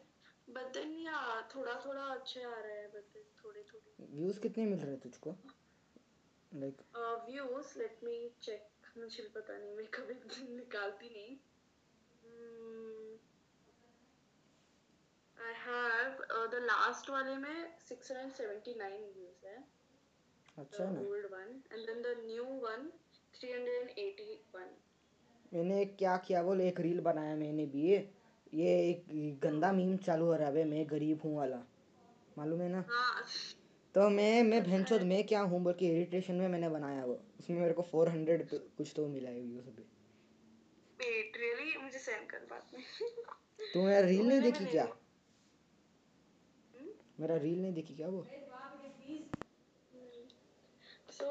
but 0.56 0.74
then 0.78 0.96
या 1.06 1.20
थोड़ा 1.56 1.74
थोड़ा 1.86 2.02
अच्छे 2.14 2.44
आ 2.44 2.56
रहा 2.56 2.74
है 2.74 2.88
but 2.96 3.14
then 3.16 3.28
थोड़े 3.44 3.64
थोड़े 3.74 4.08
व्यूज़ 4.16 4.40
कितने 4.40 4.66
मिल 4.66 4.80
रहे 4.80 4.92
हैं 4.92 5.00
तुझको 5.00 5.36
like 6.52 6.82
uh, 6.96 7.16
views 7.30 7.76
let 7.84 8.04
me 8.10 8.18
check 8.48 8.74
मुझे 8.98 9.24
पता 9.36 9.58
नहीं 9.58 9.76
मैं 9.76 9.86
कभी 9.94 10.16
निकालती 10.56 11.10
नहीं 11.10 11.36
Have 15.68 16.14
uh, 16.14 16.48
the 16.52 16.60
last 16.66 17.10
वाले 17.10 17.36
में 17.38 17.78
679 17.90 18.92
views 19.16 19.46
है. 19.46 19.64
अच्छा 20.58 20.84
ना? 20.84 21.00
old 21.00 21.26
one. 21.32 21.52
And 21.72 21.88
then 21.88 22.02
the 22.02 22.14
new 22.26 22.46
one 22.46 22.86
381 23.42 24.68
मैंने 25.54 25.86
क्या 25.86 26.18
किया 26.18 26.44
बोल 26.44 26.62
एक 26.62 26.80
रील 26.80 27.00
बनाया 27.00 27.36
मैंने 27.36 27.66
भी। 27.66 27.94
ये 28.54 28.90
एक 28.90 29.06
गंदा 29.44 29.72
मीम 29.72 29.98
चालू 29.98 30.26
हो 30.26 30.36
रहा 30.36 30.50
है 30.50 30.64
मैं 30.64 30.86
गरीब 30.90 31.22
हूँ 31.26 31.38
वाला। 31.38 31.64
मालूम 32.38 32.62
है 32.62 32.70
ना? 32.70 32.86
हाँ। 32.90 33.24
तो 33.94 34.10
मैं 34.10 34.44
मैं 34.44 34.64
भैंचोद 34.64 35.02
मैं 35.02 35.28
क्या 35.28 35.42
हूँ 35.42 35.64
बोल 35.64 35.74
के 35.74 35.86
इरिटेशन 35.86 36.36
में 36.36 36.48
मैंने 36.48 36.70
बनाया 36.70 37.06
वो। 37.06 37.20
उसमें 37.40 37.60
मेरे 37.60 37.74
को 37.74 37.82
फोर 37.82 38.10
हंड्रेड 38.10 38.50
कुछ 38.54 38.94
तो 38.96 39.08
मिला 39.08 39.30
है 39.30 39.42
व्यूज़ 39.42 39.68
अभी। 39.68 39.86
Wait 41.00 41.38
really? 41.42 41.84
मुझे 41.84 42.00
send 42.00 42.32
कर 42.32 42.40
बाद 42.52 42.64
में। 42.74 42.84
तू 43.74 43.84
मेरा 43.84 44.08
रील 44.08 44.28
नहीं 44.28 44.42
देखी 44.42 44.66
क्या? 44.66 44.84
हम्म? 44.84 44.94
मेरा 47.20 47.36
रील 47.36 47.62
नहीं 47.62 47.74
देखी 47.74 47.96
क्या 47.96 48.08
वो? 48.08 48.28
so 51.12 51.26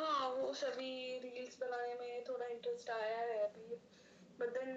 हाँ 0.00 0.30
वो 0.30 0.54
सभी 0.54 1.18
रील्स 1.18 1.60
बनाने 1.60 1.94
में 1.94 2.24
थोड़ा 2.24 2.46
इंटरेस्ट 2.46 2.90
आया 2.90 3.18
है 3.18 3.38
अभी। 3.38 3.76
But 4.40 4.48
then 4.48 4.68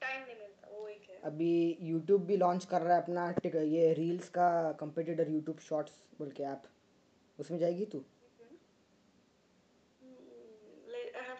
टाइम 0.00 0.24
नहीं 0.24 0.36
मिलता 0.36 0.68
वो 0.72 0.88
एक 0.88 1.10
है। 1.10 1.20
अभी 1.24 1.78
यूट्यूब 1.80 2.24
भी 2.24 2.36
लॉन्च 2.36 2.64
कर 2.64 2.82
रहा 2.82 2.96
है 2.96 3.02
अपना 3.02 3.34
ये 3.60 3.94
रील्स 3.94 4.28
का 4.28 4.72
कंपेटिटर 4.72 5.30
यूट्यूब 5.30 5.58
शॉर्ट्स 5.58 5.92
बोल 6.18 6.30
के 6.30 6.42
ऐप 6.42 6.62
उसमें 7.38 7.58
जाएगी 7.58 7.84
तू? 7.84 8.04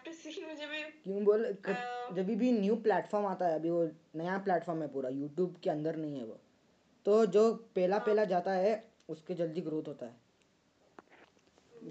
आई 0.07 0.11
हैव 0.11 0.23
टू 0.23 0.31
सी 0.31 0.45
मुझे 0.45 0.65
भी 0.67 0.81
क्यों 1.03 1.23
बोल? 1.25 1.45
जब 2.15 2.27
भी 2.37 2.51
न्यू 2.51 2.75
प्लेटफॉर्म 2.83 3.25
आता 3.25 3.47
है 3.47 3.55
अभी 3.55 3.69
वो 3.69 3.83
नया 4.15 4.37
प्लेटफॉर्म 4.37 4.81
है 4.81 4.87
पूरा 4.93 5.09
यूट्यूब 5.09 5.55
के 5.63 5.69
अंदर 5.69 5.95
नहीं 5.95 6.19
है 6.19 6.25
वो। 6.25 6.37
तो 7.05 7.25
जो 7.25 7.53
पहला 7.75 7.97
पहला 7.99 8.23
जाता 8.25 8.51
है 8.51 8.73
उसके 9.09 9.33
जल्दी 9.33 9.61
ग्रोथ 9.61 9.87
होता 9.87 10.05
है। 10.05 10.23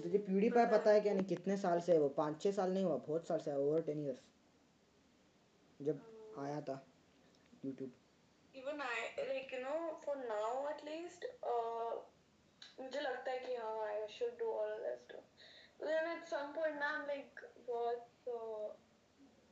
तुझे 0.01 0.17
प्यूडीफाई 0.17 0.65
पता 0.71 0.91
है 0.91 1.01
क्या 1.01 1.13
नहीं 1.13 1.25
कितने 1.25 1.57
साल 1.57 1.79
से 1.81 1.91
है 1.91 1.99
वो? 1.99 2.09
पाँच 2.09 2.41
छः 2.41 2.51
साल 2.51 2.73
नहीं 2.73 2.83
हुआ 2.83 2.95
बहुत 3.07 3.27
साल 3.27 3.39
से 3.39 3.51
है 3.51 3.59
ओवर 3.59 3.81
टेन 3.81 4.03
ईयर्स 4.05 4.23
जब 5.79 5.99
आया 6.39 6.61
था 6.61 6.81
YouTube 7.65 7.91
like 9.27 9.51
you 9.53 9.59
know 9.61 9.79
for 10.03 10.15
now 10.29 10.49
at 10.69 10.81
least 10.87 11.25
uh, 11.51 11.93
मुझे 12.81 13.01
लगता 13.01 13.31
है 13.31 13.39
कि 13.39 13.55
हाँ 13.55 13.87
I 13.87 14.07
should 14.15 14.37
do 14.39 14.49
all 14.51 14.73
that 14.83 14.99
stuff 15.05 15.34
But 15.79 15.87
then 15.87 16.05
at 16.15 16.27
some 16.27 16.53
point 16.53 16.79
now 16.79 16.91
I'm 16.97 17.07
like, 17.07 17.45
what? 17.67 18.07
So 18.25 18.75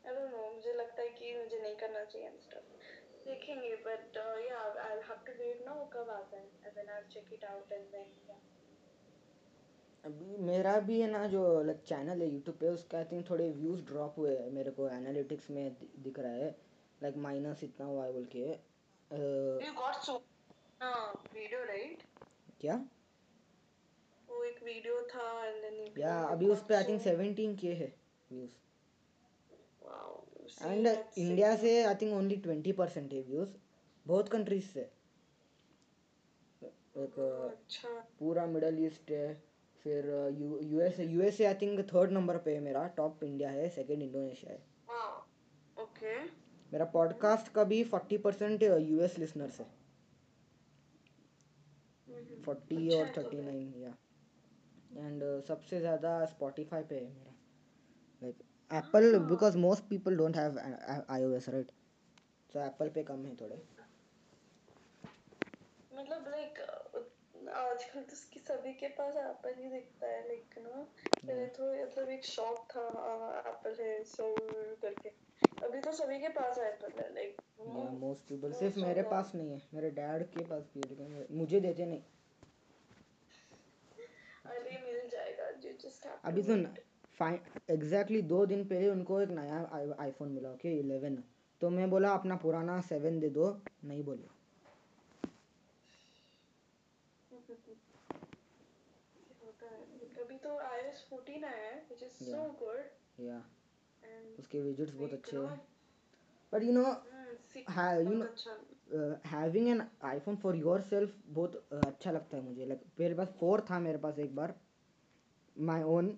मुझे 0.05 0.73
लगता 0.73 1.01
है 1.01 1.09
कि 1.19 1.33
मुझे 1.37 1.59
नहीं 1.61 1.75
करना 1.81 2.03
चाहिए 2.05 2.29
and 2.29 2.41
stuff. 2.41 2.65
देखेंगे 3.27 3.75
but 3.83 4.17
uh, 4.21 4.35
yeah 4.45 4.81
I'll 4.85 5.05
have 5.09 5.21
to 5.27 5.35
wait 5.41 5.61
now 5.67 5.77
कब 5.93 6.09
आता 6.15 6.37
है 6.37 6.47
and 6.65 6.75
then 6.77 6.89
I'll 6.95 7.09
check 7.13 7.31
it 7.37 7.45
out 7.51 7.77
and 7.77 7.95
then 7.95 8.09
yeah. 8.29 8.41
अभी 10.03 10.37
मेरा 10.45 10.79
भी 10.87 10.99
है 10.99 11.09
ना 11.11 11.25
जो 11.27 11.41
लाइक 11.63 11.83
चैनल 11.87 12.21
है 12.21 12.27
यूट्यूब 12.29 12.57
पे 12.59 12.69
उसका 12.69 12.97
आई 12.97 13.05
थिंक 13.11 13.29
थोड़े 13.29 13.49
व्यूज़ 13.59 13.81
ड्रॉप 13.91 14.15
हुए 14.17 14.35
हैं 14.37 14.49
मेरे 14.53 14.71
को 14.79 14.89
एनालिटिक्स 14.89 15.49
में 15.51 15.75
दिख 16.07 16.19
रहा 16.19 16.31
है 16.31 16.49
लाइक 17.01 17.17
माइनस 17.25 17.63
इतना 17.63 17.85
हुआ 17.85 18.05
है 18.05 18.11
बोल 18.13 18.25
के 18.35 18.43
you 19.65 19.71
got 19.79 20.03
so 20.07 20.17
video 20.81 21.63
right 21.65 22.03
क्या 22.61 22.75
वो 24.63 24.69
एक 24.69 24.83
video 24.83 25.09
था 25.09 25.43
then 25.61 25.89
you 25.89 25.99
या 25.99 26.23
अभी 26.23 26.47
उस 26.47 26.65
पे 26.67 26.75
आई 26.75 26.83
थिंक 26.83 26.97
so- 26.97 27.03
सेवेंटीन 27.03 27.55
के 27.55 27.73
है 27.73 27.95
व्यूज़ 28.31 28.51
see, 30.59 30.71
एंड 30.71 30.87
इंडिया 31.17 31.55
से 31.55 31.83
I 31.83 31.95
think 31.95 32.13
only 32.13 32.35
twenty 32.35 32.71
percent 32.71 33.13
है 33.13 33.21
व्यूज़ 33.21 33.49
बहुत 34.07 34.29
कंट्रीज़ 34.29 34.63
से। 34.63 34.81
एक 36.97 37.19
अच्छा। 37.53 37.89
पूरा 38.19 38.45
मिडल 38.45 38.83
ईस्ट 38.83 39.11
है 39.11 39.43
फिर 39.83 40.05
you 40.39 40.59
US 40.99 41.41
I 41.41 41.53
think 41.53 41.79
third 41.79 42.11
number 42.11 42.37
पे 42.37 42.53
है 42.53 42.59
मेरा 42.59 42.87
टॉप 42.87 43.23
इंडिया 43.23 43.49
है 43.49 43.69
सेकंड 43.69 44.03
इंडोनेशिया 44.03 44.53
है। 44.53 44.65
Okay 45.83 46.29
मेरा 46.73 46.85
पॉडकास्ट 46.85 47.53
का 47.53 47.63
भी 47.63 47.83
फोर्टी 47.83 48.17
परसेंट 48.17 48.63
यूएस 48.63 49.19
लिसनर्स 49.19 49.59
है 49.59 49.65
हम्म। 52.07 52.43
फोर्टी 52.43 52.87
अच्छा 52.87 52.99
और 52.99 53.05
तो 53.05 53.21
थर्टी 53.21 53.37
फिर। 53.37 53.45
नाइन 53.45 53.73
या। 53.77 53.97
एंड 54.97 55.23
सबसे 55.47 55.79
ज़्यादा 55.79 56.13
स्पॉटिफाई 56.27 56.83
पे 56.83 56.99
है 56.99 57.09
मेरा। 57.09 57.33
लाइक 58.21 58.43
एप्पल 58.71 59.15
हाँ। 59.15 59.27
Because 59.29 59.57
most 59.57 59.83
people 59.89 60.17
don't 60.17 60.37
have 60.37 60.59
iOS 61.35 61.49
right 61.49 61.71
so 62.53 62.59
Apple 62.61 62.89
पे 62.89 63.03
कम 63.03 63.25
है 63.25 63.35
थोड़े। 63.37 63.55
मतलब 65.91 66.27
लाइक 66.27 66.59
आजकल 67.51 68.01
तो 68.01 68.13
उसकी 68.13 68.39
सभी 68.39 68.73
के 68.73 68.87
पास 68.97 69.15
एप्पल 69.17 69.53
ही 69.57 69.69
दिखता 69.69 70.07
है 70.07 70.27
लाइक 70.27 70.57
ना? 70.59 70.81
पहले 71.23 71.45
तो 71.49 71.71
मतलब 71.75 72.09
एक 72.09 72.25
शौक 72.25 72.65
था 72.71 72.81
एप्पल 73.49 73.75
है 73.81 74.03
सो 74.05 74.27
करके। 74.81 75.09
अभी 75.61 75.81
तो 75.81 75.91
सभी 75.93 76.19
के 76.19 76.29
पास 76.29 76.57
एप्पल 76.59 76.99
है 76.99 77.13
लाइक 77.13 77.39
मोस्ट 77.59 78.27
पीपल 78.29 78.51
सिर्फ़ 78.53 78.79
मेरे 78.79 79.03
पास 79.11 79.31
नहीं 79.35 79.51
है 79.51 79.61
मेरे 79.73 79.91
डैड 79.91 80.29
के 80.31 80.43
पास 80.45 80.69
भी 80.73 80.81
है 80.81 80.87
लेकिन 80.87 81.37
मुझे 81.37 81.59
देते 81.59 81.85
नहीं। 81.85 82.01
अरे 84.45 84.77
मिल 84.79 85.07
जाएगा 85.09 85.47
यू 85.47 85.55
जस्ट 85.61 85.61
हैव 85.61 85.62
अभी 86.25 86.43
सुन 86.43 86.67
एग्जैक्टली 87.69 88.21
दो 88.21 88.45
दिन 88.45 88.65
पहले 88.65 88.89
उनको 88.89 89.21
एक 89.21 89.29
नया 89.29 89.95
आईफोन 89.99 90.31
मिला 90.31 90.51
ओके 90.51 90.79
इलेवन 90.79 91.23
तो 91.61 91.69
मैं 91.69 91.89
बोला 91.89 92.13
अपना 92.13 92.35
पुराना 92.35 92.81
सेवन 92.81 93.19
दे 93.19 93.29
दो. 93.29 93.61
नहीं 93.83 94.03
बोले। 94.03 94.43
अभी 100.21 100.37
तो 100.37 100.49
iOS 100.49 100.99
14 101.13 101.45
आया 101.45 101.69
है 101.69 101.87
is 101.89 102.01
so 102.01 102.33
Yeah. 102.33 102.59
good. 102.59 102.83
या 103.19 103.45
उसके 104.39 104.61
विजिट्स 104.61 104.93
बहुत 104.93 105.13
अच्छे 105.13 105.37
हैं। 105.37 105.43
Know, 105.43 106.53
but 106.53 106.63
you 106.63 106.71
know 106.71 106.83
you 108.01 108.17
know 108.17 108.25
अच्छा। 108.25 109.29
Having 109.29 109.67
an 109.67 109.87
iPhone 110.03 110.35
for 110.35 110.55
yourself 110.81 111.15
बहुत 111.27 111.67
uh, 111.73 111.87
अच्छा 111.87 112.11
लगता 112.11 112.37
है 112.37 112.43
मुझे। 112.43 112.65
लाइक 112.65 112.81
मेरे 112.99 113.15
पास 113.15 113.27
फोर 113.27 113.61
था 113.61 113.79
मेरे 113.79 113.97
पास 113.97 114.19
एक 114.19 114.35
बार। 114.35 114.59
माई 115.55 115.81
ओन 115.95 116.17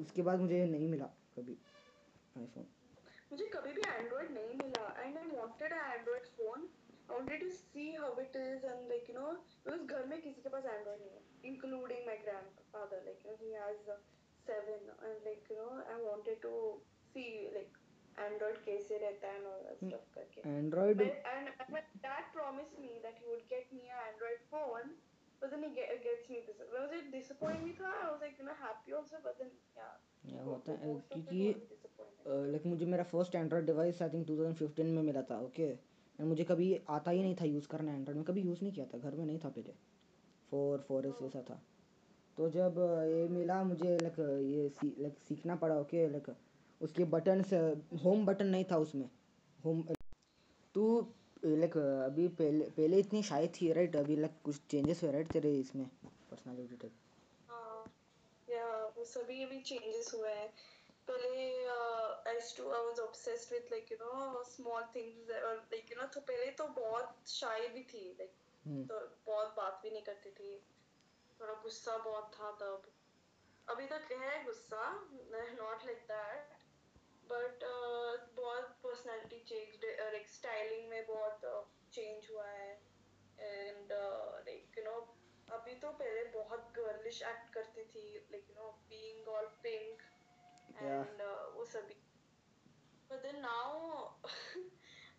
उसके 0.00 0.22
बाद 0.28 0.40
मुझे 0.40 0.64
नहीं 0.66 0.88
मिला 0.88 1.06
कभी 1.36 1.56
आईफोन 2.38 2.66
मुझे 3.32 3.44
कभी 3.54 3.72
भी 3.72 3.82
एंड्रॉइड 3.88 4.30
नहीं 4.30 4.54
मिला। 4.62 4.86
And 5.02 5.18
I 5.18 5.36
wanted 5.36 5.72
a 5.72 5.92
Android 5.94 6.26
phone 6.36 6.68
I 7.10 7.16
wanted 7.16 7.40
to 7.40 7.50
see 7.50 7.92
how 7.94 8.20
it 8.20 8.36
is 8.36 8.66
and 8.66 8.88
like 8.88 9.10
you 9.10 9.14
know 9.20 9.30
because 9.66 9.82
घर 9.86 10.04
में 10.06 10.20
किसी 10.22 10.42
के 10.42 10.48
पास 10.48 10.64
एंड्रॉइड 10.64 11.00
नहीं 11.00 11.10
है 11.10 11.52
including 11.52 12.06
my 12.06 12.16
grandfather 12.24 13.04
like 13.04 13.26
you 13.26 13.32
know 13.32 13.38
he 13.42 13.52
has 13.52 13.90
7 14.46 14.68
and 15.04 15.24
like 15.24 15.50
you 15.50 15.56
know 15.56 15.70
I 15.94 16.02
wanted 16.04 16.40
to 16.42 16.52
see 17.14 17.24
like 17.54 17.78
Android 18.18 18.64
कैसे 18.64 18.98
रहता 18.98 19.28
है 19.28 19.40
और 19.52 19.62
Hmm. 19.68 19.88
स्टफ़ 19.88 20.14
करके। 20.14 20.48
Android 20.58 21.00
But, 21.02 21.24
and 21.30 21.72
my 21.76 21.80
dad 22.04 22.26
promised 22.34 22.76
me 22.82 22.90
that 23.06 23.16
he 23.22 23.30
would 23.30 23.46
get 23.54 23.72
me 23.78 23.88
an 23.94 24.02
Android 24.10 24.44
phone, 24.52 24.92
but 25.44 25.50
then 25.52 25.62
he 25.62 25.74
get, 25.76 26.02
gets 26.02 26.28
me. 26.30 26.38
Was 26.72 26.92
it 26.92 27.12
disappointing 27.12 27.64
me? 27.64 27.72
Tha? 27.78 27.88
I 28.02 28.10
was 28.10 28.20
like, 28.20 28.36
you 28.38 28.46
know, 28.46 28.56
happy 28.58 28.94
also, 28.94 29.16
but 29.22 29.38
then 29.38 29.50
yeah. 29.76 30.44
होता 30.44 30.72
है 30.72 30.94
it 30.94 31.12
क्योंकि. 31.12 31.54
Like 32.26 32.66
मुझे 32.66 32.86
मेरा 32.86 33.04
first 33.04 33.34
Android 33.34 33.66
device 33.66 34.00
I 34.02 34.08
think 34.10 34.26
2015 34.28 34.92
में 34.92 35.02
मिला 35.02 35.22
था 35.30 35.38
okay 35.40 35.62
and 35.62 36.28
मुझे 36.28 36.44
कभी 36.44 36.68
आता 36.90 37.10
ही 37.10 37.22
नहीं 37.22 37.34
था 37.40 37.44
यूज़ 37.44 37.66
करना 37.68 37.94
एंड्रॉयड 37.94 38.16
में 38.16 38.24
कभी 38.26 38.42
यूज़ 38.42 38.62
नहीं 38.62 38.72
किया 38.72 38.86
था 38.92 38.98
घर 38.98 39.16
में 39.16 39.24
नहीं 39.24 39.38
था 39.38 39.48
पहले 39.56 39.74
फोर 40.52 40.84
फोर 40.88 41.06
एस 41.06 41.18
ऐसा 41.22 41.42
था 41.50 41.60
तो 42.38 42.48
जब 42.50 42.78
ये 43.08 43.26
मिला 43.34 43.62
मुझे 43.64 43.96
लाइक 44.02 44.18
ये 44.52 44.68
सी, 44.68 44.94
लाइक 44.98 45.18
सीखना 45.28 45.56
पड़ा 45.56 45.78
ओके 45.80 46.08
लाइक 46.12 46.34
उसके 46.80 47.04
बटन 47.16 47.44
होम 48.04 48.24
बटन 48.26 48.46
नहीं 48.46 48.64
था 48.70 48.78
उसमें 48.86 49.08
होम 49.58 49.82
तू 50.74 50.86
लाइक 51.44 51.76
अभी 51.76 52.26
पहले 52.28 52.64
पहले 52.76 52.98
इतनी 52.98 53.22
शाई 53.22 53.48
थी 53.48 53.72
राइट 53.72 53.96
अभी 53.96 54.16
लाइक 54.16 54.40
कुछ 54.44 54.60
चेंजेस 54.70 55.02
हुए 55.02 55.12
राइट 55.12 55.32
तेरे 55.32 55.54
इसमें 55.60 55.86
पर्सनालिटी 56.30 56.76
टाइप 56.76 56.92
हाँ, 57.50 57.84
yeah, 58.48 58.98
वो 58.98 59.04
सभी 59.04 59.42
अभी 59.44 59.62
changes 59.62 60.14
हुए 60.14 60.30
हैं। 60.30 60.48
पहले 61.08 61.46
uh, 61.66 62.30
I 62.30 62.34
used 62.36 62.56
to 62.56 62.68
I 62.70 62.80
was 62.84 63.00
obsessed 63.04 63.50
with 63.52 63.70
like 63.72 63.90
you 63.90 63.98
know 63.98 64.42
small 64.50 64.86
things 64.94 65.32
और 65.42 65.62
like 65.72 65.92
you 65.92 65.98
know 66.00 66.08
तो 66.14 66.20
पहले 66.20 66.50
तो 66.50 66.68
बहुत 66.80 67.16
shy 67.28 67.58
भी 67.74 67.82
थी 67.94 68.04
like 68.20 68.40
हम्म। 68.66 68.84
तो 68.84 69.00
बहुत 69.26 69.54
बात 69.56 69.80
भी 69.82 69.90
नहीं 69.90 70.02
करती 70.02 70.30
थी। 70.30 70.56
थोड़ा 71.40 71.54
गुस्सा 71.62 71.96
बहुत 71.96 72.30
था 72.34 72.50
तब। 72.60 72.82
अभी 73.68 73.86
तक 73.86 74.12
है 74.12 74.44
गुस्सा 74.44 74.92
नॉट 75.32 75.84
लाइक 75.86 75.98
दैट 76.10 76.63
बट 77.32 77.64
बहुत 78.36 78.72
पर्सनालिटी 78.82 79.38
चेंज 79.50 79.84
लाइक 79.84 80.28
स्टाइलिंग 80.28 80.88
में 80.88 81.06
बहुत 81.06 81.40
चेंज 81.92 82.30
हुआ 82.30 82.46
है. 82.48 82.72
एंड 83.38 83.92
लाइक 83.92 84.78
यू 84.78 84.84
नो 84.84 84.96
अभी 85.48 85.74
तो 85.80 85.90
पहले 85.92 86.24
बहुत 86.34 86.72
गर्लिश 86.76 87.22
एक्ट 87.22 87.52
करती 87.54 87.84
थी 87.84 88.04
like 88.32 88.50
you 88.50 88.56
know 88.56 88.70
being 88.90 89.28
all 89.28 89.46
pink 89.62 90.02
and 90.82 91.22
वो 91.56 91.64
सभी. 91.72 91.94
बट 93.10 93.22
देन 93.22 93.40
नाउ 93.40 94.04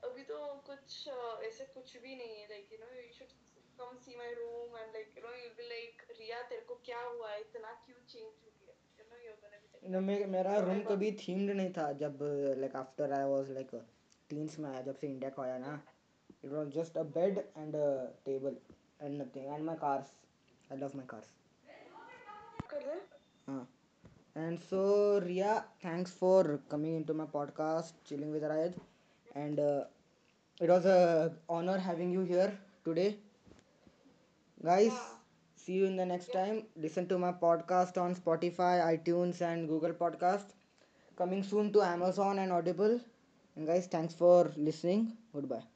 अभी 0.03 0.23
तो 0.23 0.37
कुछ 0.67 1.09
uh, 1.09 1.43
ऐसे 1.43 1.65
कुछ 1.65 1.95
भी 1.97 2.15
नहीं 2.15 2.39
है 2.39 2.47
like 2.49 2.71
you 2.71 2.77
know 2.79 2.93
you 2.93 3.11
should 3.13 3.31
come 3.79 3.97
see 3.97 4.15
my 4.17 4.33
room 4.33 4.77
and 4.77 4.93
like 4.93 5.17
you 5.17 5.23
know 5.23 5.33
you 5.35 5.49
be 5.57 5.67
like 5.69 6.01
Riya 6.11 6.41
तेरे 6.49 6.61
को 6.61 6.75
क्या 6.85 6.99
हुआ? 7.01 7.31
है 7.31 7.39
इतना 7.41 7.71
क्यों 7.85 7.99
चेंज 8.05 8.43
हो 8.43 8.51
गया? 8.59 8.75
You 8.99 9.05
know 9.09 9.17
you 9.23 9.31
are 9.31 9.39
gonna 9.41 9.57
be 9.85 9.99
me, 9.99 10.25
मेरा 10.25 10.57
रूम 10.59 10.79
कभी 10.83 11.11
थीम्ड 11.21 11.51
नहीं 11.51 11.71
था 11.73 11.91
जब 12.01 12.19
like 12.59 12.75
after 12.75 13.11
I 13.13 13.29
was 13.29 13.51
like 13.51 13.75
teens 14.29 14.59
में 14.59 14.69
आया 14.69 14.81
जब 14.81 14.95
से 14.95 15.07
इंडिया 15.07 15.29
को 15.29 15.41
आया 15.41 15.57
ना। 15.57 15.79
It 16.43 16.51
was 16.51 16.71
just 16.75 16.97
a 16.97 17.03
bed 17.17 17.37
and 17.57 17.75
a 17.75 18.05
table 18.25 18.57
and 19.01 19.21
nothing 19.21 19.45
and 19.45 19.63
my 19.65 19.75
cars 19.81 20.13
I 20.71 20.77
love 20.77 20.91
my 20.95 21.05
cars 21.09 21.33
कर 22.69 22.87
हाँ? 23.47 23.67
And 24.37 24.59
so 24.59 25.19
Riya 25.19 25.59
thanks 25.85 26.17
for 26.17 26.55
coming 26.71 26.95
into 26.95 27.13
my 27.13 27.27
podcast 27.33 28.07
chilling 28.09 28.31
with 28.33 28.43
रायद 28.43 28.79
and 29.35 29.59
it 30.57 30.69
was 30.69 30.85
a 30.85 31.33
honor 31.49 31.77
having 31.77 32.11
you 32.11 32.21
here 32.23 32.51
today. 32.85 33.07
Guys 34.63 34.93
Yeah. 34.93 35.24
See 35.65 35.73
you 35.73 35.85
in 35.85 35.95
the 35.97 36.05
next 36.05 36.31
time. 36.33 36.63
Listen 36.75 37.07
to 37.09 37.17
my 37.25 37.31
podcast 37.45 38.01
on 38.05 38.15
spotify 38.15 38.73
itunes 38.91 39.41
and 39.51 39.67
google 39.67 39.93
podcast. 40.03 40.53
Coming 41.17 41.43
soon 41.43 41.71
to 41.73 41.81
amazon 41.83 42.39
and 42.39 42.51
audible. 42.51 42.99
And 43.55 43.67
guys 43.67 43.87
thanks 43.87 44.13
for 44.13 44.51
listening. 44.57 45.17
Goodbye 45.33 45.75